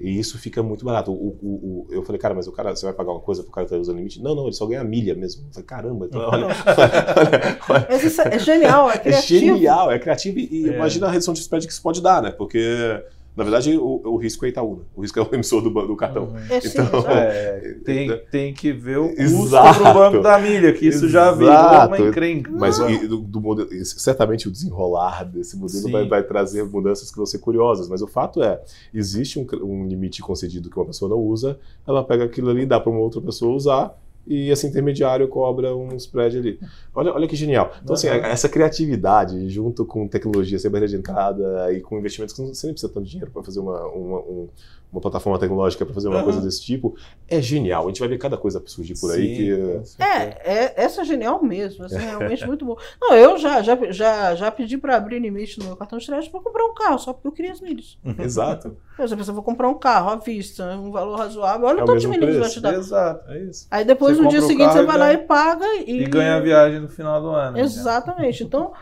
E 0.00 0.18
isso 0.18 0.38
fica 0.38 0.62
muito 0.62 0.82
barato. 0.82 1.12
O, 1.12 1.36
o, 1.42 1.46
o, 1.46 1.86
eu 1.90 2.02
falei, 2.02 2.18
cara, 2.18 2.34
mas 2.34 2.48
o 2.48 2.52
cara, 2.52 2.74
você 2.74 2.86
vai 2.86 2.94
pagar 2.94 3.12
uma 3.12 3.20
coisa 3.20 3.42
para 3.42 3.50
o 3.50 3.52
cara 3.52 3.66
que 3.66 3.74
usa 3.74 3.92
o 3.92 3.94
limite? 3.94 4.22
Não, 4.22 4.34
não, 4.34 4.44
ele 4.44 4.54
só 4.54 4.64
ganha 4.64 4.82
milha 4.82 5.14
mesmo. 5.14 5.44
Eu 5.46 5.52
falei, 5.52 5.66
caramba, 5.66 6.06
então, 6.06 6.22
olha, 6.26 6.46
olha, 6.46 7.58
olha, 7.68 7.86
É 8.34 8.38
genial, 8.38 8.90
é 8.90 8.96
criativo. 8.98 9.44
É 9.44 9.52
genial, 9.52 9.92
é 9.92 9.98
criativo 9.98 10.38
e 10.38 10.70
é. 10.70 10.74
imagina 10.74 11.06
a 11.06 11.10
redução 11.10 11.34
de 11.34 11.40
spread 11.40 11.66
que 11.66 11.72
isso 11.72 11.82
pode 11.82 12.00
dar, 12.00 12.22
né? 12.22 12.30
Porque 12.30 13.04
na 13.36 13.44
verdade, 13.44 13.76
o, 13.76 14.02
o 14.04 14.16
risco 14.16 14.44
é 14.44 14.48
Itaúna. 14.48 14.82
O 14.94 15.02
risco 15.02 15.18
é 15.18 15.22
o 15.22 15.28
emissor 15.32 15.62
do, 15.62 15.70
do 15.70 15.96
cartão. 15.96 16.24
Uhum. 16.24 16.36
É, 16.50 16.58
então, 16.66 17.10
é, 17.10 17.76
tem, 17.84 18.24
tem 18.30 18.54
que 18.54 18.72
ver 18.72 18.98
o 18.98 19.14
custo 19.14 19.50
do 19.78 19.94
banco 19.94 20.20
da 20.20 20.38
milha, 20.38 20.72
que 20.72 20.86
isso 20.86 21.08
já 21.08 21.30
virou 21.32 21.54
uma 21.86 21.98
encrenca. 21.98 22.50
Mas 22.52 22.78
do, 22.78 23.18
do 23.18 23.40
modelo, 23.40 23.68
certamente 23.84 24.48
o 24.48 24.50
desenrolar 24.50 25.24
desse 25.24 25.56
modelo 25.56 25.90
vai, 25.90 26.08
vai, 26.08 26.22
trazer 26.22 26.64
mudanças 26.64 27.10
que 27.10 27.16
vão 27.16 27.26
ser 27.26 27.38
curiosas. 27.38 27.88
Mas 27.88 28.02
o 28.02 28.06
fato 28.06 28.42
é, 28.42 28.60
existe 28.92 29.38
um, 29.38 29.46
um 29.62 29.86
limite 29.86 30.20
concedido 30.20 30.68
que 30.68 30.76
uma 30.76 30.86
pessoa 30.86 31.08
não 31.08 31.18
usa, 31.18 31.58
ela 31.86 32.02
pega 32.04 32.24
aquilo 32.24 32.50
ali, 32.50 32.66
dá 32.66 32.80
para 32.80 32.90
uma 32.90 33.00
outra 33.00 33.20
pessoa 33.20 33.54
usar, 33.54 33.96
e 34.26 34.50
esse 34.50 34.66
intermediário 34.66 35.26
cobra 35.28 35.74
um 35.74 35.94
spread 35.96 36.38
ali. 36.38 36.60
Olha, 36.94 37.12
olha 37.12 37.26
que 37.26 37.34
genial. 37.34 37.72
Então, 37.82 37.94
assim, 37.94 38.08
essa 38.08 38.48
criatividade, 38.48 39.48
junto 39.48 39.84
com 39.84 40.06
tecnologia, 40.06 40.58
sem 40.58 40.70
barreira 40.70 40.88
de 40.88 40.96
entrada 40.96 41.72
e 41.72 41.80
com 41.80 41.98
investimentos 41.98 42.34
que 42.34 42.42
você 42.42 42.66
nem 42.66 42.74
precisa 42.74 42.92
tanto 42.92 43.06
dinheiro 43.06 43.30
para 43.30 43.42
fazer 43.42 43.60
uma, 43.60 43.86
uma, 43.86 44.18
um, 44.20 44.48
uma 44.92 45.00
plataforma 45.00 45.38
tecnológica 45.38 45.84
para 45.84 45.94
fazer 45.94 46.08
uma 46.08 46.18
uhum. 46.18 46.24
coisa 46.24 46.40
desse 46.40 46.62
tipo, 46.62 46.96
é 47.28 47.40
genial. 47.40 47.84
A 47.84 47.88
gente 47.88 48.00
vai 48.00 48.08
ver 48.08 48.18
cada 48.18 48.36
coisa 48.36 48.62
surgir 48.66 48.98
por 49.00 49.12
aí. 49.12 49.36
que... 49.36 50.02
É, 50.02 50.14
é, 50.44 50.74
essa 50.76 51.02
é 51.02 51.04
genial 51.04 51.42
mesmo. 51.42 51.84
Essa 51.84 51.96
é 51.96 52.00
realmente 52.00 52.46
muito 52.46 52.64
bom. 52.64 52.76
Não, 53.00 53.14
eu 53.14 53.38
já, 53.38 53.62
já, 53.62 53.76
já, 53.90 54.34
já 54.34 54.50
pedi 54.50 54.76
para 54.76 54.96
abrir 54.96 55.20
limite 55.20 55.58
no 55.58 55.66
meu 55.66 55.76
cartão 55.76 55.98
de 55.98 56.06
crédito 56.06 56.30
para 56.32 56.40
comprar 56.40 56.66
um 56.66 56.74
carro, 56.74 56.98
só 56.98 57.12
porque 57.12 57.28
eu 57.28 57.32
queria 57.32 57.52
as 57.52 57.60
milhas. 57.60 57.98
Exato. 58.18 58.76
Por 58.96 59.04
exemplo, 59.04 59.24
se 59.24 59.30
eu 59.30 59.34
vou 59.34 59.44
comprar 59.44 59.68
um 59.68 59.78
carro 59.78 60.10
à 60.10 60.16
vista, 60.16 60.76
um 60.76 60.90
valor 60.90 61.16
razoável, 61.16 61.66
olha 61.66 61.80
é 61.80 61.82
o 61.82 61.86
tanto 61.86 62.00
de 62.00 62.08
milhas 62.08 62.36
vai 62.36 62.48
te 62.48 62.60
dar. 62.60 62.74
Exato, 62.74 63.30
é 63.30 63.38
isso. 63.44 63.66
Aí 63.70 63.84
depois, 63.84 64.16
você 64.16 64.22
no 64.22 64.28
dia 64.28 64.42
seguinte, 64.42 64.72
você 64.72 64.82
vai 64.82 64.98
lá 64.98 65.12
e 65.12 65.18
paga. 65.18 65.64
E, 65.86 66.02
e 66.02 66.06
ganha 66.06 66.36
a 66.36 66.40
viagem 66.40 66.80
no 66.80 66.88
final 66.88 67.20
do 67.20 67.28
ano. 67.28 67.56
Né? 67.56 67.62
Exatamente. 67.62 68.42
Né? 68.42 68.46
Então, 68.46 68.72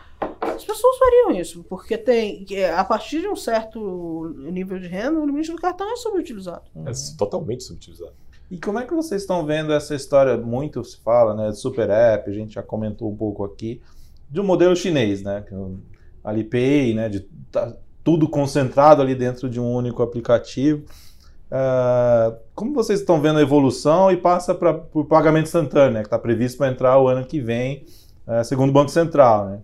as 0.41 0.63
pessoas 0.63 0.97
fariam 0.97 1.31
isso, 1.31 1.63
porque 1.67 1.97
tem 1.97 2.45
a 2.75 2.83
partir 2.83 3.21
de 3.21 3.27
um 3.27 3.35
certo 3.35 4.33
nível 4.37 4.79
de 4.79 4.87
renda, 4.87 5.19
o 5.19 5.25
limite 5.25 5.51
do 5.51 5.57
cartão 5.57 5.91
é 5.91 5.95
subutilizado. 5.95 6.63
É 6.85 6.91
totalmente 7.17 7.63
subutilizado. 7.63 8.13
E 8.49 8.57
como 8.57 8.79
é 8.79 8.85
que 8.85 8.93
vocês 8.93 9.21
estão 9.21 9.45
vendo 9.45 9.71
essa 9.71 9.93
história? 9.93 10.35
Muito 10.35 10.83
se 10.83 10.97
fala, 10.97 11.35
né, 11.35 11.51
de 11.51 11.59
super 11.59 11.89
app, 11.89 12.29
a 12.29 12.33
gente 12.33 12.55
já 12.55 12.63
comentou 12.63 13.11
um 13.11 13.15
pouco 13.15 13.43
aqui, 13.43 13.81
de 14.29 14.39
um 14.39 14.43
modelo 14.43 14.75
chinês, 14.75 15.21
né, 15.21 15.43
que 15.47 15.53
é 15.53 15.57
Alipay, 16.23 16.93
né, 16.93 17.09
de 17.09 17.21
tá, 17.51 17.75
tudo 18.03 18.27
concentrado 18.27 19.01
ali 19.01 19.13
dentro 19.13 19.49
de 19.49 19.59
um 19.59 19.71
único 19.71 20.01
aplicativo. 20.01 20.83
Uh, 21.51 22.37
como 22.55 22.73
vocês 22.73 22.99
estão 22.99 23.19
vendo 23.21 23.39
a 23.39 23.41
evolução 23.41 24.11
e 24.11 24.17
passa 24.17 24.53
para 24.53 24.83
o 24.93 25.03
pagamento 25.03 25.45
instantâneo, 25.45 25.93
né, 25.93 26.01
que 26.01 26.07
está 26.07 26.17
previsto 26.17 26.57
para 26.57 26.71
entrar 26.71 26.99
o 26.99 27.07
ano 27.07 27.25
que 27.25 27.39
vem, 27.39 27.85
uh, 28.27 28.43
segundo 28.43 28.69
o 28.69 28.73
Banco 28.73 28.89
Central, 28.89 29.45
né? 29.47 29.59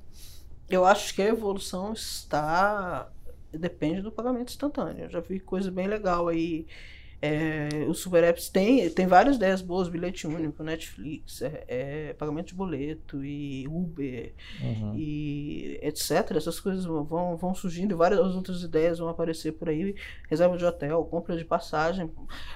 Eu 0.70 0.86
acho 0.86 1.13
que 1.13 1.22
a 1.22 1.28
evolução 1.28 1.93
está. 1.93 3.11
depende 3.51 4.01
do 4.01 4.11
pagamento 4.11 4.49
instantâneo. 4.49 5.05
Eu 5.05 5.09
já 5.09 5.20
vi 5.20 5.39
coisa 5.39 5.72
bem 5.72 5.88
legal 5.88 6.28
aí. 6.28 6.68
É, 7.26 7.86
os 7.88 7.99
super 7.99 8.23
apps 8.23 8.49
têm 8.49 8.89
tem 8.89 9.07
várias 9.07 9.36
ideias 9.38 9.61
boas, 9.61 9.88
bilhete 9.89 10.28
único, 10.28 10.63
Netflix, 10.63 11.41
é, 11.41 11.63
é, 11.67 12.13
pagamento 12.13 12.47
de 12.47 12.55
boleto 12.55 13.23
e 13.23 13.67
Uber 13.67 14.34
Uhum. 14.61 14.93
e 14.95 15.80
etc. 15.82 16.32
Essas 16.36 16.59
coisas 16.59 16.86
vão, 16.86 17.36
vão 17.38 17.53
surgindo 17.55 17.91
e 17.93 17.95
várias 17.97 18.19
outras 18.36 18.61
ideias 18.63 18.99
vão 18.99 19.09
aparecer 19.09 19.53
por 19.53 19.69
aí. 19.69 19.95
Reserva 20.30 20.57
de 20.57 20.65
hotel, 20.65 21.03
compra 21.05 21.36
de 21.38 21.45
passagem. 21.45 22.09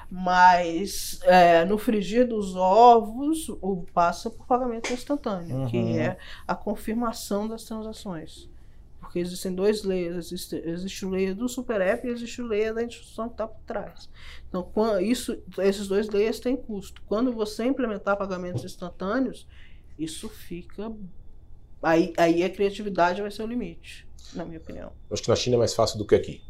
Mas 0.10 1.20
é, 1.24 1.64
no 1.66 1.78
frigir 1.78 2.28
dos 2.28 2.56
ovos, 2.56 3.50
o 3.62 3.86
passa 3.94 4.30
por 4.30 4.46
pagamento 4.46 4.92
instantâneo, 4.92 5.68
que 5.70 5.78
Uhum. 5.78 6.00
é 6.00 6.18
a 6.48 6.56
confirmação 6.56 7.48
das 7.48 7.64
transações. 7.64 8.50
Porque 9.00 9.20
existem 9.20 9.54
dois 9.54 9.84
layers. 9.84 10.18
Existe, 10.28 10.56
existe 10.66 11.06
o 11.06 11.10
layer 11.10 11.34
do 11.36 11.48
super 11.50 11.82
app 11.82 12.06
e 12.08 12.12
existe 12.12 12.42
o 12.42 12.46
layer 12.48 12.74
da 12.74 12.84
instituição 12.84 13.28
que 13.28 13.34
está 13.34 13.48
por 13.48 13.62
trás. 13.66 14.10
Então, 14.48 14.64
quan- 14.64 15.02
isso, 15.02 15.38
esses 15.60 15.88
dois 15.88 16.08
layers 16.10 16.40
têm 16.40 16.56
custo. 16.56 17.02
Quando 17.08 17.32
você 17.32 17.66
implementar 17.66 18.18
pagamentos 18.18 18.64
instantâneos, 18.64 19.48
isso 19.98 20.28
fica. 20.30 20.92
Aí, 21.82 22.14
aí 22.18 22.44
a 22.44 22.50
criatividade 22.50 23.22
vai 23.22 23.32
ser 23.32 23.42
o 23.44 23.48
limite, 23.48 24.06
na 24.34 24.44
minha 24.44 24.60
opinião. 24.60 24.92
Eu 25.10 25.14
acho 25.14 25.24
que 25.24 25.30
na 25.30 25.36
China 25.36 25.56
é 25.56 25.60
mais 25.60 25.74
fácil 25.74 25.98
do 25.98 26.06
que 26.06 26.14
aqui. 26.16 26.42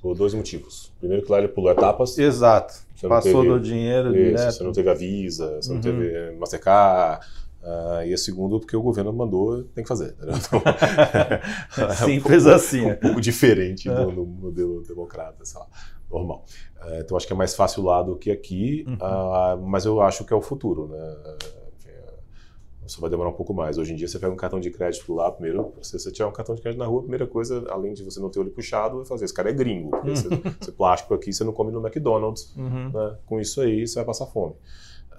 Por 0.00 0.14
dois 0.16 0.32
motivos. 0.32 0.90
Primeiro 0.98 1.24
que 1.24 1.30
lá 1.30 1.38
ele 1.38 1.48
pulou 1.48 1.70
etapas. 1.70 2.16
Exato. 2.18 2.74
Passou 3.06 3.42
teve- 3.42 3.48
do 3.54 3.60
dinheiro 3.60 4.08
Isso, 4.16 4.24
direto. 4.36 4.52
você 4.52 4.64
não 4.64 4.72
teve 4.72 4.88
a 4.90 4.94
Visa, 4.94 5.60
você 5.60 5.68
Uhum. 5.68 5.74
não 5.74 5.82
teve 5.82 6.30
Mastercard. 6.38 7.26
Ah, 7.62 8.04
e 8.06 8.12
a 8.12 8.18
segundo, 8.18 8.58
porque 8.60 8.76
o 8.76 8.82
governo 8.82 9.12
mandou, 9.12 9.62
tem 9.74 9.82
que 9.84 9.88
fazer. 9.88 10.14
entendeu? 10.14 10.34
Então, 11.72 11.90
Simples 12.06 12.46
assim. 12.46 12.90
um 12.90 12.96
pouco 12.96 13.20
diferente 13.20 13.88
do, 13.88 14.10
do 14.12 14.26
modelo 14.26 14.82
democrata, 14.82 15.44
sei 15.44 15.60
lá, 15.60 15.66
normal. 16.10 16.44
Eh, 16.84 17.00
então 17.04 17.16
acho 17.16 17.26
que 17.26 17.32
é 17.32 17.36
mais 17.36 17.54
fácil 17.54 17.82
lá 17.84 18.02
do 18.02 18.16
que 18.16 18.30
aqui, 18.30 18.84
Uhum. 18.88 18.96
ah, 19.00 19.58
mas 19.62 19.84
eu 19.84 20.00
acho 20.00 20.24
que 20.24 20.32
é 20.32 20.36
o 20.36 20.42
futuro, 20.42 20.88
né? 20.88 21.16
Eh, 21.42 21.62
Só 22.86 23.00
vai 23.00 23.08
demorar 23.08 23.30
um 23.30 23.34
pouco 23.34 23.54
mais. 23.54 23.78
Hoje 23.78 23.92
em 23.92 23.96
dia 23.96 24.08
você 24.08 24.18
pega 24.18 24.32
um 24.32 24.36
cartão 24.36 24.58
de 24.60 24.68
crédito 24.70 25.14
lá, 25.14 25.30
primeiro, 25.30 25.72
se 25.80 25.96
você 25.98 26.10
tiver 26.10 26.26
um 26.28 26.32
cartão 26.32 26.54
de 26.54 26.60
crédito 26.60 26.80
na 26.80 26.84
rua, 26.86 26.98
a 26.98 27.02
primeira 27.02 27.26
coisa, 27.26 27.64
além 27.70 27.94
de 27.94 28.02
você 28.02 28.18
não 28.20 28.28
ter 28.28 28.40
o 28.40 28.42
olho 28.42 28.50
puxado, 28.50 29.00
é 29.02 29.04
fazer, 29.04 29.24
esse 29.24 29.32
cara 29.32 29.48
é 29.50 29.52
gringo. 29.52 29.90
Você, 30.04 30.28
você 30.60 30.72
plástico 30.72 31.14
aqui, 31.14 31.32
você 31.32 31.44
não 31.44 31.52
come 31.52 31.70
no 31.70 31.80
McDonald's, 31.80 32.52
Uhum. 32.56 32.90
né? 32.92 33.16
Com 33.24 33.40
isso 33.40 33.60
aí, 33.60 33.86
você 33.86 33.94
vai 33.94 34.04
passar 34.04 34.26
fome. 34.26 34.54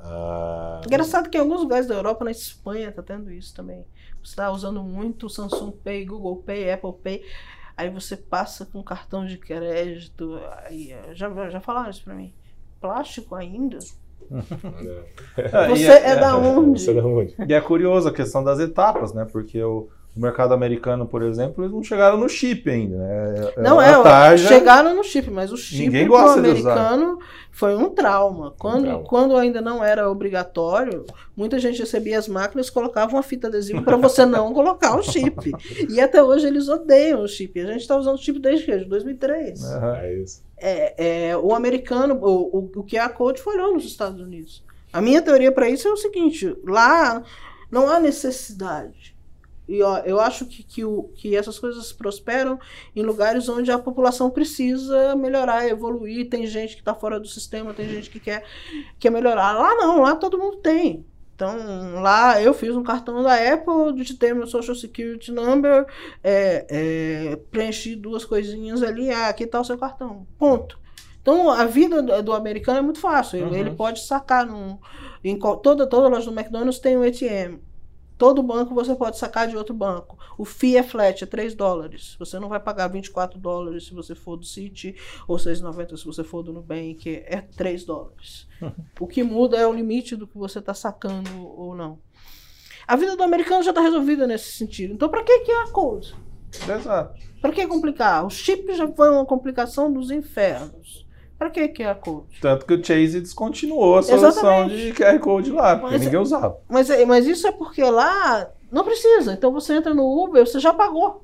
Ah, 0.03 0.81
Engraçado 0.85 1.29
que 1.29 1.37
em 1.37 1.41
alguns 1.41 1.61
lugares 1.61 1.87
da 1.87 1.95
Europa, 1.95 2.25
na 2.25 2.31
Espanha, 2.31 2.91
tá 2.91 3.01
tendo 3.01 3.31
isso 3.31 3.55
também. 3.55 3.85
Você 4.21 4.31
está 4.31 4.51
usando 4.51 4.83
muito 4.83 5.29
Samsung 5.29 5.71
Pay, 5.71 6.05
Google 6.05 6.37
Pay, 6.37 6.71
Apple 6.71 6.93
Pay. 7.01 7.23
Aí 7.75 7.89
você 7.89 8.15
passa 8.15 8.65
com 8.65 8.83
cartão 8.83 9.25
de 9.25 9.37
crédito. 9.37 10.39
Aí, 10.65 10.95
já, 11.13 11.49
já 11.49 11.59
falaram 11.59 11.89
isso 11.89 12.03
pra 12.03 12.13
mim. 12.13 12.33
Plástico 12.79 13.35
ainda? 13.35 13.79
né? 14.29 15.03
É, 15.37 15.71
e 15.71 15.77
Você 15.77 15.91
é, 15.91 16.15
da 16.15 16.37
onde? 16.37 16.81
Você 16.81 16.93
da 16.93 17.05
onde? 17.05 17.35
E 17.47 17.53
é 17.53 17.61
curioso 17.61 18.07
a 18.07 18.13
questão 18.13 18.43
das 18.43 18.59
etapas, 18.59 19.13
né? 19.13 19.25
Porque 19.25 19.61
o, 19.63 19.89
o 20.15 20.19
mercado 20.19 20.53
americano, 20.53 21.07
por 21.07 21.23
exemplo, 21.23 21.63
eles 21.63 21.73
não 21.73 21.83
chegaram 21.83 22.17
no 22.17 22.29
chip 22.29 22.69
ainda, 22.69 22.97
né? 22.97 23.51
Não, 23.57 23.79
a 23.79 23.85
é, 23.85 24.03
tarja- 24.03 24.47
chegaram 24.47 24.95
no 24.95 25.03
chip, 25.03 25.31
mas 25.31 25.51
o 25.51 25.57
chip 25.57 25.89
pro 26.05 26.33
de 26.33 26.39
americano 26.39 27.17
foi 27.51 27.75
um 27.75 27.89
trauma. 27.89 28.53
Quando, 28.59 28.85
trauma. 28.85 29.03
quando 29.05 29.35
ainda 29.35 29.59
não 29.59 29.83
era 29.83 30.09
obrigatório, 30.09 31.03
muita 31.35 31.57
gente 31.57 31.79
recebia 31.79 32.19
as 32.19 32.27
máquinas 32.27 32.67
e 32.67 32.71
colocava 32.71 33.13
uma 33.13 33.23
fita 33.23 33.47
adesiva 33.47 33.81
para 33.81 33.97
você 33.97 34.23
não 34.23 34.53
colocar 34.53 34.95
o 34.95 35.01
chip. 35.01 35.51
E 35.89 35.99
até 35.99 36.21
hoje 36.21 36.45
eles 36.45 36.69
odeiam 36.69 37.23
o 37.23 37.27
chip. 37.27 37.59
A 37.59 37.65
gente 37.65 37.81
está 37.81 37.97
usando 37.97 38.15
o 38.15 38.21
chip 38.21 38.37
desde 38.37 38.65
que? 38.65 38.71
Desde 38.71 38.89
2003. 38.89 39.63
Aham. 39.63 39.95
É 39.97 40.13
isso. 40.19 40.43
É, 40.57 41.29
é, 41.29 41.37
o 41.37 41.55
americano, 41.55 42.19
o, 42.21 42.57
o, 42.57 42.71
o 42.75 42.83
QR 42.83 43.09
Code 43.13 43.41
falhou 43.41 43.73
nos 43.73 43.85
Estados 43.85 44.21
Unidos. 44.21 44.63
A 44.93 45.01
minha 45.01 45.23
teoria 45.23 45.51
para 45.51 45.67
isso 45.67 45.87
é 45.87 45.91
o 45.91 45.97
seguinte: 45.97 46.55
lá 46.63 47.23
não 47.71 47.89
há 47.89 47.99
necessidade. 47.99 49.12
E 49.67 49.81
ó, 49.81 49.99
eu 49.99 50.19
acho 50.19 50.45
que, 50.45 50.61
que, 50.63 50.83
o, 50.83 51.03
que 51.15 51.35
essas 51.35 51.57
coisas 51.57 51.91
prosperam 51.93 52.59
em 52.95 53.01
lugares 53.01 53.47
onde 53.47 53.71
a 53.71 53.79
população 53.79 54.29
precisa 54.29 55.15
melhorar, 55.15 55.67
evoluir. 55.67 56.29
Tem 56.29 56.45
gente 56.45 56.75
que 56.75 56.81
está 56.81 56.93
fora 56.93 57.19
do 57.19 57.27
sistema, 57.27 57.73
tem 57.73 57.87
gente 57.87 58.09
que 58.09 58.19
quer, 58.19 58.43
quer 58.99 59.09
melhorar. 59.09 59.53
Lá 59.53 59.75
não, 59.75 60.01
lá 60.01 60.15
todo 60.15 60.37
mundo 60.37 60.57
tem. 60.57 61.05
Então, 61.35 62.01
lá 62.01 62.41
eu 62.41 62.53
fiz 62.53 62.75
um 62.75 62.83
cartão 62.83 63.23
da 63.23 63.33
Apple, 63.33 63.93
digitei 63.95 64.33
meu 64.33 64.45
Social 64.45 64.75
Security 64.75 65.31
Number, 65.31 65.85
é, 66.23 66.65
é, 66.69 67.35
preenchi 67.49 67.95
duas 67.95 68.23
coisinhas 68.23 68.83
ali, 68.83 69.09
ah, 69.09 69.29
aqui 69.29 69.43
está 69.43 69.59
o 69.59 69.65
seu 69.65 69.77
cartão. 69.77 70.27
Ponto. 70.37 70.79
Então, 71.21 71.49
a 71.49 71.65
vida 71.65 72.01
do, 72.01 72.21
do 72.21 72.33
americano 72.33 72.79
é 72.79 72.81
muito 72.81 72.99
fácil. 72.99 73.47
Uhum. 73.47 73.55
Ele 73.55 73.71
pode 73.71 74.05
sacar 74.05 74.45
num, 74.45 74.77
em 75.23 75.39
toda, 75.39 75.87
toda 75.87 76.09
loja 76.09 76.29
do 76.29 76.37
McDonald's 76.37 76.79
tem 76.79 76.97
um 76.97 77.03
ATM. 77.03 77.59
Todo 78.17 78.43
banco 78.43 78.75
você 78.75 78.95
pode 78.95 79.17
sacar 79.17 79.47
de 79.47 79.57
outro 79.57 79.73
banco. 79.73 80.17
O 80.37 80.45
FII 80.45 80.77
é 80.77 80.83
flat, 80.83 81.23
é 81.23 81.27
3 81.27 81.55
dólares. 81.55 82.15
Você 82.19 82.39
não 82.39 82.47
vai 82.47 82.59
pagar 82.59 82.87
24 82.87 83.39
dólares 83.39 83.85
se 83.85 83.93
você 83.93 84.15
for 84.15 84.37
do 84.37 84.45
Citi, 84.45 84.95
ou 85.27 85.37
6,90 85.37 85.97
se 85.97 86.05
você 86.05 86.23
for 86.23 86.43
do 86.43 86.53
Nubank, 86.53 87.23
é 87.25 87.41
3 87.41 87.83
dólares. 87.83 88.47
o 88.99 89.07
que 89.07 89.23
muda 89.23 89.57
é 89.57 89.67
o 89.67 89.73
limite 89.73 90.15
do 90.15 90.27
que 90.27 90.37
você 90.37 90.59
está 90.59 90.73
sacando 90.73 91.29
ou 91.47 91.75
não. 91.75 91.99
A 92.87 92.95
vida 92.95 93.15
do 93.15 93.23
americano 93.23 93.63
já 93.63 93.71
está 93.71 93.81
resolvida 93.81 94.27
nesse 94.27 94.51
sentido. 94.51 94.93
Então, 94.93 95.09
para 95.09 95.23
que 95.23 95.39
que 95.39 95.51
é 95.51 95.63
a 95.63 95.67
Code? 95.67 96.13
Exato. 96.51 97.19
Para 97.41 97.51
que 97.51 97.65
complicar? 97.67 98.25
O 98.25 98.29
chip 98.29 98.73
já 98.75 98.87
foi 98.87 99.09
uma 99.09 99.25
complicação 99.25 99.91
dos 99.91 100.11
infernos. 100.11 101.02
Para 101.43 101.67
que 101.67 101.83
é 101.83 101.89
a 101.89 101.95
Code? 101.95 102.39
Tanto 102.39 102.65
que 102.65 102.73
o 102.73 102.77
Chase 102.83 103.19
descontinuou 103.19 103.97
a 103.97 104.03
solução 104.03 104.29
Exatamente. 104.29 104.75
de 104.77 104.93
QR 104.93 105.19
Code 105.19 105.51
lá, 105.51 105.75
porque 105.77 105.95
Mas- 105.95 106.05
ninguém 106.05 106.19
usava. 106.19 106.57
Mas, 106.69 106.89
é- 106.89 107.05
mas 107.05 107.25
isso 107.27 107.45
é 107.45 107.51
porque 107.51 107.83
lá 107.83 108.49
não 108.71 108.83
precisa. 108.85 109.33
Então 109.33 109.51
você 109.51 109.73
entra 109.73 109.93
no 109.93 110.03
Uber, 110.23 110.45
você 110.47 110.59
já 110.59 110.73
pagou. 110.73 111.23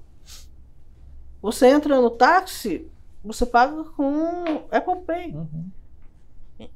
Você 1.42 1.68
entra 1.68 2.02
no 2.02 2.10
táxi, 2.10 2.86
você 3.24 3.46
paga 3.46 3.84
com 3.96 4.64
Apple 4.70 4.98
Pay. 5.08 5.32
Uhum. 5.32 5.66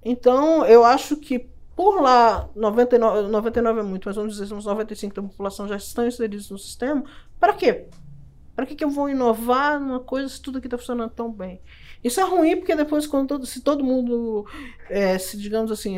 Então 0.04 0.66
eu 0.66 0.86
acho 0.86 1.18
que 1.18 1.46
por 1.76 2.00
lá 2.02 2.48
99, 2.56 3.28
99 3.28 3.80
é 3.80 3.84
muito, 3.84 4.08
mas 4.08 4.16
vamos 4.16 4.38
dizer 4.38 4.54
uns 4.54 4.66
95 4.66 5.16
da 5.16 5.22
população 5.22 5.68
já 5.68 5.76
estão 5.76 6.08
inseridos 6.08 6.50
no 6.50 6.58
sistema. 6.58 7.04
Para 7.40 7.54
quê? 7.54 7.88
Para 8.56 8.66
que, 8.66 8.76
que 8.76 8.84
eu 8.84 8.90
vou 8.90 9.10
inovar 9.10 9.80
numa 9.80 10.00
coisa 10.00 10.30
se 10.30 10.42
tudo 10.42 10.58
aqui 10.60 10.68
está 10.68 10.78
funcionando 10.78 11.12
tão 11.12 11.32
bem? 11.32 11.60
Isso 12.04 12.20
é 12.20 12.24
ruim 12.24 12.58
porque 12.58 12.76
depois, 12.76 13.08
quando 13.08 13.28
todo, 13.30 13.46
se 13.46 13.62
todo 13.62 13.84
mundo, 13.84 14.46
é, 14.90 15.18
se 15.18 15.38
digamos 15.38 15.72
assim, 15.72 15.98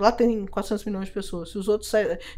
lá 0.00 0.10
tem 0.10 0.46
400 0.46 0.84
milhões 0.84 1.06
de 1.06 1.12
pessoas, 1.12 1.50
se 1.50 1.58
os 1.58 1.68
outros 1.68 1.90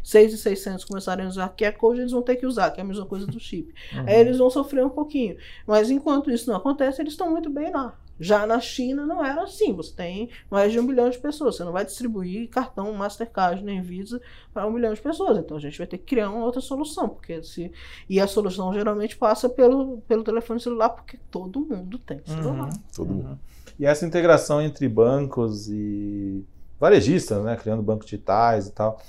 6,600 0.03 0.85
começarem 0.85 1.25
a 1.25 1.29
usar 1.29 1.55
QR 1.55 1.73
Code, 1.73 2.01
eles 2.01 2.11
vão 2.11 2.21
ter 2.21 2.35
que 2.35 2.45
usar, 2.45 2.71
que 2.71 2.79
é 2.79 2.83
a 2.83 2.87
mesma 2.87 3.05
coisa 3.05 3.25
do 3.25 3.39
chip. 3.39 3.73
Uhum. 3.93 4.05
Aí 4.07 4.19
eles 4.19 4.37
vão 4.37 4.49
sofrer 4.49 4.85
um 4.85 4.89
pouquinho. 4.89 5.37
Mas 5.65 5.89
enquanto 5.89 6.29
isso 6.29 6.49
não 6.49 6.57
acontece, 6.57 7.01
eles 7.01 7.13
estão 7.13 7.29
muito 7.29 7.49
bem 7.49 7.71
lá. 7.71 7.97
Já 8.21 8.45
na 8.45 8.59
China 8.59 9.05
não 9.05 9.25
era 9.25 9.43
assim. 9.43 9.73
Você 9.73 9.93
tem 9.93 10.29
mais 10.49 10.71
de 10.71 10.79
um 10.79 10.85
bilhão 10.85 11.09
de 11.09 11.17
pessoas. 11.17 11.55
Você 11.55 11.63
não 11.63 11.71
vai 11.71 11.83
distribuir 11.83 12.49
cartão 12.49 12.93
Mastercard 12.93 13.63
nem 13.63 13.81
Visa 13.81 14.21
para 14.53 14.67
um 14.67 14.73
bilhão 14.73 14.93
de 14.93 15.01
pessoas. 15.01 15.37
Então 15.39 15.57
a 15.57 15.59
gente 15.59 15.77
vai 15.77 15.87
ter 15.87 15.97
que 15.97 16.05
criar 16.05 16.29
uma 16.29 16.45
outra 16.45 16.61
solução. 16.61 17.09
Porque 17.09 17.41
se... 17.43 17.71
E 18.07 18.19
a 18.19 18.27
solução 18.27 18.73
geralmente 18.73 19.17
passa 19.17 19.49
pelo, 19.49 19.97
pelo 20.07 20.23
telefone 20.23 20.59
celular, 20.59 20.89
porque 20.89 21.17
todo 21.29 21.59
mundo 21.59 21.97
tem 21.97 22.21
celular. 22.23 22.69
Uhum. 22.69 22.79
Todo 22.95 23.13
mundo. 23.13 23.29
Uhum. 23.29 23.37
E 23.79 23.85
essa 23.85 24.05
integração 24.05 24.61
entre 24.61 24.87
bancos 24.87 25.67
e 25.67 26.45
varejistas, 26.79 27.43
né? 27.43 27.55
Criando 27.55 27.81
bancos 27.81 28.05
digitais 28.05 28.67
e 28.67 28.71
tal. 28.71 29.01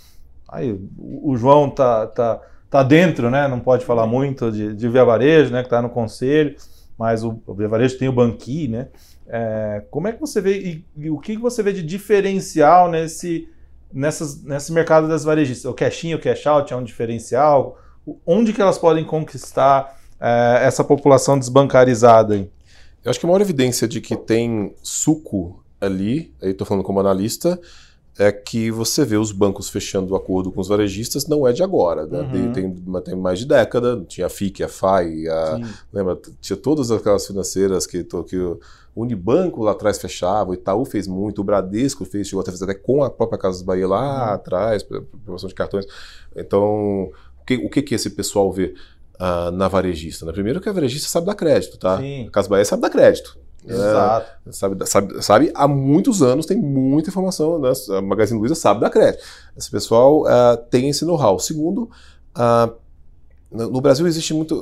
Aí 0.48 0.72
o 0.72 1.22
o 1.22 1.36
João 1.36 1.70
tá, 1.70 2.06
tá, 2.06 2.40
tá 2.68 2.82
dentro, 2.82 3.30
né? 3.30 3.48
Não 3.48 3.60
pode 3.60 3.84
falar 3.84 4.06
muito 4.06 4.50
de, 4.50 4.74
de 4.74 4.88
Via 4.88 5.04
Varejo, 5.04 5.52
né? 5.52 5.62
Que 5.62 5.68
tá 5.68 5.80
no 5.80 5.90
conselho, 5.90 6.56
mas 6.98 7.24
o, 7.24 7.40
o 7.46 7.54
Varejo 7.68 7.98
tem 7.98 8.08
o 8.08 8.12
Banqui, 8.12 8.68
né? 8.68 8.88
É, 9.26 9.84
como 9.90 10.08
é 10.08 10.12
que 10.12 10.20
você 10.20 10.40
vê 10.40 10.58
e, 10.58 10.84
e 10.96 11.10
o 11.10 11.18
que 11.18 11.36
você 11.36 11.62
vê 11.62 11.72
de 11.72 11.82
diferencial 11.82 12.90
nesse, 12.90 13.48
nessas, 13.92 14.42
nesse 14.42 14.72
mercado 14.72 15.08
das 15.08 15.24
varejistas? 15.24 15.70
O 15.70 15.74
cash 15.74 16.04
in, 16.04 16.14
o 16.14 16.20
cash 16.20 16.46
out 16.46 16.72
é 16.72 16.76
um 16.76 16.84
diferencial? 16.84 17.78
Onde 18.26 18.52
que 18.52 18.60
elas 18.60 18.78
podem 18.78 19.04
conquistar 19.04 19.98
é, 20.20 20.60
essa 20.62 20.84
população 20.84 21.38
desbancarizada 21.38 22.34
aí? 22.34 22.50
Eu 23.04 23.10
acho 23.10 23.18
que 23.18 23.26
a 23.26 23.28
maior 23.28 23.40
evidência 23.40 23.88
de 23.88 24.00
que 24.00 24.16
tem 24.16 24.74
suco 24.82 25.64
ali, 25.80 26.32
aí 26.40 26.50
estou 26.50 26.66
falando 26.66 26.84
como 26.84 27.00
analista, 27.00 27.60
é 28.18 28.30
que 28.30 28.70
você 28.70 29.04
vê 29.04 29.16
os 29.16 29.32
bancos 29.32 29.70
fechando 29.70 30.12
o 30.12 30.16
acordo 30.16 30.52
com 30.52 30.60
os 30.60 30.68
varejistas, 30.68 31.26
não 31.26 31.48
é 31.48 31.52
de 31.52 31.62
agora, 31.62 32.06
né? 32.06 32.20
Uhum. 32.20 32.52
Tem, 32.52 32.74
tem 33.04 33.16
mais 33.16 33.38
de 33.38 33.46
década, 33.46 34.04
tinha 34.06 34.26
a 34.26 34.30
FIC, 34.30 34.62
a 34.62 34.68
FAI, 34.68 35.28
a, 35.28 35.60
lembra? 35.92 36.18
Tinha 36.40 36.56
todas 36.56 36.90
aquelas 36.90 37.26
financeiras 37.26 37.86
que, 37.86 38.04
que 38.04 38.36
o 38.36 38.60
Unibanco 38.94 39.62
lá 39.62 39.72
atrás 39.72 39.98
fechava, 39.98 40.50
o 40.50 40.54
Itaú 40.54 40.84
fez 40.84 41.08
muito, 41.08 41.40
o 41.40 41.44
Bradesco 41.44 42.04
fez, 42.04 42.28
chegou 42.28 42.42
até 42.42 42.50
fazer 42.50 42.64
até 42.64 42.74
com 42.74 43.02
a 43.02 43.10
própria 43.10 43.38
Casas 43.38 43.62
Bahia 43.62 43.88
lá 43.88 44.28
Uhum. 44.28 44.34
atrás, 44.34 44.82
promoção 45.24 45.48
de 45.48 45.54
cartões. 45.54 45.86
Então, 46.36 47.10
o 47.40 47.44
que, 47.46 47.56
o 47.56 47.70
que, 47.70 47.80
que 47.80 47.94
esse 47.94 48.10
pessoal 48.10 48.52
vê 48.52 48.74
ah, 49.18 49.50
na 49.50 49.68
varejista? 49.68 50.26
Né? 50.26 50.32
Primeiro 50.32 50.60
que 50.60 50.68
a 50.68 50.72
varejista 50.72 51.08
sabe 51.08 51.26
dar 51.26 51.34
crédito, 51.34 51.78
tá? 51.78 51.98
Sim. 51.98 52.26
A 52.26 52.30
Casa 52.30 52.48
Bahia 52.48 52.64
sabe 52.66 52.82
dar 52.82 52.90
crédito. 52.90 53.38
Exato. 53.66 54.26
É, 54.46 54.52
sabe, 54.52 54.86
sabe, 54.86 55.22
sabe, 55.22 55.52
há 55.54 55.68
muitos 55.68 56.22
anos 56.22 56.46
tem 56.46 56.56
muita 56.56 57.10
informação, 57.10 57.58
né? 57.58 57.72
A 57.96 58.02
Magazine 58.02 58.38
Luiza 58.38 58.54
sabe 58.54 58.80
da 58.80 58.90
crédito. 58.90 59.22
Esse 59.56 59.70
pessoal 59.70 60.22
uh, 60.22 60.56
tem 60.70 60.88
esse 60.88 61.04
know-how. 61.04 61.38
Segundo, 61.38 61.88
uh, 62.36 62.72
no 63.52 63.80
Brasil 63.82 64.06
existe 64.06 64.32
muito 64.32 64.54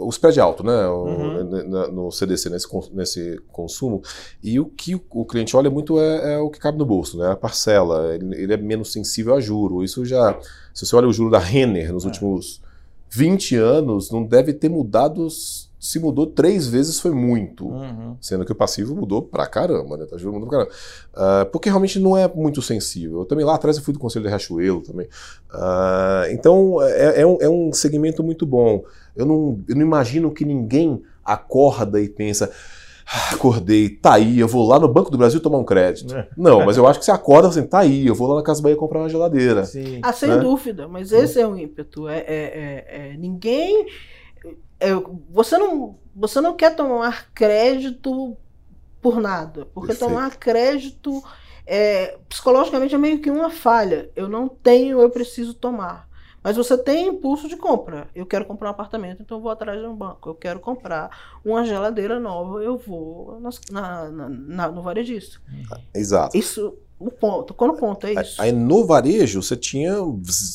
o 0.00 0.08
spread 0.10 0.38
alto, 0.38 0.62
né? 0.62 0.86
Uhum. 0.86 1.44
No, 1.44 1.92
no 1.92 2.12
CDC, 2.12 2.50
nesse, 2.50 2.68
nesse 2.92 3.40
consumo. 3.50 4.02
E 4.42 4.60
o 4.60 4.66
que 4.66 4.94
o 4.94 5.24
cliente 5.24 5.56
olha 5.56 5.70
muito 5.70 5.98
é, 5.98 6.34
é 6.34 6.38
o 6.38 6.50
que 6.50 6.58
cabe 6.58 6.76
no 6.76 6.84
bolso, 6.84 7.16
né? 7.16 7.30
A 7.32 7.36
parcela. 7.36 8.14
Ele, 8.14 8.36
ele, 8.36 8.52
é 8.52 8.56
menos 8.58 8.92
sensível 8.92 9.34
a 9.34 9.40
juro. 9.40 9.82
Isso 9.82 10.04
já. 10.04 10.38
Se 10.74 10.84
você 10.84 10.94
olha 10.94 11.08
o 11.08 11.12
juro 11.12 11.30
da 11.30 11.38
Renner 11.38 11.90
nos 11.90 12.04
é. 12.04 12.06
últimos 12.06 12.60
20 13.10 13.56
anos, 13.56 14.10
não 14.10 14.22
deve 14.22 14.52
ter 14.52 14.68
mudado 14.68 15.26
se 15.78 16.00
mudou 16.00 16.26
três 16.26 16.66
vezes 16.66 16.98
foi 16.98 17.12
muito. 17.12 17.68
Uhum. 17.68 18.16
Sendo 18.20 18.44
que 18.44 18.50
o 18.50 18.54
passivo 18.54 18.96
mudou 18.96 19.22
pra 19.22 19.46
caramba, 19.46 19.96
né? 19.96 20.06
Tá 20.06 20.16
mudou 20.16 20.48
pra 20.48 20.58
caramba. 20.58 20.72
Uh, 21.14 21.50
porque 21.50 21.68
realmente 21.68 22.00
não 22.00 22.16
é 22.16 22.26
muito 22.26 22.60
sensível. 22.60 23.20
Eu 23.20 23.24
também 23.24 23.44
lá 23.44 23.54
atrás 23.54 23.76
eu 23.76 23.82
fui 23.82 23.94
do 23.94 24.00
Conselho 24.00 24.24
de 24.24 24.28
Riachuelo 24.28 24.82
também. 24.82 25.06
Uh, 25.52 26.30
então 26.30 26.82
é, 26.82 27.20
é, 27.20 27.26
um, 27.26 27.38
é, 27.40 27.48
um, 27.48 27.72
segmento 27.72 28.24
muito 28.24 28.44
bom. 28.44 28.82
Eu 29.14 29.24
não, 29.24 29.60
eu 29.68 29.76
não 29.76 29.82
imagino 29.82 30.32
que 30.32 30.44
ninguém 30.44 31.02
acorda 31.24 32.00
e 32.00 32.08
pensa. 32.08 32.50
Ah, 33.10 33.34
acordei, 33.34 33.88
tá 33.88 34.14
aí, 34.14 34.38
eu 34.38 34.46
vou 34.46 34.68
lá 34.68 34.78
no 34.78 34.86
Banco 34.86 35.10
do 35.10 35.16
Brasil 35.16 35.40
tomar 35.40 35.56
um 35.56 35.64
crédito. 35.64 36.14
É. 36.14 36.28
Não, 36.36 36.60
mas 36.66 36.76
eu 36.76 36.86
acho 36.86 36.98
que 36.98 37.06
você 37.06 37.10
acorda 37.10 37.48
assim, 37.48 37.62
tá 37.62 37.78
aí, 37.78 38.06
eu 38.06 38.14
vou 38.14 38.28
lá 38.28 38.36
na 38.36 38.42
Casa 38.42 38.60
Bahia 38.60 38.76
comprar 38.76 38.98
uma 38.98 39.08
geladeira. 39.08 39.64
Sim. 39.64 40.00
Ah, 40.02 40.12
sem 40.12 40.28
né? 40.28 40.36
dúvida, 40.36 40.86
mas 40.86 41.10
esse 41.10 41.40
é 41.40 41.46
o 41.46 41.56
ímpeto. 41.56 42.06
É, 42.06 42.18
é, 42.18 42.24
é, 42.26 43.12
é 43.12 43.16
ninguém 43.16 43.86
você, 45.30 45.58
não, 45.58 45.98
você 46.14 46.40
não 46.40 46.54
quer 46.54 46.74
tomar 46.76 47.30
crédito 47.32 48.36
por 49.00 49.20
nada. 49.20 49.66
Porque 49.66 49.88
Perfeito. 49.88 50.10
tomar 50.10 50.36
crédito 50.36 51.22
é, 51.66 52.18
psicologicamente 52.28 52.94
é 52.94 52.98
meio 52.98 53.20
que 53.20 53.30
uma 53.30 53.50
falha. 53.50 54.10
Eu 54.14 54.28
não 54.28 54.48
tenho, 54.48 55.00
eu 55.00 55.10
preciso 55.10 55.54
tomar. 55.54 56.08
Mas 56.42 56.56
você 56.56 56.78
tem 56.78 57.08
impulso 57.08 57.48
de 57.48 57.56
compra. 57.56 58.08
Eu 58.14 58.24
quero 58.24 58.44
comprar 58.44 58.68
um 58.68 58.70
apartamento, 58.70 59.20
então 59.22 59.38
eu 59.38 59.42
vou 59.42 59.50
atrás 59.50 59.80
de 59.80 59.86
um 59.86 59.94
banco. 59.94 60.30
Eu 60.30 60.34
quero 60.34 60.60
comprar 60.60 61.10
uma 61.44 61.64
geladeira 61.64 62.20
nova, 62.20 62.62
eu 62.62 62.78
vou 62.78 63.40
na, 63.40 64.10
na, 64.10 64.28
na 64.28 64.68
no 64.68 64.82
varejista. 64.82 65.40
Exato. 65.94 66.36
Isso 66.36 66.78
o 66.98 67.10
ponto. 67.10 67.54
Quando 67.54 67.72
o 67.72 67.76
ponto 67.76 68.06
é 68.06 68.14
isso. 68.20 68.40
Aí 68.40 68.50
no 68.50 68.84
varejo 68.84 69.42
você 69.42 69.56
tinha 69.56 69.94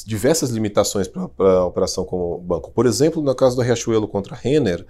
diversas 0.05 0.49
limitações 0.49 1.07
para 1.07 1.23
a 1.39 1.65
operação 1.65 2.03
como 2.03 2.37
banco. 2.39 2.71
Por 2.71 2.85
exemplo, 2.85 3.21
no 3.21 3.33
caso 3.33 3.55
do 3.55 3.61
Riachuelo 3.61 4.07
contra 4.07 4.35
a 4.35 4.37
Renner, 4.37 4.85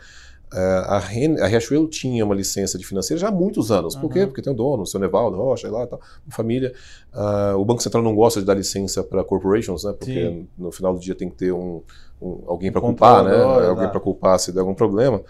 eh, 0.51 0.83
a, 0.87 0.97
Renner, 0.97 1.43
a 1.43 1.47
Riachuelo 1.47 1.87
tinha 1.87 2.25
uma 2.25 2.33
licença 2.33 2.77
de 2.77 2.85
financeira 2.85 3.19
já 3.19 3.27
há 3.27 3.31
muitos 3.31 3.71
anos. 3.71 3.95
Por 3.95 4.05
uhum. 4.05 4.09
quê? 4.09 4.25
Porque 4.25 4.41
tem 4.41 4.51
um 4.51 4.55
dono, 4.55 4.83
o 4.83 4.85
seu 4.85 4.99
Nevaldo 4.99 5.37
Rocha, 5.37 5.69
lá, 5.69 5.85
tal, 5.85 6.01
família. 6.29 6.73
Uh, 7.13 7.57
o 7.57 7.65
Banco 7.65 7.83
Central 7.83 8.01
não 8.01 8.15
gosta 8.15 8.39
de 8.39 8.47
dar 8.47 8.55
licença 8.55 9.03
para 9.03 9.23
corporations, 9.23 9.83
né? 9.83 9.93
Porque 9.93 10.27
Sim. 10.27 10.47
no 10.57 10.71
final 10.71 10.93
do 10.93 10.99
dia 10.99 11.13
tem 11.13 11.29
que 11.29 11.35
ter 11.35 11.51
um, 11.51 11.83
um 12.19 12.43
alguém 12.47 12.71
para 12.71 12.81
culpar, 12.81 13.23
né? 13.23 13.35
Alguém 13.67 13.89
para 13.89 13.99
culpar 13.99 14.39
se 14.39 14.51
der 14.51 14.61
algum 14.61 14.73
problema. 14.73 15.21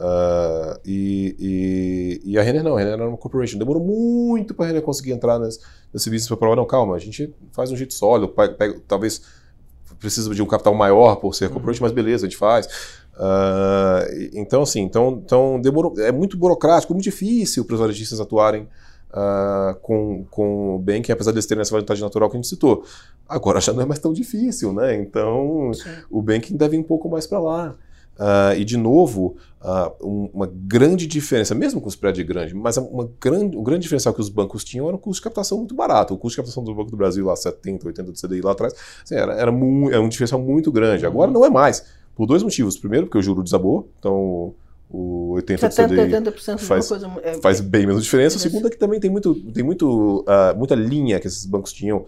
Uh, 0.00 0.80
e, 0.82 1.36
e, 2.24 2.32
e, 2.32 2.38
a 2.38 2.42
Renner 2.42 2.64
não, 2.64 2.74
a 2.74 2.78
Renner 2.78 2.94
era 2.94 3.06
uma 3.06 3.18
corporation. 3.18 3.58
Demorou 3.58 3.84
muito 3.84 4.54
para 4.54 4.64
a 4.64 4.68
Renner 4.68 4.82
conseguir 4.82 5.12
entrar 5.12 5.38
nesse, 5.38 5.60
nesse 5.92 6.08
business 6.08 6.26
para 6.26 6.38
provar, 6.38 6.56
não, 6.56 6.64
calma, 6.64 6.96
a 6.96 6.98
gente 6.98 7.34
faz 7.52 7.70
um 7.70 7.76
jeito 7.76 7.92
sólido, 7.92 8.28
pega, 8.28 8.54
pega, 8.54 8.80
talvez 8.88 9.20
precisa 9.98 10.34
de 10.34 10.42
um 10.42 10.46
capital 10.46 10.74
maior 10.74 11.16
por 11.16 11.34
ser 11.34 11.46
uhum. 11.46 11.52
corporation, 11.52 11.82
mas 11.82 11.92
beleza, 11.92 12.24
a 12.24 12.28
gente 12.30 12.38
faz. 12.38 12.66
Uh, 13.14 14.30
então, 14.32 14.62
assim, 14.62 14.80
então, 14.80 15.20
então 15.22 15.60
demorou, 15.60 15.94
é 15.98 16.10
muito 16.10 16.38
burocrático, 16.38 16.94
muito 16.94 17.04
difícil 17.04 17.66
para 17.66 17.74
os 17.74 17.80
varejistas 17.80 18.18
atuarem 18.20 18.66
uh, 19.10 19.78
com, 19.82 20.24
com 20.30 20.76
o 20.76 20.78
banking, 20.78 21.12
apesar 21.12 21.32
de 21.32 21.46
terem 21.46 21.60
essa 21.60 21.76
vantagem 21.76 22.02
natural 22.02 22.30
que 22.30 22.36
a 22.36 22.38
gente 22.38 22.48
citou. 22.48 22.84
Agora 23.28 23.60
já 23.60 23.74
não 23.74 23.82
é 23.82 23.86
mais 23.86 24.00
tão 24.00 24.14
difícil, 24.14 24.72
né? 24.72 24.96
Então, 24.96 25.70
Sim. 25.74 25.90
o 26.10 26.22
banking 26.22 26.56
deve 26.56 26.76
ir 26.76 26.80
um 26.80 26.84
pouco 26.84 27.06
mais 27.10 27.26
para 27.26 27.38
lá. 27.38 27.76
Uh, 28.20 28.52
e, 28.54 28.66
de 28.66 28.76
novo, 28.76 29.38
uh, 29.62 30.06
um, 30.06 30.28
uma 30.34 30.46
grande 30.46 31.06
diferença, 31.06 31.54
mesmo 31.54 31.80
com 31.80 31.86
o 31.86 31.88
spread 31.88 32.22
grande, 32.22 32.54
mas 32.54 32.76
uma 32.76 33.08
grande, 33.18 33.56
um 33.56 33.62
grande 33.62 33.84
diferencial 33.84 34.14
que 34.14 34.20
os 34.20 34.28
bancos 34.28 34.62
tinham 34.62 34.86
era 34.86 34.94
o 34.94 34.98
custo 34.98 35.22
de 35.22 35.24
captação 35.24 35.56
muito 35.56 35.74
barato. 35.74 36.12
O 36.12 36.18
custo 36.18 36.34
de 36.34 36.36
captação 36.36 36.62
do 36.62 36.74
Banco 36.74 36.90
do 36.90 36.98
Brasil, 36.98 37.24
lá 37.24 37.34
70, 37.34 37.86
80 37.86 38.12
do 38.12 38.20
CDI 38.20 38.42
lá 38.42 38.52
atrás, 38.52 38.74
assim, 39.02 39.14
era, 39.14 39.32
era, 39.32 39.50
muito, 39.50 39.94
era 39.94 40.02
um 40.02 40.08
diferencial 40.08 40.38
muito 40.38 40.70
grande. 40.70 41.06
Agora 41.06 41.28
uhum. 41.28 41.34
não 41.34 41.46
é 41.46 41.48
mais. 41.48 41.82
Por 42.14 42.26
dois 42.26 42.42
motivos. 42.42 42.76
Primeiro, 42.76 43.06
porque 43.06 43.16
o 43.16 43.22
juro 43.22 43.42
desabou, 43.42 43.88
então 43.98 44.52
o 44.90 45.30
80 45.36 45.70
70, 45.70 45.88
do 45.88 46.02
CDI 46.02 46.30
80% 46.30 46.58
faz, 46.58 46.88
coisa, 46.88 47.10
é, 47.22 47.34
faz 47.40 47.62
bem 47.62 47.86
menos 47.86 48.04
diferença. 48.04 48.36
O 48.36 48.40
segundo 48.40 48.66
é 48.66 48.70
que 48.70 48.76
também 48.76 49.00
tem, 49.00 49.10
muito, 49.10 49.34
tem 49.34 49.64
muito, 49.64 50.26
uh, 50.28 50.54
muita 50.58 50.74
linha 50.74 51.18
que 51.18 51.26
esses 51.26 51.46
bancos 51.46 51.72
tinham 51.72 52.04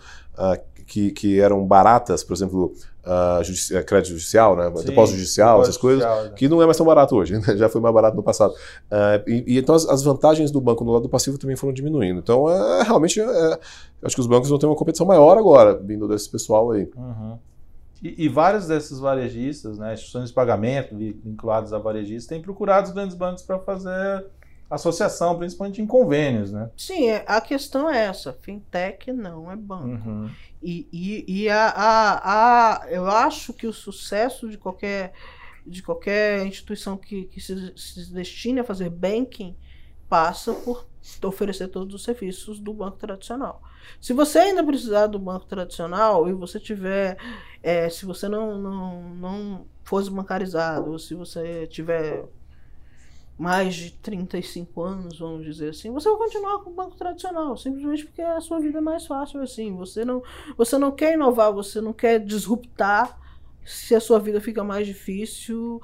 que, 0.93 1.11
que 1.11 1.41
eram 1.41 1.65
baratas, 1.67 2.23
por 2.23 2.35
exemplo, 2.35 2.75
uh, 3.05 3.43
judici 3.43 3.83
crédito 3.85 4.11
judicial, 4.11 4.57
né? 4.57 4.71
Sim, 4.77 4.87
depósito 4.87 5.19
judicial, 5.19 5.63
essas 5.63 5.77
coisas, 5.77 6.03
judicial, 6.03 6.25
né? 6.25 6.33
que 6.37 6.49
não 6.49 6.63
é 6.63 6.65
mais 6.65 6.77
tão 6.77 6.87
barato 6.87 7.17
hoje, 7.17 7.35
né? 7.39 7.57
já 7.57 7.69
foi 7.69 7.81
mais 7.81 7.95
barato 7.95 8.17
no 8.17 8.23
passado. 8.23 8.53
Uh, 8.53 9.29
e, 9.29 9.45
e, 9.55 9.59
então 9.59 9.75
as, 9.75 9.89
as, 9.89 10.03
vantagens 10.03 10.51
do 10.51 10.61
banco 10.61 10.85
no 10.85 10.93
lado 10.93 11.09
passivo 11.09 11.39
também 11.39 11.57
foram 11.57 11.73
diminuindo. 11.73 12.21
Então, 12.21 12.49
é, 12.49 12.83
realmente, 12.83 13.21
é, 13.21 13.59
acho 14.03 14.15
que 14.15 14.21
os 14.21 14.27
bancos 14.27 14.49
vão 14.49 14.59
ter 14.59 14.67
uma 14.67 14.77
competição 14.77 15.07
maior 15.07 15.37
agora, 15.37 15.75
vindo 15.75 16.07
desse 16.09 16.29
pessoal 16.29 16.71
aí. 16.73 16.89
Uhum. 16.97 17.39
E, 18.03 18.25
e, 18.25 18.29
vários 18.29 18.67
desses 18.67 18.99
varejistas, 18.99 19.79
né, 19.79 19.95
instituições 19.95 20.31
de 20.31 20.35
pagamento 20.35 20.97
vinculadas 20.97 21.73
a 21.73 21.79
varejistas, 21.79 22.27
têm 22.27 22.43
procurado 22.43 22.89
os 22.89 22.93
grandes 22.93 23.15
bancos 23.15 23.43
para 23.43 23.61
fazer 23.61 24.27
associação, 24.73 25.37
principalmente 25.37 25.83
em 25.83 25.87
convênios, 25.87 26.51
né? 26.51 26.71
Sim, 26.77 27.11
é, 27.11 27.25
a 27.27 27.41
questão 27.41 27.91
é 27.91 28.07
essa. 28.07 28.33
Fintech 28.33 29.13
não 29.13 29.51
é 29.51 29.57
banco. 29.57 30.09
Uhum. 30.09 30.31
E, 30.63 30.89
e, 30.91 31.43
e 31.43 31.49
a, 31.51 31.69
a, 31.69 32.83
a, 32.85 32.91
eu 32.91 33.07
acho 33.07 33.53
que 33.53 33.67
o 33.67 33.73
sucesso 33.73 34.49
de 34.49 34.57
qualquer, 34.57 35.13
de 35.67 35.83
qualquer 35.83 36.47
instituição 36.47 36.97
que, 36.97 37.25
que 37.25 37.41
se, 37.41 37.73
se 37.77 38.13
destine 38.13 38.61
a 38.61 38.65
fazer 38.65 38.89
banking 38.89 39.55
passa 40.09 40.55
por 40.55 40.87
oferecer 41.25 41.69
todos 41.69 41.95
os 41.95 42.03
serviços 42.03 42.59
do 42.59 42.73
banco 42.73 42.97
tradicional. 42.97 43.61
Se 44.01 44.13
você 44.13 44.39
ainda 44.39 44.65
precisar 44.65 45.07
do 45.07 45.19
banco 45.19 45.45
tradicional 45.45 46.29
e 46.29 46.33
você 46.33 46.59
tiver, 46.59 47.19
é, 47.63 47.89
se 47.89 48.07
você 48.07 48.29
não, 48.29 48.57
não, 48.57 49.03
não 49.15 49.67
fosse 49.85 50.11
bancarizado, 50.11 50.93
ou 50.93 50.99
se 50.99 51.15
você 51.15 51.67
tiver 51.67 52.25
mais 53.43 53.75
de 53.75 53.91
35 53.91 54.83
anos, 54.83 55.19
vamos 55.19 55.45
dizer 55.45 55.71
assim, 55.71 55.91
você 55.91 56.09
vai 56.09 56.17
continuar 56.17 56.61
com 56.61 56.71
o 56.71 56.73
banco 56.73 56.95
tradicional, 56.95 57.57
simplesmente 57.57 58.05
porque 58.05 58.23
a 58.23 58.41
sua 58.41 58.61
vida 58.61 58.79
é 58.79 58.81
mais 58.81 59.05
fácil 59.05 59.43
assim. 59.43 59.75
Você 59.75 60.05
não, 60.05 60.23
você 60.57 60.79
não 60.79 60.93
quer 60.93 61.15
inovar, 61.15 61.53
você 61.53 61.81
não 61.81 61.93
quer 61.93 62.21
disruptar 62.21 63.19
se 63.65 63.97
a 63.97 64.01
sua 64.01 64.21
vida 64.21 64.41
fica 64.41 64.63
mais 64.63 64.87
difícil 64.87 65.83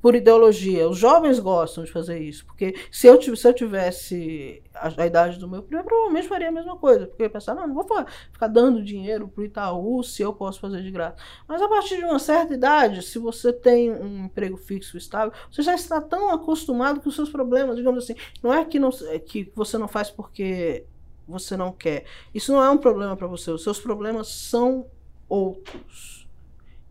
por 0.00 0.14
ideologia. 0.14 0.88
Os 0.88 0.98
jovens 0.98 1.38
gostam 1.38 1.84
de 1.84 1.92
fazer 1.92 2.18
isso, 2.18 2.44
porque 2.46 2.74
se 2.90 3.06
eu, 3.06 3.20
se 3.36 3.46
eu 3.46 3.52
tivesse 3.52 4.62
a, 4.74 4.90
a 5.02 5.06
idade 5.06 5.38
do 5.38 5.48
meu 5.48 5.62
primo, 5.62 5.82
eu 5.82 5.84
provavelmente 5.84 6.28
faria 6.28 6.48
a 6.48 6.52
mesma 6.52 6.76
coisa, 6.76 7.06
porque 7.06 7.22
eu 7.22 7.26
ia 7.26 7.30
pensar, 7.30 7.54
não, 7.54 7.66
não 7.66 7.74
vou 7.74 7.86
ficar 8.32 8.46
dando 8.46 8.82
dinheiro 8.82 9.28
para 9.28 9.42
o 9.42 9.44
Itaú 9.44 10.02
se 10.02 10.22
eu 10.22 10.32
posso 10.32 10.60
fazer 10.60 10.82
de 10.82 10.90
graça. 10.90 11.16
Mas 11.46 11.60
a 11.60 11.68
partir 11.68 11.98
de 11.98 12.04
uma 12.04 12.18
certa 12.18 12.54
idade, 12.54 13.02
se 13.02 13.18
você 13.18 13.52
tem 13.52 13.90
um 13.90 14.24
emprego 14.24 14.56
fixo 14.56 14.96
estável, 14.96 15.32
você 15.50 15.62
já 15.62 15.74
está 15.74 16.00
tão 16.00 16.30
acostumado 16.30 17.00
com 17.00 17.08
os 17.08 17.14
seus 17.14 17.28
problemas, 17.28 17.76
digamos 17.76 18.04
assim, 18.04 18.14
não 18.42 18.52
é 18.52 18.64
que, 18.64 18.78
não, 18.78 18.90
é 19.08 19.18
que 19.18 19.50
você 19.54 19.76
não 19.76 19.88
faz 19.88 20.10
porque 20.10 20.84
você 21.28 21.56
não 21.56 21.72
quer. 21.72 22.04
Isso 22.34 22.52
não 22.52 22.62
é 22.62 22.70
um 22.70 22.78
problema 22.78 23.16
para 23.16 23.26
você, 23.26 23.50
os 23.50 23.62
seus 23.62 23.78
problemas 23.78 24.28
são 24.28 24.86
outros. 25.28 26.19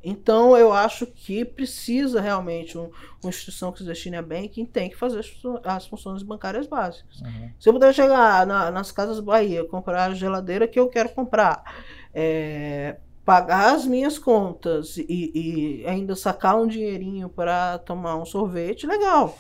Então, 0.04 0.56
eu 0.56 0.72
acho 0.72 1.06
que 1.06 1.44
precisa 1.44 2.22
realmente 2.22 2.78
um, 2.78 2.90
uma 3.22 3.30
instituição 3.30 3.72
que 3.72 3.80
se 3.80 3.84
destine 3.84 4.16
a 4.16 4.22
bem 4.22 4.48
quem 4.48 4.66
tem 4.66 4.90
que 4.90 4.96
fazer 4.96 5.26
as 5.66 5.88
funções 5.88 6.24
bancárias 6.24 6.68
básicas. 6.68 7.20
Uhum. 7.22 7.50
Se 7.60 7.68
eu 7.68 7.74
puder 7.74 7.94
chegar 7.94 8.48
na, 8.48 8.72
nas 8.72 8.92
casas 8.92 9.20
Bahia, 9.20 9.66
comprar 9.66 10.12
a 10.12 10.14
geladeira 10.14 10.68
que 10.68 10.80
eu 10.80 10.88
quero 10.88 11.10
comprar, 11.10 11.64
é, 12.14 12.98
pagar 13.26 13.76
as 13.76 13.86
minhas 13.86 14.18
contas 14.18 14.98
e, 14.98 15.06
e, 15.10 15.86
ainda 15.86 16.16
sacar 16.16 16.58
um 16.58 16.66
dinheirinho 16.66 17.28
para 17.28 17.78
tomar 17.80 18.16
um 18.16 18.26
sorvete, 18.26 18.88
legal. 18.88 19.38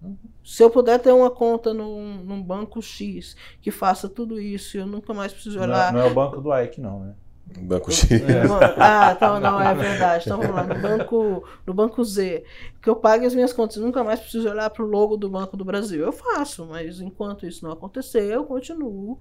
Uhum. 0.00 0.16
Se 0.44 0.62
eu 0.62 0.70
puder 0.70 1.00
ter 1.00 1.12
uma 1.12 1.30
conta 1.30 1.74
num, 1.74 2.22
num, 2.24 2.40
banco 2.40 2.80
X 2.80 3.36
que 3.60 3.72
faça 3.72 4.08
tudo 4.08 4.40
isso 4.40 4.78
eu 4.78 4.86
nunca 4.86 5.12
mais 5.12 5.32
preciso 5.32 5.60
olhar. 5.60 5.92
Não, 5.92 5.98
não 5.98 6.06
é 6.06 6.10
o 6.10 6.14
banco 6.14 6.40
do 6.40 6.56
Ike, 6.56 6.80
não, 6.80 7.00
né? 7.00 7.14
Banco 7.60 7.90
X. 7.90 8.10
É. 8.10 8.42
Ah, 8.78 9.12
então 9.16 9.40
não, 9.40 9.60
é 9.60 9.74
verdade. 9.74 10.24
Então 10.26 10.40
vamos 10.40 10.54
lá, 10.54 10.62
no 10.64 10.80
banco, 10.80 11.44
no 11.66 11.74
banco 11.74 12.04
Z, 12.04 12.44
que 12.82 12.88
eu 12.88 12.96
pague 12.96 13.26
as 13.26 13.34
minhas 13.34 13.52
contas, 13.52 13.76
nunca 13.78 14.04
mais 14.04 14.20
preciso 14.20 14.48
olhar 14.48 14.68
para 14.70 14.84
o 14.84 14.86
logo 14.86 15.16
do 15.16 15.28
Banco 15.28 15.56
do 15.56 15.64
Brasil. 15.64 16.04
Eu 16.04 16.12
faço, 16.12 16.66
mas 16.66 17.00
enquanto 17.00 17.46
isso 17.46 17.64
não 17.64 17.72
acontecer, 17.72 18.22
eu 18.24 18.44
continuo 18.44 19.18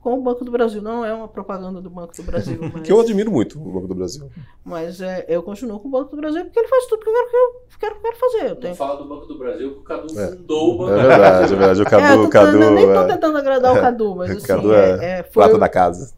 com 0.00 0.14
o 0.14 0.22
Banco 0.22 0.44
do 0.44 0.50
Brasil. 0.50 0.80
Não 0.80 1.04
é 1.04 1.12
uma 1.12 1.28
propaganda 1.28 1.80
do 1.80 1.90
Banco 1.90 2.14
do 2.16 2.22
Brasil. 2.22 2.58
Mas, 2.72 2.82
Que 2.86 2.92
eu 2.92 3.00
admiro 3.00 3.30
muito 3.30 3.60
o 3.60 3.72
Banco 3.72 3.88
do 3.88 3.94
Brasil. 3.94 4.30
mas 4.64 5.00
é, 5.00 5.24
eu 5.28 5.42
continuo 5.42 5.78
com 5.80 5.88
o 5.88 5.90
Banco 5.90 6.10
do 6.10 6.16
Brasil 6.16 6.44
porque 6.44 6.58
ele 6.58 6.68
faz 6.68 6.86
tudo 6.86 7.02
que 7.02 7.10
eu 7.10 7.14
quero, 7.14 7.28
que 7.30 7.36
eu 7.36 7.78
quero, 7.78 7.94
que 7.94 7.98
eu 7.98 8.02
quero 8.02 8.16
fazer. 8.16 8.44
Eu 8.44 8.48
Não 8.50 8.56
tenho... 8.56 8.74
fala 8.74 8.96
do 8.96 9.08
Banco 9.08 9.26
do 9.26 9.38
Brasil 9.38 9.72
que 9.74 9.78
o 9.80 9.82
Cadu 9.82 10.18
É. 10.18 10.28
fundou 10.28 10.74
o 10.74 10.78
Banco 10.78 10.92
É 10.92 11.02
do 11.02 11.08
verdade, 11.08 11.52
é 11.52 11.56
verdade. 11.56 11.80
O 11.80 11.82
é, 11.86 11.90
Cadu, 11.90 12.04
eu 12.06 12.22
tô, 12.24 12.30
Cadu 12.30 12.62
eu 12.62 12.70
nem 12.70 12.86
tô 12.86 12.92
é 13.00 13.06
tentando 13.06 13.38
agradar 13.38 13.76
o 13.76 13.80
Cadu, 13.80 14.16
mas 14.16 14.30
assim, 14.30 14.46
Cadu 14.46 14.72
é, 14.72 14.90
é 14.90 15.18
é, 15.18 15.22
foi, 15.24 15.42
prata 15.42 15.58
da 15.58 15.68
casa. 15.68 16.17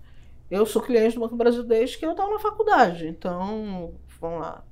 Eu 0.50 0.66
sou 0.66 0.82
cliente 0.82 1.14
do 1.14 1.20
Banco 1.20 1.34
do 1.34 1.38
Brasil 1.38 1.62
desde 1.62 1.96
que 1.98 2.04
eu 2.06 2.10
estava 2.12 2.30
na 2.30 2.38
faculdade. 2.38 3.06
Então, 3.06 3.92
vamos 4.20 4.40
lá. 4.40 4.64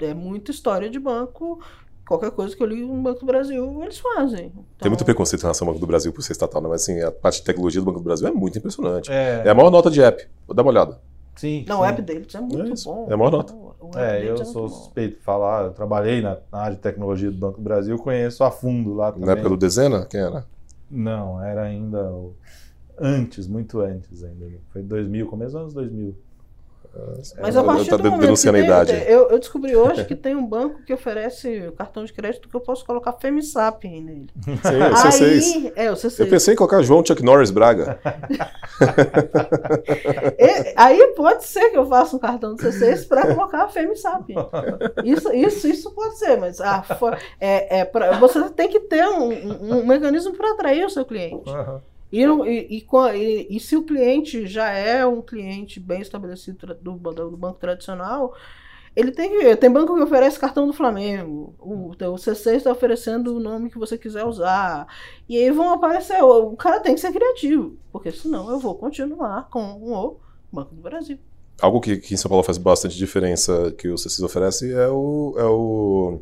É 0.00 0.12
muita 0.14 0.50
história 0.50 0.90
de 0.90 0.98
banco. 0.98 1.60
Qualquer 2.08 2.32
coisa 2.32 2.54
que 2.56 2.62
eu 2.62 2.66
ligo 2.66 2.92
no 2.92 3.00
Banco 3.00 3.20
do 3.20 3.26
Brasil, 3.26 3.80
eles 3.82 3.98
fazem. 3.98 4.46
Então, 4.46 4.64
Tem 4.80 4.90
muito 4.90 5.04
preconceito 5.04 5.40
em 5.40 5.44
relação 5.44 5.66
ao 5.68 5.72
Banco 5.72 5.80
do 5.80 5.86
Brasil 5.86 6.12
por 6.12 6.20
ser 6.22 6.32
estatal, 6.32 6.60
né? 6.60 6.68
mas 6.68 6.82
assim, 6.82 7.00
a 7.00 7.12
parte 7.12 7.38
de 7.38 7.44
tecnologia 7.44 7.80
do 7.80 7.84
Banco 7.84 8.00
do 8.00 8.04
Brasil 8.04 8.26
é 8.26 8.32
muito 8.32 8.58
impressionante. 8.58 9.10
É, 9.10 9.42
É 9.46 9.50
a 9.50 9.54
maior 9.54 9.70
nota 9.70 9.88
de 9.90 10.02
app. 10.02 10.26
Vou 10.46 10.54
dar 10.56 10.62
uma 10.62 10.70
olhada. 10.72 11.00
sim. 11.36 11.64
Não, 11.68 11.76
sim. 11.76 11.82
o 11.82 11.84
app 11.84 12.02
deles 12.02 12.34
é 12.34 12.40
muito 12.40 12.72
É 12.72 12.84
bom. 12.84 13.06
é 13.08 13.14
a 13.14 13.16
maior 13.16 13.30
nota. 13.30 13.52
App 13.52 13.96
É, 13.98 14.28
eu 14.28 14.34
deles 14.34 14.48
sou 14.48 14.68
suspeito 14.68 15.18
de 15.18 15.22
falar, 15.22 15.66
eu 15.66 15.72
trabalhei 15.72 16.20
na, 16.20 16.36
na 16.50 16.58
área 16.58 16.74
de 16.76 16.82
tecnologia 16.82 17.30
do 17.30 17.36
Banco 17.38 17.58
do 17.58 17.62
Brasil, 17.62 17.96
conheço 17.98 18.42
a 18.42 18.50
fundo 18.50 18.92
lá 18.94 19.12
também. 19.12 19.26
Na 19.26 19.32
época 19.32 19.48
do 19.50 19.56
Dezena, 19.56 20.04
quem 20.04 20.20
era? 20.20 20.44
Não, 20.90 21.42
era 21.42 21.62
ainda 21.62 22.10
o- 22.10 22.34
antes, 22.98 23.46
muito 23.48 23.80
antes 23.80 24.22
ainda. 24.22 24.46
Foi 24.72 24.82
2000, 24.82 25.26
começo 25.26 25.52
dos 25.52 25.60
anos 25.60 25.74
2000. 25.74 26.14
Mas 27.40 27.56
a 27.56 27.64
partir 27.64 27.88
tá 27.88 27.96
do 27.96 28.02
momento 28.10 28.26
que 28.36 28.42
tem, 28.92 29.02
eu, 29.08 29.30
eu 29.30 29.38
descobri 29.38 29.74
hoje 29.76 30.04
que 30.04 30.14
tem 30.14 30.36
um 30.36 30.46
banco 30.46 30.82
que 30.82 30.92
oferece 30.92 31.72
cartão 31.74 32.04
de 32.04 32.12
crédito 32.12 32.50
que 32.50 32.54
eu 32.54 32.60
posso 32.60 32.84
colocar 32.84 33.12
FemiSap 33.14 33.88
nele. 33.88 34.28
Sim, 34.44 34.52
o 34.52 34.94
C6. 34.94 35.22
Aí, 35.22 35.72
é, 35.74 35.90
o 35.90 35.94
C6. 35.94 36.20
Eu 36.20 36.26
pensei 36.28 36.52
em 36.52 36.56
colocar 36.58 36.82
João 36.82 37.02
Chuck 37.02 37.22
Norris 37.22 37.50
Braga. 37.50 37.98
E- 40.38 40.74
aí 40.76 41.14
pode 41.16 41.44
ser 41.44 41.70
que 41.70 41.76
eu 41.78 41.86
faça 41.86 42.14
um 42.16 42.18
cartão 42.18 42.54
do 42.54 42.62
C6 42.62 43.06
para 43.08 43.34
colocar 43.34 43.64
a 43.64 43.68
FemiSap. 43.68 44.34
Isso, 45.04 45.32
isso, 45.32 45.68
isso 45.68 45.90
pode 45.92 46.18
ser, 46.18 46.36
mas 46.38 46.60
a 46.60 46.82
fo- 46.82 47.10
é, 47.40 47.80
é 47.80 47.84
pra- 47.84 48.18
você 48.18 48.50
tem 48.50 48.68
que 48.68 48.80
ter 48.80 49.06
um, 49.06 49.30
um- 49.30 49.78
um 49.80 49.86
mecanismo 49.86 50.32
para 50.34 50.52
atrair 50.52 50.84
o 50.84 50.90
seu 50.90 51.04
cliente. 51.04 51.46
Não- 51.50 51.80
e- 52.46 52.66
e 52.78 52.86
e- 53.16 53.56
e 53.56 53.60
se 53.60 53.76
o 53.76 53.84
cliente 53.84 54.46
já 54.46 54.70
é 54.70 55.04
um 55.06 55.22
cliente 55.22 55.80
bem 55.80 56.00
estabelecido 56.02 56.76
do, 56.80 56.92
do 56.92 57.36
banco 57.36 57.58
tradicional, 57.58 58.34
ele 58.94 59.10
tem 59.10 59.30
que. 59.30 59.56
Tem 59.56 59.70
banco 59.70 59.94
que 59.94 60.02
oferece 60.02 60.38
cartão 60.38 60.66
do 60.66 60.72
Flamengo. 60.72 61.54
O, 61.58 61.90
o 61.90 62.18
C6 62.18 62.56
está 62.58 62.70
oferecendo 62.70 63.34
o 63.36 63.40
nome 63.40 63.70
que 63.70 63.78
você 63.78 63.96
quiser 63.96 64.24
usar. 64.24 64.86
E 65.28 65.36
aí 65.38 65.50
vão 65.50 65.72
aparecer. 65.72 66.22
O, 66.22 66.54
cara 66.56 66.80
tem 66.80 66.94
que 66.94 67.00
ser 67.00 67.12
criativo. 67.12 67.76
Porque 67.90 68.12
senão 68.12 68.50
eu 68.50 68.58
vou 68.58 68.74
continuar 68.74 69.48
com 69.48 69.60
o 69.82 70.16
Banco 70.52 70.74
do 70.74 70.82
Brasil. 70.82 71.18
Algo 71.60 71.80
que, 71.80 71.96
que 71.98 72.12
em 72.12 72.16
São 72.16 72.28
Paulo 72.28 72.42
faz 72.44 72.58
bastante 72.58 72.96
diferença 72.96 73.72
que 73.78 73.88
o 73.88 73.94
C6 73.94 74.22
oferece 74.24 74.72
é 74.72 74.88
o. 74.88 75.34
É 75.38 75.44
o 75.44 76.20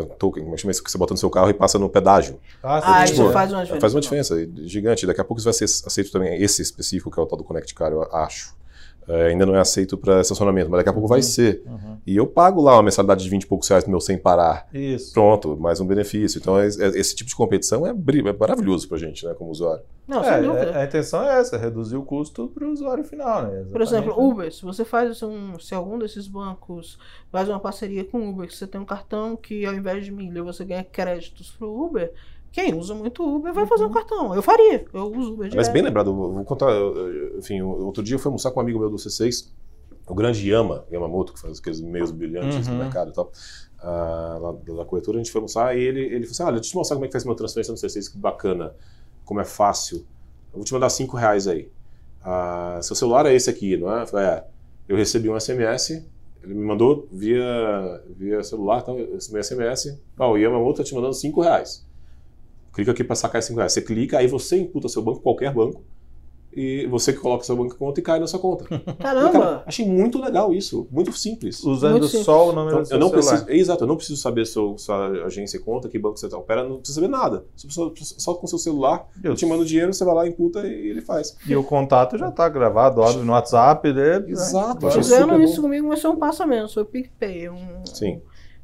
né, 0.00 0.08
token, 0.18 0.42
como 0.42 0.54
é 0.54 0.56
que 0.56 0.62
chama 0.62 0.72
isso? 0.72 0.82
Que 0.82 0.90
você 0.90 0.98
bota 0.98 1.14
no 1.14 1.18
seu 1.18 1.30
carro 1.30 1.50
e 1.50 1.54
passa 1.54 1.78
no 1.78 1.88
pedágio. 1.88 2.38
Ah, 2.62 2.78
Ah, 2.78 3.06
sim, 3.06 3.12
isso 3.12 3.22
tipo, 3.22 3.32
faz 3.32 3.52
uma 3.52 3.62
diferença. 3.62 3.80
Faz 3.80 3.94
uma 3.94 4.00
diferença 4.00 4.48
gigante. 4.64 5.06
Daqui 5.06 5.20
a 5.20 5.24
pouco 5.24 5.38
isso 5.40 5.44
vai 5.44 5.54
ser 5.54 5.64
aceito 5.64 6.10
também, 6.10 6.40
esse 6.42 6.60
específico, 6.62 7.10
que 7.10 7.18
é 7.18 7.22
o 7.22 7.26
tal 7.26 7.38
do 7.38 7.44
Connect 7.44 7.74
Car, 7.74 7.92
eu 7.92 8.02
acho. 8.14 8.54
É, 9.08 9.26
ainda 9.28 9.44
não 9.44 9.54
é 9.54 9.60
aceito 9.60 9.96
para 9.98 10.20
estacionamento, 10.20 10.70
mas 10.70 10.78
daqui 10.78 10.88
a 10.90 10.92
pouco 10.92 11.08
vai 11.08 11.22
ser. 11.22 11.62
Uhum. 11.66 11.96
E 12.06 12.16
eu 12.16 12.26
pago 12.26 12.60
lá 12.62 12.74
uma 12.76 12.82
mensalidade 12.84 13.22
de 13.24 13.30
20 13.30 13.42
e 13.42 13.46
poucos 13.46 13.68
reais 13.68 13.84
no 13.84 13.90
meu 13.90 14.00
sem 14.00 14.16
parar. 14.18 14.68
Isso. 14.72 15.12
Pronto, 15.12 15.56
mais 15.56 15.80
um 15.80 15.86
benefício. 15.86 16.38
Então, 16.38 16.58
é- 16.58 16.66
é- 16.66 16.98
esse 16.98 17.14
tipo 17.14 17.28
de 17.28 17.34
competição 17.36 17.86
é, 17.86 17.90
é 17.90 18.32
maravilhoso 18.38 18.88
pra 18.88 18.98
gente, 18.98 19.24
né, 19.26 19.34
como 19.34 19.50
usuário. 19.50 19.82
Não, 20.06 20.22
É, 20.24 20.32
sem 20.34 20.42
dúvida. 20.42 20.70
é, 20.72 20.82
a 20.82 20.84
intenção 20.84 21.22
é 21.22 21.38
essa, 21.38 21.56
reduzir 21.56 21.96
o 21.96 22.02
custo 22.02 22.48
para 22.48 22.66
o 22.66 22.72
usuário 22.72 23.04
final, 23.04 23.42
né? 23.44 23.64
Por 23.70 23.80
exemplo. 23.80 24.14
Uber, 24.20 24.52
se 24.52 24.62
você 24.62 24.84
faz 24.84 25.22
um, 25.22 25.58
se 25.58 25.74
algum 25.74 25.98
desses 25.98 26.26
bancos 26.26 26.98
faz 27.30 27.48
uma 27.48 27.60
parceria 27.60 28.04
com 28.04 28.18
o 28.18 28.30
Uber, 28.30 28.46
que 28.48 28.54
você 28.56 28.66
tem 28.66 28.80
um 28.80 28.84
cartão 28.84 29.36
que 29.36 29.64
ao 29.64 29.72
invés 29.74 30.04
de 30.04 30.10
milha 30.12 30.42
você 30.42 30.64
ganha 30.64 30.82
créditos 30.84 31.50
pro 31.52 31.68
Uber, 31.72 32.12
quem 32.52 32.74
usa 32.74 32.94
muito 32.94 33.22
Uber 33.24 33.52
vai 33.52 33.66
fazer 33.66 33.84
um 33.84 33.90
cartão. 33.90 34.34
Eu 34.34 34.42
faria, 34.42 34.84
eu 34.92 35.06
uso 35.06 35.32
Uber 35.32 35.38
Mas 35.46 35.50
direto. 35.50 35.72
bem 35.72 35.82
lembrado, 35.82 36.10
eu 36.10 36.14
vou 36.14 36.44
contar. 36.44 36.70
Enfim, 37.38 37.62
outro 37.62 38.02
dia 38.02 38.14
eu 38.14 38.18
fui 38.18 38.28
almoçar 38.28 38.50
com 38.52 38.60
um 38.60 38.62
amigo 38.62 38.78
meu 38.78 38.90
do 38.90 38.96
C6, 38.96 39.48
o 40.06 40.14
grande 40.14 40.48
Yama, 40.48 40.84
Yamamoto, 40.92 41.32
que 41.32 41.40
faz 41.40 41.58
aqueles 41.58 41.80
meios 41.80 42.10
brilhantes 42.10 42.66
Uhum. 42.68 42.74
no 42.74 42.78
mercado 42.84 43.10
e 43.10 43.14
tal. 43.14 43.32
ah, 43.80 44.38
lá 44.40 44.52
da 44.76 44.84
corretora, 44.84 45.16
a 45.18 45.20
gente 45.22 45.32
foi 45.32 45.40
almoçar 45.40 45.76
e 45.76 45.80
ele, 45.80 46.00
ele 46.00 46.20
falou 46.26 46.30
assim: 46.32 46.42
Olha, 46.44 46.52
deixa 46.54 46.68
eu 46.68 46.70
te 46.72 46.76
mostrar 46.76 46.96
como 46.96 47.04
é 47.04 47.08
que 47.08 47.12
faz 47.12 47.24
uma 47.24 47.34
transferência 47.34 47.72
no 47.72 47.78
C6, 47.78 48.12
que 48.12 48.18
bacana, 48.18 48.74
como 49.24 49.40
é 49.40 49.44
fácil. 49.44 49.98
Eu 50.52 50.56
vou 50.58 50.64
te 50.64 50.72
mandar 50.72 50.90
5 50.90 51.16
reais 51.16 51.48
aí. 51.48 51.68
Ah, 52.24 52.78
seu 52.82 52.94
celular 52.94 53.26
é 53.26 53.34
esse 53.34 53.48
aqui, 53.50 53.76
não 53.76 53.90
é? 53.96 54.02
Eu 54.02 54.06
falei: 54.06 54.26
É. 54.26 54.44
Eu 54.88 54.96
recebi 54.96 55.30
um 55.30 55.38
SMS, 55.38 55.90
ele 56.42 56.54
me 56.54 56.64
mandou 56.64 57.08
via, 57.10 58.02
via 58.16 58.42
celular, 58.42 58.80
então, 58.82 58.98
esse 59.16 59.32
meu 59.32 59.42
SMS. 59.42 59.98
Ó, 60.18 60.32
o 60.32 60.36
Yamamoto 60.36 60.78
tá 60.78 60.84
te 60.84 60.94
mandando 60.94 61.14
5 61.14 61.40
reais. 61.40 61.86
Clica 62.72 62.90
aqui 62.92 63.04
para 63.04 63.16
sacar 63.16 63.42
5 63.42 63.56
reais. 63.58 63.72
Você 63.72 63.82
clica, 63.82 64.18
aí 64.18 64.26
você 64.26 64.58
imputa 64.58 64.88
seu 64.88 65.02
banco, 65.02 65.20
qualquer 65.20 65.52
banco, 65.52 65.82
e 66.54 66.86
você 66.88 67.14
que 67.14 67.18
coloca 67.18 67.42
seu 67.44 67.56
banco 67.56 67.74
em 67.74 67.78
conta 67.78 67.98
e 68.00 68.02
cai 68.02 68.18
na 68.20 68.26
sua 68.26 68.38
conta. 68.38 68.64
Caramba! 68.98 69.30
Cara, 69.32 69.62
achei 69.66 69.86
muito 69.86 70.20
legal 70.20 70.52
isso, 70.52 70.86
muito 70.90 71.10
simples. 71.12 71.62
Usando 71.64 71.92
Muito 71.92 72.08
simples. 72.08 72.26
só 72.26 72.50
o 72.50 72.52
número 72.52 72.68
Então, 72.68 72.82
do 72.82 72.86
seu 72.88 72.96
eu 72.96 73.00
não 73.00 73.08
celular. 73.08 73.30
preciso, 73.44 73.50
exato, 73.50 73.84
eu 73.84 73.88
não 73.88 73.96
preciso 73.96 74.20
saber 74.20 74.44
sua, 74.46 74.76
sua 74.76 75.06
agência 75.24 75.56
e 75.56 75.60
conta, 75.60 75.88
que 75.88 75.98
banco 75.98 76.18
você 76.18 76.28
tá 76.28 76.36
opera, 76.36 76.62
não 76.68 76.76
precisa 76.76 77.00
saber 77.00 77.08
nada. 77.10 77.44
Só, 77.56 77.68
só, 77.70 77.92
só 77.96 78.34
com 78.34 78.46
seu 78.46 78.58
celular, 78.58 79.06
eu 79.24 79.34
te 79.34 79.46
mando 79.46 79.64
dinheiro, 79.64 79.94
você 79.94 80.04
vai 80.04 80.14
lá, 80.14 80.26
imputa 80.28 80.60
e 80.66 80.88
ele 80.90 81.00
faz. 81.00 81.34
E 81.46 81.56
o 81.56 81.64
contato 81.64 82.18
já 82.18 82.28
está 82.28 82.46
gravado, 82.50 83.00
óbvio, 83.00 83.24
no 83.24 83.32
WhatsApp 83.32 83.90
dele. 83.90 84.26
né? 84.26 84.32
Exato, 84.32 84.86
achei 84.88 85.02
Fizeram 85.02 85.42
isso 85.42 85.56
bom. 85.56 85.62
comigo, 85.62 85.88
mas 85.88 86.02
foi 86.02 86.10
um 86.10 86.16
passo 86.18 86.42
a 86.42 86.46
menos, 86.46 86.74
foi 86.74 86.82
o 86.82 86.86
PicPay. 86.86 87.48
Um, 87.48 87.84
Sim. 87.86 88.20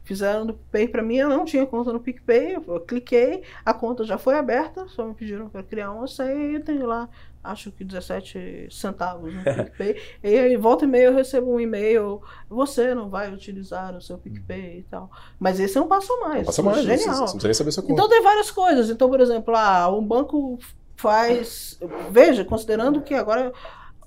Fizeram 0.09 0.47
do 0.47 0.55
PicPay 0.55 0.89
pra 0.89 1.03
mim, 1.03 1.17
eu 1.17 1.29
não 1.29 1.45
tinha 1.45 1.67
conta 1.67 1.93
no 1.93 2.01
PicPay, 2.01 2.55
eu 2.55 2.81
cliquei, 2.81 3.43
a 3.63 3.75
conta 3.75 4.05
já 4.05 4.17
foi 4.17 4.37
aberta, 4.39 4.89
só 4.89 5.05
me 5.05 5.13
pediram 5.13 5.51
para 5.51 5.63
criar 5.63 5.93
uma 5.93 6.07
senha 6.07 6.33
e 6.51 6.55
eu 6.55 6.65
tenho 6.65 6.87
lá, 6.87 7.11
acho 7.45 7.71
que 7.71 7.85
17 7.85 8.69
centavos 8.71 9.35
no 9.35 9.43
PicPay. 9.45 10.01
e 10.25 10.29
aí, 10.29 10.57
volta 10.57 10.87
e 10.87 10.89
meia, 10.89 11.09
eu 11.09 11.15
recebo 11.15 11.53
um 11.53 11.61
e-mail, 11.61 12.23
você 12.49 12.95
não 12.95 13.11
vai 13.11 13.31
utilizar 13.31 13.95
o 13.95 14.01
seu 14.01 14.17
PicPay 14.17 14.79
e 14.79 14.83
tal. 14.85 15.11
Mas 15.39 15.61
esse 15.61 15.77
é 15.77 15.81
um 15.83 15.87
passo 15.89 16.11
a 16.11 16.21
mais. 16.27 16.47
Passa 16.47 16.63
mais, 16.63 16.79
você, 16.79 16.85
você 16.85 16.97
Genial. 16.97 17.15
não 17.17 17.25
precisa 17.25 17.47
nem 17.49 17.55
saber 17.55 17.73
sua 17.73 17.83
conta. 17.83 17.93
Então 17.93 18.09
tem 18.09 18.23
várias 18.23 18.51
coisas. 18.51 18.89
Então, 18.89 19.11
por 19.11 19.21
exemplo, 19.21 19.55
ah, 19.55 19.95
um 19.95 20.03
banco 20.03 20.59
faz. 20.97 21.79
Veja, 22.11 22.47
considerando 22.47 23.03
que 23.03 23.13
agora 23.13 23.53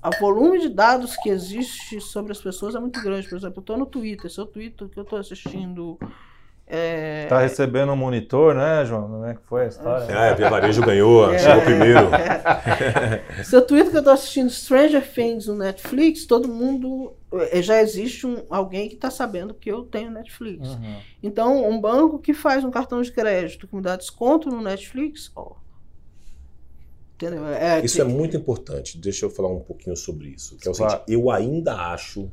o 0.08 0.20
volume 0.20 0.58
de 0.60 0.68
dados 0.68 1.16
que 1.16 1.28
existe 1.28 2.00
sobre 2.00 2.32
as 2.32 2.40
pessoas 2.40 2.74
é 2.74 2.80
muito 2.80 3.00
grande. 3.02 3.28
Por 3.28 3.36
exemplo, 3.36 3.58
eu 3.58 3.60
estou 3.62 3.76
no 3.76 3.86
Twitter, 3.86 4.30
se 4.30 4.38
eu 4.40 4.46
Twitter 4.46 4.88
que 4.88 4.98
eu 4.98 5.02
estou 5.04 5.18
assistindo. 5.18 5.98
É, 6.74 7.26
Tá 7.28 7.38
recebendo 7.40 7.92
um 7.92 7.96
monitor, 7.96 8.54
né, 8.54 8.84
João? 8.86 9.02
Como 9.02 9.26
é 9.26 9.34
que 9.34 9.40
foi 9.44 9.64
a 9.64 9.66
história? 9.68 10.04
É, 10.10 10.30
a 10.30 10.34
Via 10.34 10.48
Varejo 10.48 10.80
ganhou, 10.82 11.30
É. 11.30 11.38
chegou 11.38 11.62
primeiro. 11.62 12.08
Se 13.44 13.54
eu 13.54 13.62
Twitter 13.66 13.90
que 13.90 13.96
eu 13.96 14.00
estou 14.00 14.14
assistindo 14.14 14.48
Stranger 14.48 15.06
Things 15.12 15.46
no 15.48 15.56
Netflix, 15.56 16.24
todo 16.24 16.48
mundo. 16.48 17.12
eh, 17.50 17.60
Já 17.60 17.80
existe 17.80 18.26
um, 18.26 18.42
alguém 18.48 18.88
que 18.88 18.94
está 18.94 19.10
sabendo 19.10 19.52
que 19.52 19.70
eu 19.70 19.82
tenho 19.82 20.10
Netflix. 20.10 20.68
Uhum. 20.68 20.96
Então, 21.22 21.68
um 21.68 21.78
banco 21.80 22.18
que 22.18 22.32
faz 22.32 22.64
um 22.64 22.70
cartão 22.70 23.02
de 23.02 23.12
crédito 23.12 23.66
que 23.68 23.74
me 23.76 23.82
dá 23.82 23.96
desconto 23.96 24.48
no 24.48 24.62
Netflix, 24.62 25.30
ó. 25.36 25.52
Entendeu? 27.14 27.46
É, 27.46 27.84
Isso 27.84 28.00
é 28.00 28.04
muito 28.04 28.36
importante. 28.36 28.98
Deixa 28.98 29.24
eu 29.26 29.30
falar 29.30 29.48
um 29.48 29.60
pouquinho 29.60 29.96
sobre 29.96 30.28
isso. 30.30 30.56
Que 30.56 30.66
é 30.66 30.70
o 30.70 30.74
Claro. 30.74 30.92
seguinte, 30.92 31.12
eu 31.12 31.30
ainda 31.30 31.74
acho 31.74 32.28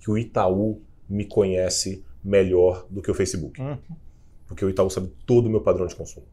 que 0.00 0.10
o 0.10 0.18
Itaú 0.18 0.80
me 1.08 1.24
conhece 1.24 2.04
melhor 2.22 2.86
do 2.90 3.00
que 3.00 3.10
o 3.10 3.14
Facebook. 3.14 3.60
Uhum. 3.60 3.78
Porque 4.46 4.64
o 4.64 4.68
Itaú 4.68 4.90
sabe 4.90 5.10
todo 5.26 5.46
o 5.46 5.50
meu 5.50 5.60
padrão 5.62 5.86
de 5.86 5.94
consumo. 5.94 6.26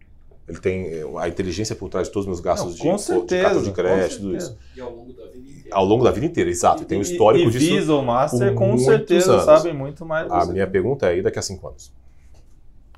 Ele 0.48 0.60
tem 0.60 0.86
eh, 0.88 1.04
a 1.20 1.28
inteligência 1.28 1.76
por 1.76 1.90
trás 1.90 2.08
de 2.08 2.14
todos 2.14 2.26
os 2.26 2.28
meus 2.28 2.40
gastos 2.40 2.72
Não, 2.72 2.76
de, 2.76 2.82
com 2.84 2.96
de 2.96 3.02
certeza, 3.02 3.44
cartão 3.44 3.64
de 3.64 3.72
crédito, 3.72 4.18
tudo 4.22 4.32
certeza. 4.32 4.52
isso. 4.52 4.58
E 4.78 4.82
ao 4.82 4.92
longo 4.94 5.14
da 5.14 5.26
vida 5.26 5.38
inteira. 5.50 5.70
Ao 5.76 5.86
longo 5.86 6.04
da 6.04 6.12
vida 6.12 6.26
inteira, 6.28 6.50
exato. 6.50 6.84
E 6.84 6.86
tem 6.86 6.98
um 7.00 7.02
histórico 7.02 7.48
e, 7.48 7.52
disso. 7.52 7.66
Visa 7.66 7.94
ou 7.94 8.04
Master, 8.04 8.54
com 8.54 8.78
certeza, 8.78 9.32
anos. 9.34 9.46
sabem 9.46 9.74
muito 9.74 10.06
mais. 10.06 10.32
A 10.32 10.46
minha 10.46 10.68
pergunta 10.68 11.12
é, 11.12 11.18
e 11.18 11.22
daqui 11.24 11.40
a 11.40 11.42
cinco 11.42 11.68
anos? 11.68 11.92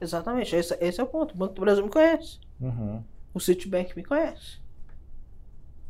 Exatamente, 0.01 0.55
esse, 0.55 0.77
esse 0.81 0.99
é 0.99 1.03
o 1.03 1.07
ponto. 1.07 1.33
O 1.33 1.37
Banco 1.37 1.53
do 1.53 1.61
Brasil 1.61 1.83
me 1.83 1.89
conhece. 1.89 2.39
Uhum. 2.59 3.01
O 3.33 3.39
Citibank 3.39 3.95
me 3.95 4.03
conhece. 4.03 4.59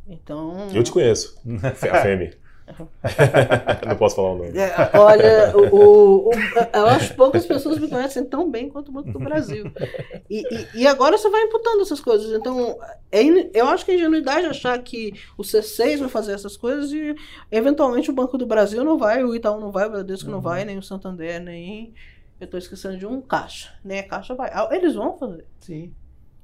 Então. 0.08 0.68
Eu 0.74 0.82
te 0.82 0.90
conheço. 0.90 1.38
A 1.92 2.00
Femi. 2.02 2.32
Não 3.88 3.96
posso 3.96 4.16
falar 4.16 4.32
o 4.32 4.38
nome. 4.38 4.58
É, 4.58 4.74
olha, 4.98 5.56
o, 5.56 5.74
o- 5.74 6.28
o- 6.28 6.32
eu 6.74 6.86
acho 6.86 7.08
que 7.10 7.14
poucas 7.16 7.46
pessoas 7.46 7.78
me 7.78 7.88
conhecem 7.88 8.24
tão 8.24 8.50
bem 8.50 8.68
quanto 8.68 8.90
o 8.90 8.92
Banco 8.92 9.10
do 9.10 9.18
Brasil. 9.18 9.72
E, 10.28 10.42
e- 10.54 10.66
e 10.82 10.86
agora 10.86 11.16
você 11.16 11.30
vai 11.30 11.42
imputando 11.44 11.80
essas 11.80 11.98
coisas. 12.00 12.30
Então, 12.38 12.78
é 13.10 13.22
in- 13.22 13.50
eu 13.54 13.66
acho 13.68 13.84
que 13.86 13.92
é 13.92 13.94
ingenuidade 13.94 14.46
achar 14.46 14.78
que 14.82 15.14
o 15.38 15.42
C6 15.42 15.98
vai 16.00 16.08
fazer 16.10 16.32
essas 16.32 16.56
coisas 16.58 16.92
e, 16.92 17.14
eventualmente, 17.50 18.10
o 18.10 18.14
Banco 18.14 18.36
do 18.36 18.46
Brasil 18.46 18.84
não 18.84 18.98
vai, 18.98 19.24
o 19.24 19.34
Itaú 19.34 19.58
não 19.58 19.70
vai, 19.72 19.86
o 19.86 19.90
Bradesco 19.90 20.30
não 20.30 20.40
vai, 20.40 20.64
nem 20.64 20.76
o 20.78 20.82
Santander, 20.82 21.40
nem. 21.40 21.94
Eu 22.40 22.44
estou 22.44 22.58
esquecendo 22.58 22.98
de 22.98 23.06
um 23.06 23.20
Caixa. 23.20 23.72
Nem 23.84 23.98
a 24.00 24.02
Caixa 24.06 24.34
vai. 24.34 24.50
Ah, 24.52 24.68
Eles 24.70 24.94
vão 24.94 25.16
fazer. 25.18 25.44
Sim. 25.60 25.92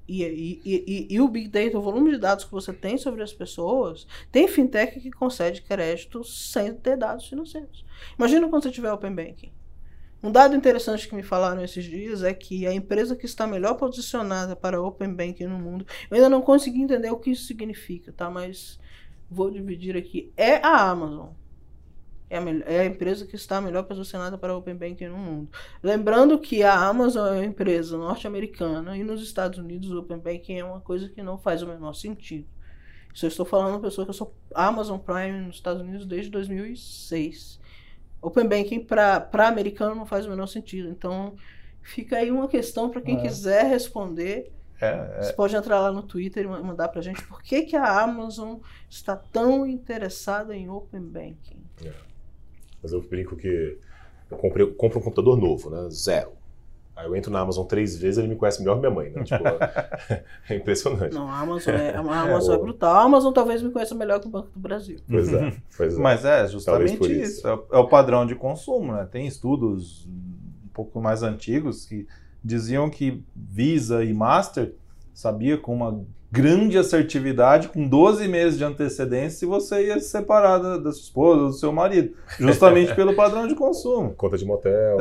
E, 0.06 0.22
e, 0.22 0.60
e, 0.64 1.14
e, 1.14 1.20
o 1.20 1.28
Big 1.28 1.48
Data, 1.48 1.78
o 1.78 1.82
volume 1.82 2.10
de 2.10 2.18
dados 2.18 2.44
que 2.44 2.52
você 2.52 2.72
tem 2.72 2.98
sobre 2.98 3.22
as 3.22 3.32
pessoas, 3.32 4.06
tem 4.30 4.46
fintech 4.46 5.00
que 5.00 5.10
concede 5.10 5.62
crédito 5.62 6.22
sem 6.22 6.74
ter 6.74 6.96
dados 6.96 7.26
financeiros. 7.26 7.84
Imagina 8.18 8.48
quando 8.48 8.62
você 8.62 8.70
tiver 8.70 8.92
Open 8.92 9.14
Banking. 9.14 9.52
Um 10.22 10.32
dado 10.32 10.56
interessante 10.56 11.06
que 11.06 11.14
me 11.14 11.22
falaram 11.22 11.62
esses 11.62 11.84
dias 11.84 12.22
é 12.22 12.32
que 12.32 12.66
a 12.66 12.72
empresa 12.72 13.14
que 13.14 13.26
está 13.26 13.46
melhor 13.46 13.74
posicionada 13.74 14.56
para 14.56 14.80
Open 14.80 15.12
Banking 15.12 15.44
no 15.44 15.58
mundo, 15.58 15.86
eu 16.10 16.14
ainda 16.16 16.30
não 16.30 16.40
consegui 16.40 16.80
entender 16.80 17.10
o 17.10 17.18
que 17.18 17.30
isso 17.30 17.44
significa, 17.46 18.10
tá? 18.10 18.30
Mas 18.30 18.78
vou 19.30 19.50
dividir 19.50 19.96
aqui. 19.96 20.32
É 20.36 20.56
a 20.64 20.90
Amazon. 20.90 21.28
É 22.34 22.38
a, 22.38 22.72
é 22.72 22.80
a, 22.80 22.84
empresa 22.84 23.26
que 23.26 23.36
está 23.36 23.60
melhor 23.60 23.84
posicionada 23.84 24.36
para 24.36 24.56
Open 24.56 24.74
Banking 24.74 25.06
no 25.06 25.16
mundo. 25.16 25.48
Lembrando 25.80 26.36
que 26.38 26.64
a 26.64 26.74
Amazon 26.74 27.28
é 27.28 27.30
uma 27.30 27.44
empresa 27.44 27.96
norte-americana 27.96 28.96
e 28.96 29.04
nos 29.04 29.22
Estados 29.22 29.58
Unidos 29.58 29.92
o 29.92 30.00
Open 30.00 30.18
Banking 30.18 30.58
é 30.58 30.64
uma 30.64 30.80
coisa 30.80 31.08
que 31.08 31.22
não 31.22 31.38
faz 31.38 31.62
o 31.62 31.66
menor 31.66 31.94
sentido. 31.94 32.48
Isso 33.14 33.24
eu 33.24 33.28
estou 33.28 33.46
falando 33.46 33.74
uma 33.74 33.80
pessoa 33.80 34.04
que 34.04 34.10
eu 34.10 34.14
sou 34.14 34.34
Amazon 34.52 34.98
Prime 34.98 35.46
nos 35.46 35.54
Estados 35.54 35.80
Unidos 35.80 36.04
desde 36.06 36.28
2006. 36.32 37.60
Open 38.20 38.48
Banking 38.48 38.84
para 38.84 39.28
americano 39.46 39.94
não 39.94 40.04
faz 40.04 40.26
o 40.26 40.30
menor 40.30 40.48
sentido. 40.48 40.88
Então, 40.88 41.36
fica 41.82 42.16
aí 42.16 42.32
uma 42.32 42.48
questão 42.48 42.90
para 42.90 43.00
quem 43.00 43.18
é. 43.18 43.22
quiser 43.22 43.66
responder. 43.66 44.50
É, 44.80 44.86
é. 44.88 45.22
Você 45.22 45.32
pode 45.34 45.54
entrar 45.54 45.78
lá 45.78 45.92
no 45.92 46.02
Twitter 46.02 46.44
e 46.44 46.48
mandar 46.48 46.88
para 46.88 46.98
a 46.98 47.02
gente 47.02 47.22
por 47.28 47.40
que, 47.40 47.62
que 47.62 47.76
a 47.76 48.02
Amazon 48.02 48.58
está 48.90 49.14
tão 49.14 49.64
interessada 49.64 50.56
em 50.56 50.68
Open 50.68 51.02
Banking. 51.02 51.62
Mas 52.84 52.92
eu 52.92 53.00
brinco 53.00 53.34
que 53.34 53.78
eu 54.30 54.36
comprei, 54.36 54.66
compro 54.66 54.98
um 54.98 55.02
computador 55.02 55.38
novo, 55.38 55.70
né? 55.70 55.88
Zero. 55.90 56.32
Aí 56.94 57.06
eu 57.06 57.16
entro 57.16 57.32
na 57.32 57.40
Amazon 57.40 57.66
três 57.66 57.96
vezes 57.96 58.18
ele 58.18 58.28
me 58.28 58.36
conhece 58.36 58.60
melhor 58.60 58.74
que 58.74 58.80
minha 58.80 58.90
mãe, 58.90 59.10
né? 59.10 59.24
Tipo, 59.24 59.42
é 60.52 60.54
impressionante. 60.54 61.14
Não, 61.14 61.26
a 61.26 61.40
Amazon, 61.40 61.74
é, 61.74 61.96
a 61.96 61.98
Amazon 61.98 62.54
é, 62.54 62.58
é 62.58 62.60
brutal. 62.60 62.94
A 62.94 63.02
Amazon 63.02 63.32
talvez 63.32 63.62
me 63.62 63.70
conheça 63.70 63.94
melhor 63.94 64.20
que 64.20 64.26
o 64.26 64.30
Banco 64.30 64.50
do 64.54 64.60
Brasil. 64.60 64.98
Pois 65.08 65.32
é, 65.32 65.56
pois 65.74 65.94
é. 65.94 65.98
Mas 65.98 66.26
é 66.26 66.46
justamente 66.46 67.02
isso. 67.10 67.22
isso. 67.22 67.48
É, 67.48 67.52
é, 67.52 67.78
o 67.78 67.88
padrão 67.88 68.26
de 68.26 68.34
consumo, 68.34 68.92
né? 68.92 69.08
Tem 69.10 69.26
estudos 69.26 70.06
um 70.06 70.68
pouco 70.74 71.00
mais 71.00 71.22
antigos 71.22 71.86
que 71.86 72.06
diziam 72.44 72.90
que 72.90 73.24
Visa 73.34 74.04
e 74.04 74.12
Master 74.12 74.74
sabia 75.14 75.56
com 75.56 75.74
uma 75.74 76.04
grande 76.34 76.76
assertividade, 76.76 77.68
com 77.68 77.86
12 77.86 78.26
meses 78.26 78.58
de 78.58 78.64
antecedência, 78.64 79.38
se 79.38 79.46
você 79.46 79.86
ia 79.86 80.00
se 80.00 80.08
separar 80.08 80.58
da, 80.58 80.78
da 80.78 80.90
sua 80.90 81.02
esposa 81.02 81.42
ou 81.42 81.46
do 81.46 81.52
seu 81.52 81.70
marido, 81.70 82.12
justamente 82.40 82.92
pelo 82.96 83.14
padrão 83.14 83.46
de 83.46 83.54
consumo. 83.54 84.12
Conta 84.16 84.36
de 84.36 84.44
motel. 84.44 84.96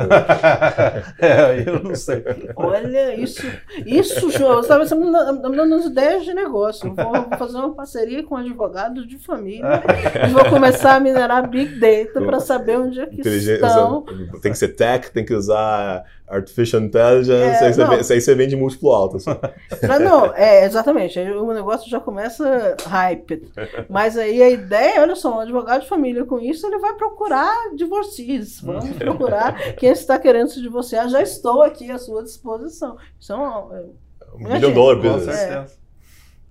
é, 1.18 1.64
eu 1.66 1.82
não 1.82 1.94
sei. 1.96 2.22
Olha, 2.54 3.16
isso, 3.16 3.44
isso, 3.84 4.30
João, 4.30 4.62
você 4.62 4.72
está 4.80 4.94
me 4.94 5.10
dando 5.10 5.74
umas 5.74 5.86
ideias 5.86 6.24
de 6.24 6.32
negócio. 6.32 6.86
Eu 6.86 6.94
vou 6.94 7.36
fazer 7.36 7.58
uma 7.58 7.74
parceria 7.74 8.22
com 8.22 8.36
advogados 8.36 9.04
de 9.08 9.18
família 9.18 9.82
e 10.28 10.30
vou 10.30 10.44
começar 10.44 10.94
a 10.94 11.00
minerar 11.00 11.50
Big 11.50 11.80
Data 11.80 12.24
para 12.24 12.38
saber 12.38 12.78
onde 12.78 13.00
é 13.00 13.06
que 13.06 13.20
estão. 13.20 14.04
Tem 14.40 14.52
que 14.52 14.58
ser 14.58 14.68
tech, 14.68 15.10
tem 15.10 15.24
que 15.24 15.34
usar 15.34 16.04
Artificial 16.26 16.80
Intelligence, 16.80 17.30
é, 17.30 17.66
aí, 17.66 17.72
você, 18.02 18.14
aí, 18.14 18.20
você 18.20 18.34
vende 18.34 18.56
múltiplo 18.56 18.90
alto. 18.92 19.18
Assim. 19.18 19.30
Não, 19.86 19.98
não, 19.98 20.34
é, 20.34 20.64
exatamente. 20.64 21.18
O 21.20 21.52
negócio 21.52 21.88
já 21.90 22.00
começa 22.00 22.76
hype. 22.86 23.46
Mas 23.90 24.16
aí 24.16 24.42
a 24.42 24.48
ideia, 24.48 25.02
olha 25.02 25.14
só, 25.16 25.36
um 25.36 25.40
advogado 25.40 25.82
de 25.82 25.88
família 25.88 26.24
com 26.24 26.40
isso, 26.40 26.66
ele 26.66 26.78
vai 26.78 26.94
procurar 26.94 27.54
divorcios. 27.76 28.60
Vamos 28.62 28.90
procurar 28.96 29.74
quem 29.74 29.90
está 29.90 30.18
querendo 30.18 30.48
se 30.48 30.62
divorciar. 30.62 31.10
Já 31.10 31.20
estou 31.20 31.62
aqui 31.62 31.90
à 31.90 31.98
sua 31.98 32.22
disposição. 32.22 32.96
Isso 33.20 33.32
é 33.32 33.36
um, 33.36 33.74
é, 33.74 33.84
um 34.34 34.38
milhão 34.38 34.70
de 34.70 34.74
dólar 34.74 34.96
business. 34.96 35.36
É, 35.36 35.66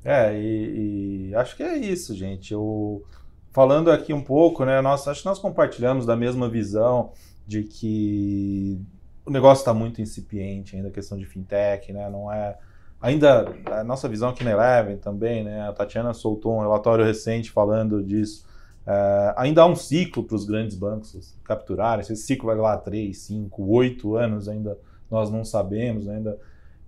é 0.05 0.39
e, 0.39 1.29
e, 1.29 1.35
acho 1.35 1.55
que 1.55 1.63
é 1.63 1.75
isso, 1.77 2.13
gente. 2.13 2.53
Eu, 2.53 3.03
falando 3.51 3.89
aqui 3.89 4.13
um 4.13 4.21
pouco, 4.21 4.65
né? 4.65 4.81
Nós, 4.81 5.07
acho 5.07 5.21
que 5.21 5.27
nós 5.27 5.39
compartilhamos 5.39 6.05
da 6.05 6.15
mesma 6.15 6.47
visão 6.47 7.11
de 7.47 7.63
que 7.63 8.79
o 9.25 9.31
negócio 9.31 9.61
está 9.61 9.73
muito 9.73 10.01
incipiente 10.01 10.75
ainda, 10.75 10.89
a 10.89 10.91
questão 10.91 11.17
de 11.17 11.25
fintech, 11.25 11.91
né? 11.93 12.09
Não 12.09 12.31
é. 12.31 12.57
Ainda, 13.01 13.53
a 13.67 13.83
nossa 13.83 14.07
visão 14.07 14.29
aqui 14.29 14.43
na 14.43 14.51
Eleven 14.51 14.97
também, 14.97 15.43
né? 15.43 15.67
A 15.67 15.73
Tatiana 15.73 16.13
soltou 16.13 16.57
um 16.57 16.61
relatório 16.61 17.03
recente 17.05 17.51
falando 17.51 18.03
disso. 18.03 18.45
É, 18.85 19.33
ainda 19.37 19.61
há 19.61 19.65
um 19.65 19.75
ciclo 19.75 20.23
para 20.23 20.35
os 20.35 20.45
grandes 20.45 20.75
bancos 20.77 21.37
capturarem. 21.43 22.03
Se 22.03 22.13
esse 22.13 22.23
ciclo 22.23 22.47
vai 22.47 22.55
lá 22.55 22.77
3, 22.77 23.17
5, 23.17 23.63
8 23.63 24.15
anos, 24.15 24.47
ainda 24.47 24.77
nós 25.09 25.29
não 25.29 25.43
sabemos. 25.43 26.07
Ainda 26.07 26.37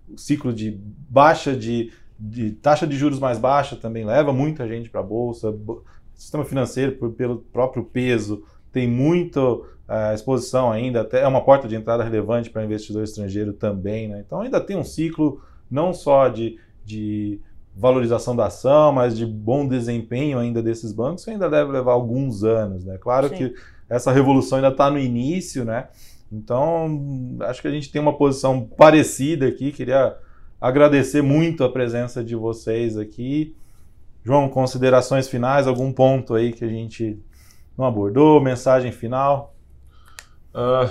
o 0.10 0.18
ciclo 0.18 0.54
de 0.54 0.80
baixa 1.10 1.56
de, 1.56 1.92
de 2.20 2.52
taxa 2.52 2.86
de 2.86 2.98
juros 2.98 3.20
mais 3.20 3.38
baixa 3.38 3.76
também 3.76 4.06
leva 4.06 4.34
muita 4.34 4.68
gente 4.68 4.90
para 4.90 5.02
a 5.02 5.04
bolsa. 5.04 5.54
Sistema 6.14 6.46
financeiro, 6.46 7.12
pelo 7.14 7.40
próprio 7.40 7.84
peso, 7.84 8.44
tem 8.76 8.90
muito 8.90 9.66
a 9.88 10.14
exposição 10.14 10.70
ainda 10.70 11.00
até 11.00 11.22
é 11.22 11.28
uma 11.28 11.42
porta 11.42 11.66
de 11.66 11.78
entrada 11.78 12.04
relevante 12.04 12.50
para 12.50 12.66
investidor 12.66 13.06
estrangeiro 13.06 13.54
também, 13.54 14.10
né? 14.10 14.22
Então 14.26 14.42
ainda 14.42 14.60
tem 14.60 14.76
um 14.76 14.84
ciclo 14.84 15.42
não 15.72 15.94
só 15.94 16.28
de, 16.28 16.60
de 16.84 17.40
valorização 17.74 18.36
da 18.36 18.48
ação, 18.48 18.92
mas 18.92 19.16
de 19.16 19.26
bom 19.26 19.66
desempenho 19.66 20.40
ainda 20.40 20.62
desses 20.62 20.92
bancos, 20.92 21.24
que 21.24 21.32
ainda 21.32 21.50
deve 21.50 21.72
levar 21.72 21.94
alguns 21.94 22.44
anos, 22.44 22.84
né? 22.84 22.98
Claro 22.98 23.30
Sim. 23.30 23.36
que 23.36 23.54
essa 23.90 24.12
revolução 24.12 24.58
ainda 24.58 24.68
está 24.68 24.92
no 24.92 25.00
início, 25.00 25.64
né? 25.64 25.88
Então 26.30 27.38
acho 27.44 27.62
que 27.62 27.70
a 27.70 27.72
gente 27.72 27.90
tem 27.90 28.02
uma 28.02 28.18
posição 28.18 28.62
parecida 28.62 29.48
aqui. 29.48 29.72
Queria 29.72 30.18
agradecer 30.60 31.22
muito 31.22 31.64
a 31.64 31.72
presença 31.72 32.22
de 32.22 32.36
vocês 32.36 32.98
aqui. 32.98 33.56
João, 34.22 34.50
considerações 34.50 35.30
finais, 35.30 35.66
algum 35.66 35.94
ponto 35.94 36.34
aí 36.34 36.52
que 36.52 36.66
a 36.66 36.68
gente 36.68 37.24
não 37.78 37.86
abordou, 37.86 38.42
mensagem 38.42 38.92
final? 38.92 39.56
Uh, 40.54 40.90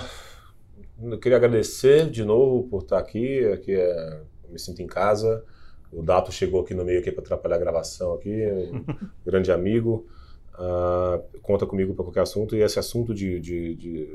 eu 1.11 1.19
queria 1.19 1.37
agradecer 1.37 2.11
de 2.11 2.25
novo 2.25 2.69
por 2.69 2.83
estar 2.83 2.99
aqui, 2.99 3.45
aqui 3.47 3.73
é, 3.73 4.21
me 4.49 4.59
sinto 4.59 4.83
em 4.83 4.87
casa. 4.87 5.45
O 5.93 6.03
Dato 6.03 6.33
chegou 6.33 6.61
aqui 6.61 6.75
no 6.75 6.85
meio 6.85 7.01
aqui 7.01 7.11
para 7.11 7.23
atrapalhar 7.23 7.57
a 7.57 7.59
gravação 7.59 8.15
aqui, 8.15 8.47
um 8.51 8.85
grande 9.25 9.51
amigo. 9.51 10.07
Uh, 10.55 11.41
conta 11.43 11.67
comigo 11.67 11.95
para 11.95 12.05
qualquer 12.05 12.21
assunto 12.21 12.55
e 12.55 12.63
esse 12.63 12.79
assunto 12.79 13.13
de, 13.13 13.41
de, 13.41 13.75
de, 13.75 14.09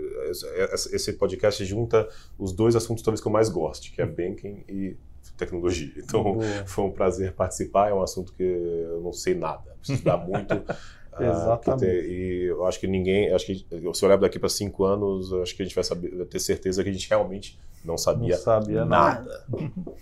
esse 0.94 1.12
podcast 1.14 1.66
junta 1.66 2.08
os 2.38 2.54
dois 2.54 2.78
assuntos 2.78 3.04
talvez 3.04 3.20
que 3.20 3.28
eu 3.28 3.32
mais 3.32 3.50
gosto, 3.50 3.92
que 3.92 4.02
é 4.02 4.06
banking 4.06 4.64
e 4.70 4.96
tecnologia. 5.40 5.92
Então 5.98 6.24
Boa. 6.24 6.46
foi 6.66 6.86
um 6.86 6.92
prazer 6.92 7.34
participar. 7.34 7.90
É 7.90 7.94
um 7.94 8.02
assunto 8.02 8.34
que 8.34 8.44
eu 8.44 9.02
não 9.02 9.12
sei 9.12 9.36
nada, 9.36 9.76
preciso 9.80 9.98
estudar 9.98 10.18
muito. 10.18 10.54
Ah, 11.14 11.24
Exatamente. 11.26 11.86
Ter, 11.86 12.06
e 12.10 12.44
eu 12.46 12.66
acho 12.66 12.80
que 12.80 12.88
ninguém, 12.88 13.34
acho 13.34 13.46
que 13.46 13.66
se 13.94 14.06
olhar 14.06 14.18
daqui 14.18 14.40
para 14.40 14.50
cinco 14.50 14.86
anos, 14.86 15.34
acho 15.34 15.56
que 15.56 15.62
a 15.62 15.66
gente 15.66 15.76
vai 15.76 15.84
saber, 15.84 16.16
vai 16.16 16.26
ter 16.26 16.40
certeza 16.40 16.84
que 16.84 16.90
a 16.90 16.94
gente 16.94 17.10
realmente 17.10 17.60
não 17.84 17.98
sabia, 17.98 18.36
não 18.36 18.44
sabia 18.44 18.86
nada. 18.86 19.46
nada. 19.50 19.96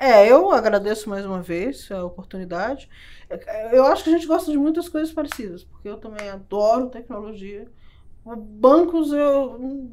É, 0.00 0.30
eu 0.30 0.52
agradeço 0.52 1.10
mais 1.10 1.26
uma 1.26 1.42
vez 1.42 1.90
a 1.90 2.04
oportunidade. 2.04 2.88
Eu 3.72 3.84
acho 3.84 4.04
que 4.04 4.10
a 4.10 4.12
gente 4.12 4.28
gosta 4.28 4.48
de 4.48 4.56
muitas 4.56 4.88
coisas 4.88 5.12
parecidas, 5.12 5.64
porque 5.64 5.88
eu 5.88 5.96
também 5.96 6.28
adoro 6.28 6.88
tecnologia. 6.88 7.66
Bancos 8.24 9.10
eu 9.10 9.90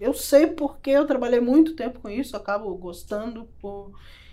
eu 0.00 0.12
sei 0.14 0.48
porque 0.48 0.90
eu 0.90 1.06
trabalhei 1.06 1.38
muito 1.38 1.76
tempo 1.76 2.00
com 2.00 2.08
isso, 2.08 2.36
acabo 2.36 2.74
gostando 2.74 3.46
por 3.60 3.92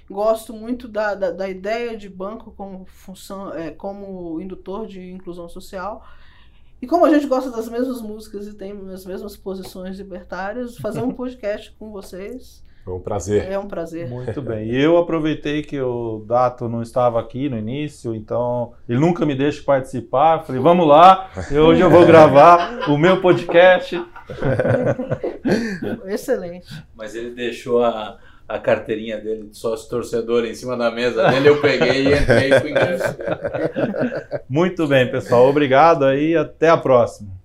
Gosto 0.09 0.53
muito 0.53 0.87
da, 0.87 1.13
da, 1.13 1.31
da 1.31 1.47
ideia 1.47 1.95
de 1.95 2.09
banco 2.09 2.51
como 2.51 2.85
função, 2.85 3.53
é, 3.53 3.69
como 3.69 4.41
indutor 4.41 4.87
de 4.87 5.11
inclusão 5.11 5.47
social. 5.47 6.03
E 6.81 6.87
como 6.87 7.05
a 7.05 7.09
gente 7.09 7.27
gosta 7.27 7.51
das 7.51 7.67
mesmas 7.69 8.01
músicas 8.01 8.47
e 8.47 8.55
tem 8.55 8.71
as 8.91 9.05
mesmas 9.05 9.35
posições 9.35 9.97
libertárias, 9.97 10.77
fazer 10.77 11.01
um 11.01 11.11
podcast 11.13 11.71
com 11.77 11.91
vocês. 11.91 12.63
Foi 12.83 12.93
um 12.93 12.99
prazer. 12.99 13.51
É 13.51 13.59
um 13.59 13.67
prazer. 13.67 14.09
Muito 14.09 14.41
bem. 14.41 14.69
E 14.69 14.81
eu 14.81 14.97
aproveitei 14.97 15.61
que 15.61 15.79
o 15.79 16.23
Dato 16.25 16.67
não 16.67 16.81
estava 16.81 17.19
aqui 17.19 17.47
no 17.47 17.57
início, 17.57 18.15
então 18.15 18.73
ele 18.87 18.99
nunca 18.99 19.25
me 19.25 19.35
deixa 19.35 19.61
participar. 19.61 20.43
Falei, 20.43 20.59
vamos 20.59 20.87
lá, 20.87 21.29
hoje 21.51 21.81
eu 21.81 21.89
vou 21.89 22.03
gravar 22.05 22.89
o 22.89 22.97
meu 22.97 23.21
podcast. 23.21 24.03
Excelente. 26.07 26.67
Mas 26.95 27.13
ele 27.13 27.31
deixou 27.31 27.83
a, 27.83 28.17
a 28.49 28.57
carteirinha 28.57 29.19
dele 29.19 29.49
de 29.49 29.57
sócio 29.57 29.87
torcedor 29.87 30.43
em 30.43 30.55
cima 30.55 30.75
da 30.75 30.89
mesa 30.89 31.29
dele, 31.29 31.49
eu 31.49 31.61
peguei 31.61 32.07
e 32.07 32.17
entrei 32.17 32.49
com 32.59 32.65
o 32.65 32.69
ingresso. 32.69 33.15
Muito 34.49 34.87
bem, 34.87 35.09
pessoal. 35.09 35.47
Obrigado 35.47 36.03
aí 36.03 36.35
até 36.35 36.67
a 36.67 36.75
próxima. 36.75 37.38